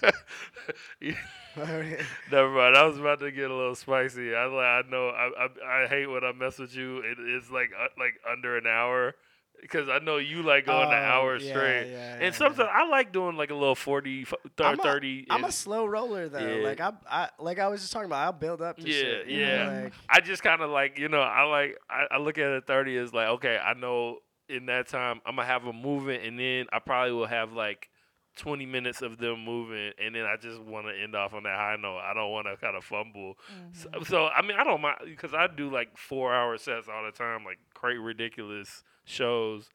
you- 0.99 1.15
never 1.57 2.49
mind. 2.51 2.75
I 2.77 2.83
was 2.85 2.97
about 2.97 3.19
to 3.21 3.31
get 3.31 3.49
a 3.49 3.55
little 3.55 3.75
spicy. 3.75 4.35
I 4.35 4.45
like, 4.45 4.65
I 4.65 4.81
know, 4.89 5.09
I, 5.09 5.29
I, 5.65 5.83
I 5.83 5.87
hate 5.87 6.07
when 6.07 6.23
I 6.23 6.31
mess 6.31 6.57
with 6.59 6.75
you. 6.75 6.99
It, 6.99 7.17
it's 7.19 7.49
like 7.51 7.71
uh, 7.79 7.87
like 7.97 8.13
under 8.31 8.57
an 8.57 8.67
hour 8.67 9.15
because 9.61 9.89
I 9.89 9.99
know 9.99 10.17
you 10.17 10.43
like 10.43 10.65
going 10.65 10.87
an 10.87 10.93
Oh, 10.93 10.95
hour 10.95 11.37
yeah, 11.37 11.49
straight. 11.51 11.91
yeah, 11.91 12.13
and 12.15 12.21
yeah, 12.23 12.31
sometimes 12.31 12.69
I 12.71 12.87
like 12.87 13.11
doing 13.11 13.35
like 13.37 13.49
a 13.51 13.55
little 13.55 13.75
40, 13.75 14.21
f- 14.21 14.33
thir- 14.55 14.63
I'm 14.65 14.79
a- 14.79 14.83
30. 14.83 15.27
I'm 15.29 15.43
a 15.43 15.51
slow 15.51 15.85
roller 15.85 16.29
though 16.29 16.57
Yeah. 16.57 16.63
like 16.67 16.79
I, 16.79 16.91
I 17.09 17.29
like 17.39 17.59
I 17.59 17.67
was 17.67 17.81
just 17.81 17.91
talking 17.93 18.05
about 18.07 18.23
I'll 18.23 18.31
build 18.33 18.61
up 18.61 18.77
to 18.77 18.83
Yeah, 18.87 18.93
shit 19.01 19.27
you 19.27 19.41
know, 19.45 19.47
yeah. 19.53 19.81
like, 19.83 19.93
I 20.09 20.19
just 20.21 20.43
kind 20.43 20.61
of 20.61 20.69
like 20.69 20.97
you 20.99 21.09
know 21.09 21.21
I 21.21 21.43
like 21.43 21.77
I, 21.89 22.05
I 22.11 22.17
look 22.17 22.37
at 22.37 22.51
a 22.51 22.61
thirty 22.61 22.97
as 22.97 23.13
like 23.13 23.27
okay 23.29 23.57
I 23.57 23.73
know 23.73 24.19
in 24.49 24.67
that 24.67 24.87
time 24.87 25.19
I'm 25.25 25.35
gonna 25.35 25.47
have 25.47 25.65
a 25.65 25.73
movement, 25.73 26.23
and 26.23 26.39
then 26.39 26.67
I 26.71 26.79
probably 26.79 27.11
will 27.13 27.25
have 27.25 27.51
like 27.53 27.89
twenty 28.37 28.65
minutes 28.65 29.01
of 29.01 29.17
them 29.17 29.43
moving 29.43 29.91
and 30.03 30.15
then 30.15 30.25
I 30.25 30.35
just 30.41 30.61
want 30.61 30.87
to 30.87 30.93
end 30.93 31.15
off 31.15 31.33
on 31.33 31.43
that 31.43 31.55
high 31.55 31.75
note. 31.79 31.99
I 31.99 32.13
don't 32.13 32.31
want 32.31 32.47
to 32.47 32.57
kind 32.57 32.75
of 32.75 32.83
fumble. 32.83 33.35
So, 33.73 33.89
mm-hmm. 33.89 34.03
so 34.03 34.27
I 34.27 34.41
mean 34.41 34.57
I 34.57 34.63
don't 34.63 34.81
mind 34.81 34.97
because 35.05 35.33
I 35.33 35.47
do 35.47 35.69
like 35.69 35.97
four 35.97 36.33
hour 36.33 36.57
sets 36.57 36.87
all 36.87 37.03
the 37.05 37.11
time 37.11 37.43
like 37.43 37.59
great 37.73 37.97
ridiculous 37.97 38.83
shows, 39.05 39.69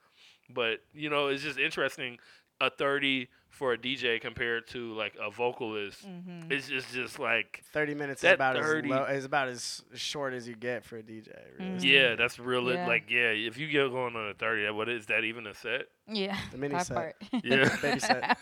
but 0.49 0.81
you 0.95 1.11
know 1.11 1.29
it's 1.29 1.43
just 1.43 1.59
interesting 1.59 2.19
a 2.61 2.71
thirty 2.71 3.29
for 3.63 3.73
a 3.75 3.79
DJ 3.79 4.21
compared 4.21 4.67
to 4.67 4.93
like 4.95 5.15
a 5.25 5.31
vocalist. 5.31 6.05
Mm-hmm. 6.05 6.51
It's 6.51 6.67
just 6.67 6.93
just 6.93 7.21
like 7.21 7.63
30 7.73 7.95
minutes 7.95 8.25
is 8.25 8.33
about 8.33 8.57
30 8.57 8.89
as 8.89 8.91
low 8.91 9.05
is 9.05 9.25
about 9.25 9.47
as 9.47 9.83
short 9.95 10.35
as 10.35 10.49
you 10.49 10.57
get 10.57 10.85
for 10.85 10.97
a 10.97 11.03
DJ 11.03 11.29
really. 11.57 11.71
Mhm. 11.71 11.85
Yeah, 11.85 12.17
that's 12.17 12.41
real. 12.41 12.69
Yeah. 12.75 12.89
Like, 12.89 13.09
yeah, 13.09 13.29
if 13.31 13.59
you 13.59 13.69
get 13.69 13.89
going 13.93 14.17
on 14.17 14.31
a 14.31 14.35
thirty, 14.35 14.69
what 14.73 14.89
is 14.89 15.07
that 15.07 15.23
even 15.23 15.47
a 15.47 15.55
set? 15.55 15.83
Yeah. 16.09 16.37
The 16.51 16.59
mini 16.59 16.77
set. 16.81 16.97
part. 16.97 17.17
Yeah. 17.45 17.77
Baby 17.83 18.01
set. 18.01 18.37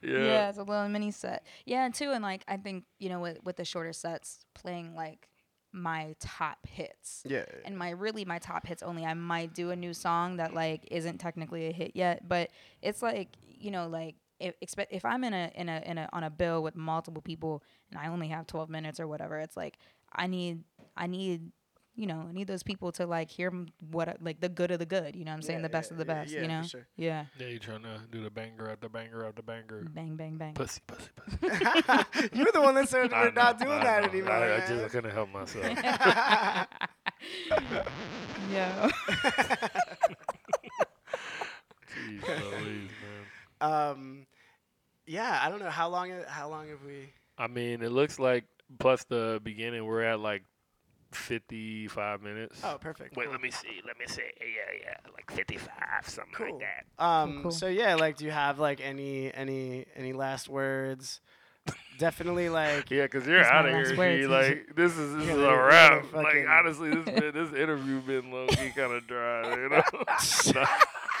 Yeah. 0.00 0.10
Yeah. 0.18 0.48
it's 0.50 0.58
a 0.58 0.62
little 0.62 0.88
mini 0.88 1.10
set. 1.10 1.44
Yeah, 1.66 1.84
and 1.84 1.92
too, 1.92 2.12
and 2.12 2.22
like 2.22 2.44
I 2.46 2.56
think 2.56 2.84
you 3.00 3.08
know 3.08 3.18
with 3.18 3.42
with 3.44 3.56
the 3.56 3.64
shorter 3.64 3.92
sets, 3.92 4.38
playing 4.54 4.94
like 4.94 5.28
my 5.72 6.14
top 6.20 6.66
hits. 6.66 7.22
Yeah. 7.26 7.44
And 7.64 7.76
my 7.76 7.90
really 7.90 8.24
my 8.24 8.38
top 8.38 8.66
hits 8.66 8.82
only. 8.82 9.04
I 9.04 9.14
might 9.14 9.54
do 9.54 9.70
a 9.70 9.76
new 9.76 9.94
song 9.94 10.36
that 10.36 10.54
like 10.54 10.86
isn't 10.90 11.18
technically 11.18 11.66
a 11.66 11.72
hit 11.72 11.92
yet, 11.94 12.28
but 12.28 12.50
it's 12.82 13.02
like 13.02 13.28
you 13.46 13.70
know 13.70 13.88
like 13.88 14.16
if 14.40 14.54
expect 14.60 14.92
if 14.92 15.04
I'm 15.04 15.24
in 15.24 15.34
a 15.34 15.50
in 15.54 15.68
a 15.68 15.82
in 15.84 15.98
a 15.98 16.08
on 16.12 16.24
a 16.24 16.30
bill 16.30 16.62
with 16.62 16.76
multiple 16.76 17.22
people 17.22 17.62
and 17.90 17.98
I 17.98 18.08
only 18.08 18.28
have 18.28 18.46
12 18.46 18.70
minutes 18.70 19.00
or 19.00 19.06
whatever, 19.06 19.38
it's 19.38 19.56
like 19.56 19.78
I 20.12 20.26
need 20.26 20.64
I 20.96 21.06
need 21.06 21.52
you 21.98 22.06
know 22.06 22.24
I 22.28 22.32
need 22.32 22.46
those 22.46 22.62
people 22.62 22.92
to 22.92 23.06
like 23.06 23.28
hear 23.28 23.52
what 23.90 24.16
like 24.22 24.40
the 24.40 24.48
good 24.48 24.70
of 24.70 24.78
the 24.78 24.86
good. 24.86 25.16
You 25.16 25.24
know 25.24 25.32
what 25.32 25.36
I'm 25.36 25.42
saying 25.42 25.58
Yeah, 25.58 25.62
the 25.64 25.68
best 25.68 25.90
yeah, 25.90 25.94
of 25.94 25.98
the 25.98 26.04
best. 26.04 26.30
yeah, 26.32 26.38
you 26.38 26.44
for 26.44 26.48
know. 26.52 26.62
sure. 26.62 26.86
Yeah. 26.96 27.24
Yeah, 27.38 27.46
you 27.48 27.58
trying 27.58 27.82
to 27.82 28.00
do 28.10 28.22
the 28.22 28.30
banger 28.30 28.70
after 28.70 28.88
banger 28.88 29.26
after 29.26 29.42
banger. 29.42 29.84
Bang 29.92 30.14
bang 30.16 30.36
bang. 30.36 30.54
Pussy, 30.54 30.80
pussy, 30.86 31.08
pussy. 31.16 31.48
You're 32.32 32.52
the 32.52 32.62
one 32.62 32.76
that 32.76 32.88
said 32.88 33.10
we're 33.20 33.32
not 33.32 33.58
doing 33.58 33.72
I 33.72 33.84
that 33.84 34.02
know. 34.04 34.08
anymore. 34.10 34.32
I, 34.32 34.56
I 34.56 34.60
just 34.60 34.84
I 34.84 34.88
couldn't 34.88 35.10
help 35.10 35.30
myself. 35.32 35.66
yeah. 38.52 38.88
Jeez 41.94 42.62
Louise, 42.62 42.90
man. 43.60 43.90
um, 43.90 44.26
yeah, 45.06 45.40
I 45.42 45.48
don't 45.50 45.60
know 45.60 45.70
how 45.70 45.88
long. 45.88 46.12
How 46.28 46.48
long 46.48 46.68
have 46.68 46.82
we? 46.86 47.12
I 47.38 47.46
mean, 47.46 47.82
it 47.82 47.90
looks 47.92 48.18
like 48.18 48.44
plus 48.78 49.04
the 49.04 49.40
beginning 49.42 49.84
we're 49.84 50.02
at 50.02 50.20
like 50.20 50.42
55 51.12 52.22
minutes. 52.22 52.60
Oh, 52.64 52.76
perfect. 52.80 53.16
Wait, 53.16 53.24
cool. 53.24 53.32
let 53.32 53.40
me 53.40 53.50
see. 53.50 53.80
Let 53.86 53.98
me 53.98 54.06
see. 54.06 54.22
Yeah, 54.40 54.80
yeah, 54.84 55.10
like 55.12 55.30
55, 55.30 55.70
something 56.04 56.32
Cool. 56.34 56.58
like 56.58 56.60
that. 56.98 57.04
Um. 57.04 57.42
cool. 57.42 57.50
So 57.50 57.66
yeah, 57.68 57.94
like, 57.94 58.16
do 58.16 58.24
you 58.24 58.30
have 58.30 58.58
like 58.58 58.80
any 58.80 59.32
any 59.32 59.86
any 59.96 60.12
last 60.12 60.48
words? 60.48 61.20
Definitely 61.98 62.48
like. 62.48 62.90
Yeah, 62.92 63.08
cause 63.08 63.26
you're 63.26 63.44
out 63.44 63.66
of 63.66 63.72
here. 63.74 64.18
G. 64.20 64.26
Like 64.28 64.76
this 64.76 64.96
is 64.96 65.16
this 65.16 65.26
Yeah, 65.26 65.32
is 65.34 65.40
a 65.40 65.56
wrap. 65.56 66.04
fucking- 66.06 66.22
Like 66.22 66.48
honestly, 66.48 66.90
this 66.90 67.04
been, 67.20 67.34
this 67.34 67.52
interview 67.60 68.00
been 68.00 68.30
low 68.30 68.46
key 68.46 68.70
kind 68.70 68.92
of 68.92 69.06
dry. 69.08 69.50
You 69.56 69.68
know. 69.68 69.82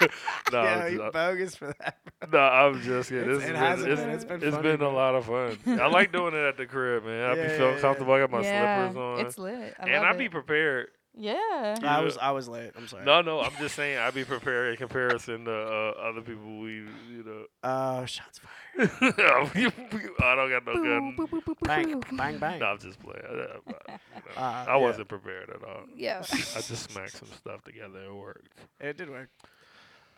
no, 0.00 0.12
no, 0.52 0.62
yeah, 0.62 0.74
I'm 0.84 0.92
you 0.92 0.98
just- 0.98 1.08
uh, 1.08 1.10
bogus 1.10 1.54
for 1.56 1.74
that. 1.80 1.98
no, 2.32 2.38
I'm 2.38 2.80
just 2.82 3.08
kidding. 3.10 3.24
It's- 3.28 3.40
This 3.40 3.50
it 3.50 3.56
has 3.56 3.78
hasn't 3.84 3.96
been, 3.96 4.10
it's. 4.10 4.14
It's 4.14 4.24
been 4.24 4.42
it's 4.44 4.56
funny, 4.56 4.70
been 4.76 4.82
a 4.82 4.88
lot 4.90 5.16
of 5.16 5.24
fun. 5.26 5.58
I 5.80 5.88
like 5.88 6.12
doing 6.12 6.34
it 6.34 6.46
at 6.46 6.56
the 6.56 6.66
crib, 6.66 7.04
man. 7.04 7.30
I 7.30 7.34
Yeah, 7.34 7.42
be 7.42 7.48
feeling 7.56 7.74
yeah. 7.74 7.80
comfortable. 7.80 8.12
I 8.14 8.20
got 8.20 8.30
my 8.30 8.40
yeah, 8.42 8.90
slippers 8.90 8.96
on, 9.20 9.26
It's 9.26 9.38
lit. 9.38 9.74
I 9.80 9.88
and 9.88 10.04
I 10.06 10.12
it. 10.12 10.18
be 10.18 10.28
prepared. 10.28 10.88
Yeah. 11.18 11.76
I 11.82 12.00
was 12.00 12.16
I 12.18 12.30
was 12.30 12.48
late. 12.48 12.70
I'm 12.76 12.86
sorry. 12.88 13.04
No, 13.04 13.20
no, 13.22 13.40
I'm 13.40 13.52
just 13.58 13.74
saying 13.74 13.98
I'd 13.98 14.14
be 14.14 14.24
prepared 14.24 14.70
in 14.72 14.76
comparison 14.76 15.44
to 15.46 15.52
uh, 15.52 15.90
other 16.08 16.20
people. 16.22 16.60
We, 16.60 16.72
you 17.10 17.24
know, 17.26 17.44
Uh, 17.62 18.04
shots 18.06 18.38
fired. 18.38 18.90
I 19.02 20.34
don't 20.36 20.50
got 20.50 20.64
no 20.66 20.72
Boo, 20.74 20.84
gun. 20.84 21.14
boo, 21.16 21.26
boo, 21.26 21.40
boo, 21.40 21.54
boo, 21.54 21.66
Bang, 21.66 22.00
boo. 22.00 22.16
bang, 22.16 22.38
bang. 22.38 22.60
No, 22.60 22.66
I'm 22.66 22.78
just 22.78 22.98
playing. 23.00 23.22
I, 23.28 23.32
I- 23.32 23.34
you 23.34 23.42
know, 23.66 23.98
Uh, 24.36 24.64
I 24.68 24.76
wasn't 24.76 25.08
prepared 25.08 25.50
at 25.50 25.64
all. 25.64 25.84
Yeah. 25.96 26.18
I 26.30 26.60
just 26.60 26.90
smacked 26.90 27.16
some 27.16 27.28
stuff 27.36 27.64
together. 27.64 27.98
And 27.98 28.06
it 28.06 28.14
worked. 28.14 28.48
It 28.78 28.96
did 28.96 29.10
work. 29.10 29.30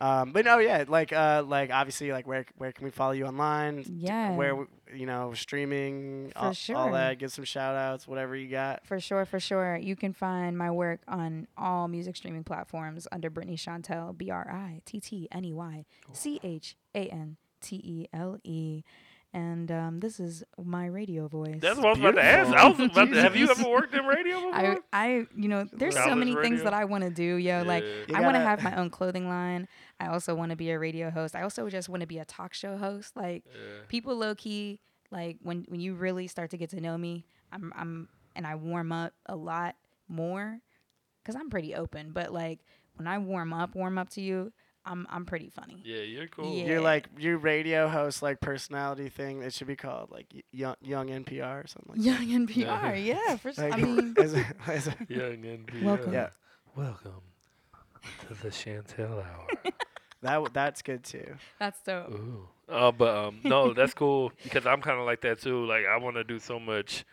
Um, 0.01 0.33
but 0.33 0.45
no, 0.45 0.59
yeah, 0.59 0.85
like, 0.89 1.13
uh, 1.13 1.45
like 1.47 1.71
obviously, 1.71 2.11
like, 2.11 2.27
where 2.27 2.47
where 2.57 2.73
can 2.73 2.85
we 2.85 2.91
follow 2.91 3.13
you 3.13 3.27
online? 3.27 3.85
Yeah. 3.87 4.35
Where 4.35 4.67
you 4.95 5.07
know 5.07 5.35
streaming, 5.35 6.33
all, 6.35 6.55
all 6.75 6.93
that. 6.93 7.19
Give 7.19 7.31
some 7.31 7.45
shout 7.45 7.77
outs, 7.77 8.09
whatever 8.09 8.35
you 8.35 8.49
got. 8.49 8.87
For 8.87 8.99
sure, 8.99 9.25
for 9.25 9.39
sure. 9.39 9.77
You 9.77 9.97
can 9.97 10.13
find 10.13 10.57
my 10.57 10.71
work 10.71 11.01
on 11.07 11.49
all 11.57 11.87
music 11.89 12.17
streaming 12.17 12.45
platforms 12.45 13.07
under 13.13 13.31
Brittney 13.31 13.57
Chantele, 13.57 14.17
B 14.17 14.31
R 14.31 14.49
I 14.51 14.81
T 14.87 15.01
T 15.01 15.29
N 15.31 15.45
E 15.45 15.53
Y 15.53 15.85
C 16.13 16.41
H 16.43 16.77
A 16.95 17.07
N 17.09 17.37
T 17.61 17.77
E 17.77 18.07
L 18.13 18.39
E. 18.43 18.83
And 19.33 19.71
um, 19.71 20.01
this 20.01 20.19
is 20.19 20.43
my 20.61 20.87
radio 20.87 21.29
voice. 21.29 21.59
That's 21.61 21.77
what 21.77 21.87
I 21.87 21.91
was 21.91 21.99
about 22.01 22.15
to 22.17 22.25
ask. 22.25 22.53
I 22.53 22.69
was 22.69 22.81
about 22.91 23.11
to, 23.11 23.23
have 23.23 23.37
you 23.37 23.49
ever 23.49 23.69
worked 23.69 23.95
in 23.95 24.05
radio 24.05 24.35
before? 24.41 24.55
I, 24.55 24.77
I, 24.93 25.27
you 25.37 25.49
know, 25.49 25.69
there's 25.73 25.95
so 25.95 26.01
College 26.03 26.19
many 26.19 26.35
things 26.35 26.65
that 26.65 26.75
I 26.75 26.85
want 26.85 27.05
to 27.05 27.11
do, 27.11 27.37
yo. 27.37 27.63
Like, 27.63 27.85
You 27.85 28.17
I 28.17 28.23
want 28.23 28.35
to 28.35 28.41
gotta- 28.41 28.41
have 28.41 28.63
my 28.65 28.75
own 28.77 28.91
clothing 28.91 29.29
line. 29.29 29.69
I 30.01 30.09
also 30.09 30.35
want 30.35 30.51
to 30.51 30.57
be 30.57 30.71
a 30.71 30.79
radio 30.81 31.11
host. 31.11 31.37
I 31.37 31.43
also 31.43 31.69
just 31.69 31.89
want 31.89 32.01
to 32.01 32.09
be 32.09 32.19
a 32.19 32.25
talk 32.25 32.55
show 32.55 32.77
host. 32.77 33.17
Like, 33.17 33.45
Yeah. 33.47 33.83
people 33.89 34.17
low 34.17 34.35
key 34.35 34.81
like 35.13 35.39
when 35.43 35.65
when 35.69 35.79
you 35.81 35.95
really 35.95 36.27
start 36.29 36.51
to 36.51 36.57
get 36.57 36.71
to 36.71 36.81
know 36.81 36.97
me 36.97 37.25
i'm 37.51 37.73
i'm 37.75 38.09
and 38.37 38.47
i 38.47 38.55
warm 38.55 38.93
up 38.93 39.13
a 39.27 39.35
lot 39.35 39.75
more 40.07 40.61
because 41.21 41.35
i'm 41.35 41.51
pretty 41.51 41.75
open 41.75 42.13
but 42.13 42.33
like 42.33 42.61
when 42.95 43.09
i 43.09 43.19
warm 43.19 43.53
up 43.53 43.75
warm 43.75 43.99
up 43.99 44.09
to 44.09 44.21
you 44.21 44.53
i'm 44.87 45.07
i'm 45.11 45.27
pretty 45.27 45.49
funny 45.51 45.81
Yeah, 45.85 46.03
you're 46.03 46.27
cool. 46.29 46.55
Yeah. 46.55 46.65
Your 46.67 46.81
like 46.81 47.09
your 47.19 47.37
radio 47.39 47.89
host 47.89 48.23
like 48.23 48.41
personality 48.41 49.09
thing. 49.11 49.43
It 49.43 49.53
should 49.53 49.67
be 49.67 49.77
called 49.77 50.11
like 50.11 50.27
y- 50.35 50.43
young 50.53 50.77
young 50.81 51.09
NPR 51.09 51.65
or 51.65 51.67
something 51.67 51.97
like 51.97 52.05
young 52.05 52.47
npr 52.47 53.05
yeah 53.05 53.37
for 53.37 53.53
sure 53.55 53.69
that. 53.69 53.75
i 53.75 53.83
mean 53.83 54.15
as 54.19 54.35
a- 54.35 54.55
as 54.67 54.87
a- 54.89 54.97
Young 55.09 55.43
NPR. 55.43 55.83
Welcome. 55.83 56.13
yeah, 56.13 56.29
Welcome 56.75 57.21
to 58.29 58.35
the 58.35 58.49
Chantele 58.49 59.25
Hour. 59.25 59.47
that 60.23 60.35
w- 60.35 60.51
that's 60.53 60.83
good 60.83 61.05
too. 61.05 61.35
that's 61.59 61.81
dope 61.83 62.11
Ooh. 62.13 62.49
Uh, 62.69 62.93
but 62.93 63.17
um, 63.17 63.41
no, 63.45 63.73
that's 63.75 63.93
cool 63.95 64.31
because 64.45 64.65
I'm 64.65 64.81
kind 64.81 64.99
of 65.01 65.05
like 65.05 65.21
that 65.23 65.41
too. 65.43 65.67
Like 65.67 65.85
I 65.87 65.97
want 65.99 66.15
to 66.17 66.23
do 66.25 66.39
so 66.39 66.61
much, 66.61 67.05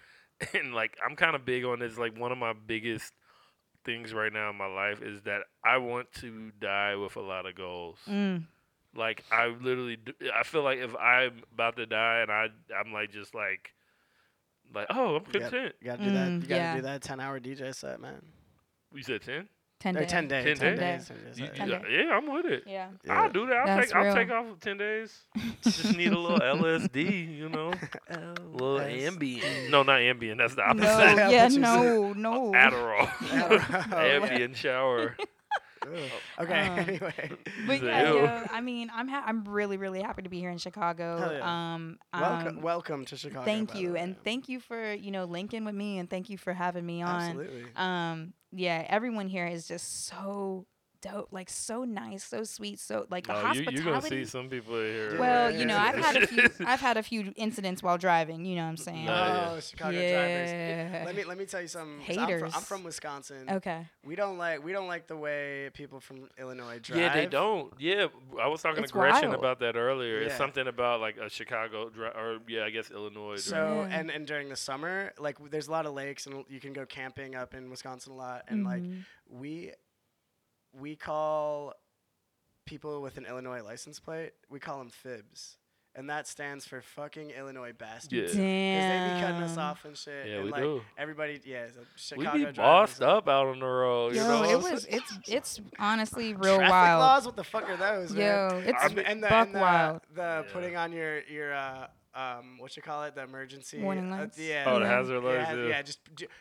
and 0.54 0.74
like 0.76 0.96
I'm 1.04 1.16
kind 1.16 1.36
of 1.36 1.46
big 1.46 1.66
on 1.66 1.80
this. 1.80 1.98
Like 1.98 2.16
one 2.18 2.32
of 2.32 2.38
my 2.38 2.54
biggest 2.54 3.12
things 3.88 4.14
right 4.14 4.32
now 4.32 4.52
in 4.52 4.56
my 4.56 4.68
life 4.68 5.02
is 5.02 5.22
that 5.24 5.42
I 5.64 5.78
want 5.78 6.12
to 6.20 6.52
die 6.62 6.96
with 6.96 7.16
a 7.16 7.22
lot 7.22 7.48
of 7.48 7.56
goals. 7.56 7.98
mm. 8.08 8.44
Like 8.96 9.24
I 9.32 9.48
literally, 9.48 9.96
do, 9.98 10.14
I 10.38 10.44
feel 10.44 10.62
like 10.64 10.80
if 10.80 10.96
I'm 10.96 11.42
about 11.54 11.76
to 11.78 11.86
die 11.86 12.20
and 12.22 12.32
I, 12.32 12.48
I'm 12.80 12.92
like 12.94 13.12
just 13.12 13.34
like, 13.34 13.72
like 14.74 14.88
oh, 14.90 15.16
I'm 15.18 15.24
You 15.34 15.40
got- 15.40 15.52
content. 15.52 15.76
You 15.82 15.86
gotta 15.88 16.04
do 16.04 16.12
that. 16.12 16.28
Mm, 16.28 16.42
You 16.42 16.48
gotta 16.48 16.62
yeah. 16.62 16.76
do 16.76 16.82
that 16.84 17.02
ten 17.02 17.20
hour 17.20 17.40
DJ 17.40 17.74
set, 17.74 18.00
man. 18.02 18.22
You 18.94 19.04
said 19.04 19.22
ten? 19.22 19.48
10 19.80 19.96
Or 19.96 20.00
days 20.00 20.10
ten 20.10 20.28
days. 20.28 20.44
10 20.44 20.58
Ten 20.58 20.78
days? 20.78 20.80
days. 20.80 21.08
10 21.08 21.18
days, 21.26 21.40
You- 21.40 21.46
yeah. 21.46 21.52
Ten 21.54 21.70
days. 21.70 21.82
yeah, 22.08 22.18
I'm 22.18 22.34
with 22.34 22.46
it. 22.46 22.64
yeah 22.66 22.90
Yeah. 23.06 23.22
I'll 23.22 23.30
do 23.30 23.46
that. 23.48 23.56
I'll 23.58 23.66
That's 23.78 23.92
take. 23.92 23.96
I'll 23.96 24.16
take 24.16 24.32
off 24.32 24.60
ten 24.60 24.78
days. 24.78 25.24
Just 25.62 25.96
need 25.96 26.12
a 26.14 26.18
little 26.20 26.40
LSD, 26.40 27.38
you 27.38 27.50
know, 27.50 27.72
a 28.10 28.16
little 28.52 28.80
Ambien. 28.80 29.70
No, 29.70 29.84
not 29.84 30.00
Ambien. 30.00 30.38
That's 30.38 30.56
the 30.56 30.64
opposite. 30.64 30.88
I 30.90 31.30
yeah 31.30 31.44
thought 31.44 31.52
you 31.52 31.60
no 31.60 32.14
no 32.14 32.52
Adderall. 32.54 33.06
Adderall, 33.08 33.92
yeah. 33.92 34.20
Ambien 34.20 34.56
shower. 34.56 35.16
Okay. 36.40 36.68
Um, 36.68 36.80
anyway, 36.80 37.32
but 37.66 37.82
yeah, 37.82 38.04
yo, 38.12 38.44
I 38.52 38.60
mean, 38.60 38.90
I'm 38.94 39.08
ha- 39.08 39.24
I'm 39.26 39.46
really 39.46 39.78
really 39.78 40.02
happy 40.02 40.22
to 40.24 40.28
be 40.30 40.40
here 40.40 40.50
in 40.50 40.58
Chicago. 40.58 41.32
Yeah. 41.38 41.74
Um, 41.76 41.98
welcome 42.14 42.58
um, 42.58 42.62
welcome 42.62 43.06
to 43.06 43.16
Chicago. 43.16 43.46
thank 43.46 43.74
you, 43.74 43.96
and 43.96 44.22
thank 44.24 44.50
you 44.50 44.60
for 44.60 44.92
you 44.94 45.12
know 45.12 45.24
linking 45.24 45.64
with 45.64 45.76
me, 45.76 45.98
and 46.00 46.10
thank 46.10 46.30
you 46.30 46.38
for 46.38 46.52
having 46.52 46.86
me 46.86 47.04
on. 47.04 47.22
Absolutely. 47.22 47.66
Um, 47.78 48.34
yeah, 48.52 48.86
everyone 48.90 49.28
here 49.28 49.48
is 49.48 49.68
just 49.68 50.06
so 50.08 50.66
dope, 51.02 51.30
like 51.32 51.50
so 51.50 51.84
nice, 51.84 52.24
so 52.24 52.44
sweet, 52.44 52.80
so 52.80 53.06
like 53.10 53.28
the 53.28 53.34
Oh, 53.34 53.40
you, 53.40 53.46
hospitality. 53.48 53.76
you're 53.84 53.94
gonna 53.94 54.02
see 54.02 54.26
some 54.26 54.50
people 54.50 54.76
here. 54.76 55.18
well, 55.20 55.52
Yeah, 55.52 55.58
you 55.60 55.66
know, 55.66 55.78
I've 55.78 55.96
had 55.96 56.18
a 56.24 56.28
few. 56.28 56.44
I've 56.66 56.80
had 56.80 56.98
a 56.98 57.04
few 57.04 57.34
incidents 57.36 57.82
while 57.84 57.98
driving. 57.98 58.46
You 58.46 58.56
know 58.58 58.64
what 58.64 58.70
I'm 58.70 58.78
saying? 58.78 59.06
No, 59.06 59.12
yeah. 59.12 59.50
Oh, 59.56 59.60
Chicago 59.60 59.92
drivers. 59.92 60.50
Yeah. 60.50 61.04
Let 61.06 61.16
me 61.16 61.24
let 61.24 61.38
me 61.38 61.46
tell 61.46 61.62
you 61.62 61.68
something. 61.68 62.06
'cause 62.06 62.18
I'm, 62.18 62.40
fr- 62.40 62.46
I'm 62.46 62.62
from 62.64 62.84
Wisconsin. 62.84 63.50
Okay. 63.50 63.86
We 64.04 64.16
don't 64.16 64.38
like 64.38 64.64
we 64.64 64.72
don't 64.72 64.88
like 64.88 65.08
the 65.08 65.18
way 65.18 65.70
people 65.74 66.00
from 66.00 66.30
Illinois 66.38 66.80
drive. 66.80 67.00
Yeah, 67.00 67.14
they 67.14 67.26
don't. 67.26 67.74
Yeah, 67.80 68.08
I 68.42 68.48
was 68.48 68.62
talking 68.62 68.84
It's 68.84 68.92
to 68.92 68.98
Gretchen 68.98 69.30
wild. 69.30 69.40
about 69.40 69.60
that 69.60 69.76
earlier. 69.76 70.20
It's 70.22 70.36
something 70.38 70.68
about 70.68 71.02
like 71.02 71.18
a 71.18 71.30
Chicago 71.30 71.90
dri- 71.90 72.08
or 72.08 72.40
yeah, 72.48 72.64
I 72.66 72.70
guess 72.70 72.92
Illinois. 72.92 73.38
So 73.38 73.56
Yeah. 73.90 73.98
and 74.00 74.10
and 74.12 74.26
during 74.28 74.50
the 74.50 74.56
summer, 74.56 75.14
like 75.20 75.36
w- 75.36 75.50
there's 75.52 75.68
a 75.68 75.72
lot 75.72 75.86
of 75.86 75.94
lakes 75.94 76.26
and 76.28 76.44
you 76.50 76.60
can 76.60 76.74
go 76.74 76.86
camping 76.86 77.36
up 77.36 77.54
in 77.54 77.70
Wisconsin 77.70 78.14
a 78.14 78.16
lot. 78.16 78.44
And 78.48 78.64
like 78.64 78.82
Mhm. 78.84 79.04
we 79.30 79.72
we 80.80 80.96
call 80.96 81.74
people 82.66 83.02
with 83.02 83.18
an 83.18 83.26
Illinois 83.26 83.62
license 83.64 84.00
plate, 84.00 84.32
we 84.50 84.60
call 84.60 84.78
them 84.80 84.90
fibs, 84.90 85.58
and 85.96 86.10
that 86.10 86.28
stands 86.28 86.66
for 86.66 86.82
fucking 86.82 87.32
Illinois 87.32 87.72
bastards. 87.74 88.36
Yeah. 88.36 88.36
Because 88.36 88.36
they 88.36 89.16
be 89.16 89.22
cutting 89.22 89.44
us 89.50 89.58
off 89.58 89.86
and 89.86 89.98
shit. 89.98 90.28
Yeah, 90.28 90.36
and 90.36 90.46
we 90.46 90.52
like 90.52 90.62
do. 90.62 90.82
everybody, 90.98 91.40
yeah, 91.46 91.68
so 91.96 92.16
we 92.18 92.24
Chicago 92.26 92.38
be 92.38 92.40
drivers 92.54 92.58
bossed 92.58 93.02
are- 93.02 93.18
up 93.18 93.28
out 93.28 93.48
on 93.48 93.60
the 93.60 93.66
road. 93.66 94.14
you 94.16 94.22
Yo, 94.22 94.28
know? 94.28 94.44
it 94.50 94.62
was. 94.62 94.86
It's 94.90 95.20
it's 95.28 95.62
honestly 95.80 96.34
real 96.36 96.58
Traffic 96.58 96.72
wild. 96.72 97.00
laws? 97.00 97.26
What 97.26 97.36
the 97.36 97.44
fuck 97.44 97.70
are 97.70 97.78
those? 97.78 98.12
man? 98.12 98.52
Yo, 98.52 98.58
it's 98.66 98.84
and, 98.84 99.00
and 99.00 99.24
the, 99.24 99.28
buck 99.28 99.48
and 99.48 99.56
the, 99.56 99.60
wild. 99.60 100.02
The 100.14 100.22
Yeah. 100.46 100.54
putting 100.54 100.76
on 100.76 100.92
your 100.92 101.22
your 101.24 101.54
uh, 101.56 101.88
um 102.18 102.58
what 102.58 102.76
you 102.76 102.82
call 102.82 103.04
it 103.04 103.14
the 103.16 103.22
emergency 103.24 103.80
Warning 103.82 104.12
uh, 104.12 104.18
lights? 104.18 104.40
yeah. 104.40 104.64
Oh, 104.66 104.80
the 104.80 104.88
hazard 104.88 105.24
lights. 105.24 105.48
ha- 105.50 105.54
Yeah. 105.56 105.68
yeah, 105.68 105.82
just 105.84 106.00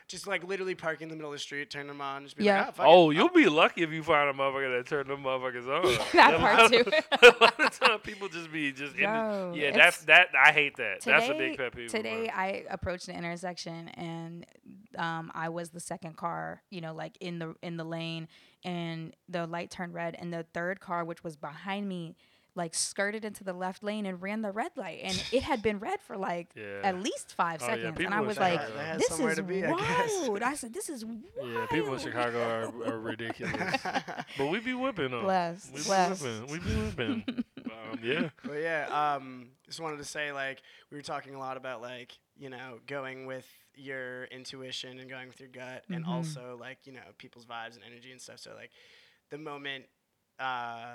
just 0.08 0.26
like 0.26 0.42
literally 0.44 0.74
park 0.74 1.02
in 1.02 1.08
the 1.08 1.14
middle 1.14 1.30
of 1.30 1.34
the 1.34 1.38
street, 1.38 1.68
turn 1.70 1.86
them 1.86 2.00
on, 2.00 2.24
just 2.24 2.36
be 2.36 2.44
Yeah. 2.44 2.66
like, 2.66 2.74
oh, 2.80 3.06
Oh, 3.06 3.10
you'll 3.10 3.28
be 3.28 3.46
lucky 3.48 3.82
if 3.82 3.90
you 3.90 4.02
find 4.02 4.30
a 4.30 4.32
motherfucker 4.32 4.78
that 4.78 4.88
turned 4.88 5.10
them 5.10 5.22
motherfuckers 5.22 5.66
on. 5.68 6.06
That 6.14 6.34
A 6.34 6.38
part 6.38 6.58
lot 6.58 6.72
too. 6.72 6.80
of- 6.80 7.22
a 7.40 7.44
lot 7.44 7.60
of 7.60 7.78
time 7.78 7.98
people 8.00 8.28
just 8.28 8.50
be 8.50 8.72
just 8.72 8.94
in 8.94 9.02
the, 9.02 9.52
yeah. 9.54 9.70
That's 9.72 9.98
that. 10.06 10.28
I 10.40 10.52
hate 10.52 10.76
that. 10.78 11.02
that's 11.02 11.28
a 11.28 11.34
big 11.34 11.56
pet 11.58 11.74
peeve. 11.76 11.90
Today 11.90 12.22
mine. 12.28 12.30
I 12.34 12.64
approached 12.70 13.08
an 13.08 13.16
intersection 13.16 13.88
and 13.88 14.46
um, 14.98 15.30
I 15.34 15.50
was 15.50 15.70
the 15.70 15.80
second 15.80 16.16
car, 16.16 16.62
you 16.70 16.80
know, 16.80 16.94
like 16.94 17.18
in 17.20 17.38
the 17.38 17.54
in 17.62 17.76
the 17.76 17.84
lane, 17.84 18.28
and 18.64 19.14
the 19.28 19.46
light 19.46 19.70
turned 19.70 19.92
red, 19.92 20.16
and 20.18 20.32
the 20.32 20.46
third 20.54 20.80
car, 20.80 21.04
which 21.04 21.22
was 21.22 21.36
behind 21.36 21.86
me, 21.86 22.16
like 22.56 22.74
skirted 22.74 23.24
into 23.24 23.44
the 23.44 23.52
left 23.52 23.82
lane 23.84 24.06
and 24.06 24.20
ran 24.20 24.40
the 24.42 24.50
red 24.50 24.72
light, 24.76 25.00
and 25.04 25.22
it 25.30 25.42
had 25.42 25.62
been 25.62 25.78
red 25.78 26.00
for 26.00 26.16
like 26.16 26.48
Yeah. 26.56 26.80
at 26.82 27.00
least 27.00 27.34
five 27.34 27.62
Oh, 27.62 27.66
yeah, 27.68 27.74
seconds, 27.76 28.00
and 28.00 28.14
I 28.14 28.20
was 28.22 28.38
like, 28.38 28.58
had- 28.60 28.98
"This 28.98 29.18
is 29.20 29.36
to 29.36 29.42
be, 29.42 29.64
I 29.64 29.70
wild." 29.70 30.42
I 30.42 30.54
said, 30.54 30.72
"This 30.72 30.88
is 30.88 31.04
wild." 31.04 31.22
Yeah, 31.44 31.66
people 31.66 31.92
in 31.94 32.00
Chicago 32.00 32.42
are, 32.42 32.92
are 32.94 32.98
ridiculous. 33.12 33.76
but 34.38 34.46
we 34.46 34.58
be 34.60 34.74
whipping 34.74 35.10
them. 35.10 35.22
Blessed, 35.22 35.72
We 35.72 35.80
be 35.80 35.84
blessed. 35.84 36.22
whipping. 36.24 36.46
We 36.50 36.58
be 36.58 36.74
whipping. 36.74 37.44
um, 37.66 37.98
yeah. 38.02 38.30
But 38.42 38.60
yeah, 38.62 39.14
um, 39.16 39.50
just 39.66 39.78
wanted 39.80 39.98
to 39.98 40.04
say 40.04 40.32
like 40.32 40.62
we 40.90 40.96
were 40.96 41.02
talking 41.02 41.34
a 41.34 41.38
lot 41.38 41.56
about 41.56 41.82
like 41.82 42.12
you 42.38 42.48
know 42.50 42.78
going 42.86 43.26
with 43.26 43.46
your 43.74 44.24
intuition 44.24 44.98
and 44.98 45.10
going 45.10 45.28
with 45.28 45.38
your 45.40 45.50
gut, 45.50 45.84
and 45.90 46.04
Mhm. 46.04 46.08
also 46.08 46.56
like 46.58 46.78
you 46.86 46.92
know 46.94 47.02
people's 47.18 47.44
vibes 47.44 47.74
and 47.74 47.84
energy 47.84 48.10
and 48.12 48.20
stuff. 48.20 48.38
So 48.38 48.54
like 48.54 48.70
the 49.30 49.36
moment, 49.38 49.84
uh, 50.38 50.94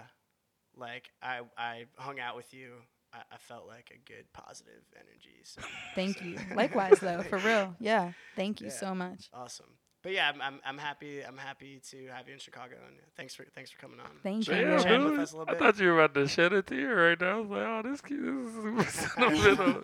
like 0.75 1.09
I 1.21 1.41
I 1.57 1.85
hung 1.97 2.19
out 2.19 2.35
with 2.35 2.53
you, 2.53 2.73
I, 3.13 3.19
I 3.31 3.37
felt 3.37 3.67
like 3.67 3.91
a 3.93 3.99
good 4.11 4.25
positive 4.33 4.83
energy. 4.95 5.41
So 5.43 5.61
Thank 5.95 6.19
so- 6.19 6.25
you. 6.25 6.37
Likewise, 6.55 6.99
though, 6.99 7.21
for 7.23 7.37
real. 7.39 7.75
Yeah. 7.79 8.11
Thank 8.35 8.61
you 8.61 8.67
Yeah. 8.67 8.73
so 8.73 8.95
much. 8.95 9.29
Awesome. 9.33 9.73
But 10.03 10.13
yeah, 10.13 10.31
I'm, 10.33 10.41
I'm, 10.41 10.59
I'm 10.65 10.77
happy. 10.79 11.23
I'm 11.23 11.37
happy 11.37 11.79
to 11.91 12.07
have 12.07 12.27
you 12.27 12.33
in 12.33 12.39
Chicago, 12.39 12.73
and 12.87 12.95
thanks 13.15 13.35
for 13.35 13.45
thanks 13.53 13.69
for 13.69 13.77
coming 13.79 13.99
on. 13.99 14.07
Thank 14.23 14.45
Chat- 14.45 14.59
you. 14.59 14.65
Yeah, 14.67 14.77
chatting 14.79 15.01
dude. 15.01 15.11
with 15.11 15.19
us 15.19 15.31
a 15.33 15.37
little 15.37 15.53
I 15.55 15.59
thought 15.59 15.77
you 15.79 15.89
were 15.89 16.03
about 16.03 16.15
to 16.15 16.27
shed 16.27 16.53
a 16.53 16.63
tear 16.63 17.09
right 17.09 17.21
now. 17.21 17.37
I 17.37 17.41
was 17.41 17.49
like, 17.49 17.67
oh, 17.67 17.81
this 17.83 18.01
kid 18.01 18.19
this 18.23 18.87
is 18.87 18.93
super 19.11 19.29
sentimental. 19.53 19.83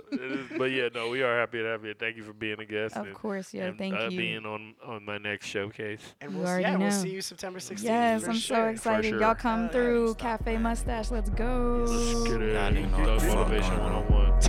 But 0.57 0.71
yeah, 0.71 0.89
no, 0.93 1.09
we 1.09 1.21
are 1.21 1.39
happy 1.39 1.59
to 1.59 1.65
have 1.65 1.85
you. 1.85 1.93
Thank 1.93 2.17
you 2.17 2.23
for 2.23 2.33
being 2.33 2.59
a 2.59 2.65
guest. 2.65 2.95
Of 2.95 3.05
and, 3.05 3.13
course, 3.15 3.53
yeah. 3.53 3.65
and, 3.65 3.77
Thank 3.77 3.93
uh, 3.93 4.07
you. 4.09 4.17
being 4.17 4.45
on 4.47 4.73
on 4.83 5.05
my 5.05 5.19
next 5.19 5.45
showcase. 5.45 6.01
and 6.19 6.31
You 6.31 6.37
we'll, 6.37 6.47
see, 6.47 6.51
already 6.51 6.63
yeah, 6.63 6.77
we'll 6.77 6.91
see 6.91 7.09
you 7.09 7.21
September 7.21 7.59
16th. 7.59 7.83
Yes, 7.83 8.23
I'm 8.27 8.33
sure. 8.33 8.57
so 8.57 8.65
excited. 8.69 9.09
sure. 9.09 9.21
Y'all 9.21 9.35
come 9.35 9.57
Hell 9.57 9.65
yeah. 9.65 9.71
through 9.71 10.07
Stop, 10.13 10.19
Cafe 10.19 10.53
man. 10.53 10.61
Mustache. 10.63 11.11
Let's 11.11 11.29
go. 11.29 11.85
Let's 11.87 12.23
get 12.27 12.41
it. 12.41 12.53
Nah, 12.53 12.69
nigga 12.71 12.89
know 12.91 12.97
Thug 12.97 13.07
what 13.07 13.19
the 13.19 13.27
fuck 13.27 13.35
motivation 13.35 13.75
going 13.77 14.07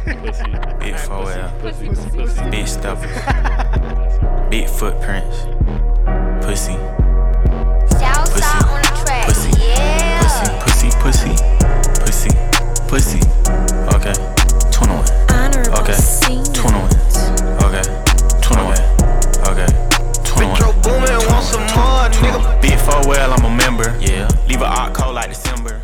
Big 4.51 4.66
footprints. 4.66 5.44
Pussy. 6.40 6.72
Pussy. 8.32 8.59
Pussy. 9.26 9.51
Pussy. 10.16 10.40
Pussy. 10.62 10.88
Pussy. 11.03 11.34
Pussy. 12.01 12.30
Pussy. 12.88 13.20
Okay. 13.92 14.14
21. 14.72 15.05
Okay. 15.76 15.99
21. 16.55 16.88
Okay. 17.62 17.84
21. 18.40 18.72
Okay. 19.49 19.68
21. 20.24 20.80
Booming, 20.80 21.20
want 21.28 21.44
some 21.44 21.61
more, 21.76 22.09
nigga. 22.09 22.62
Big 22.62 22.78
well, 23.07 23.34
I'm 23.34 23.44
a 23.44 23.55
member. 23.55 23.99
Yeah. 24.01 24.28
Leave 24.49 24.62
a 24.62 24.64
odd 24.64 24.94
call 24.94 25.12
like 25.12 25.28
December. 25.28 25.77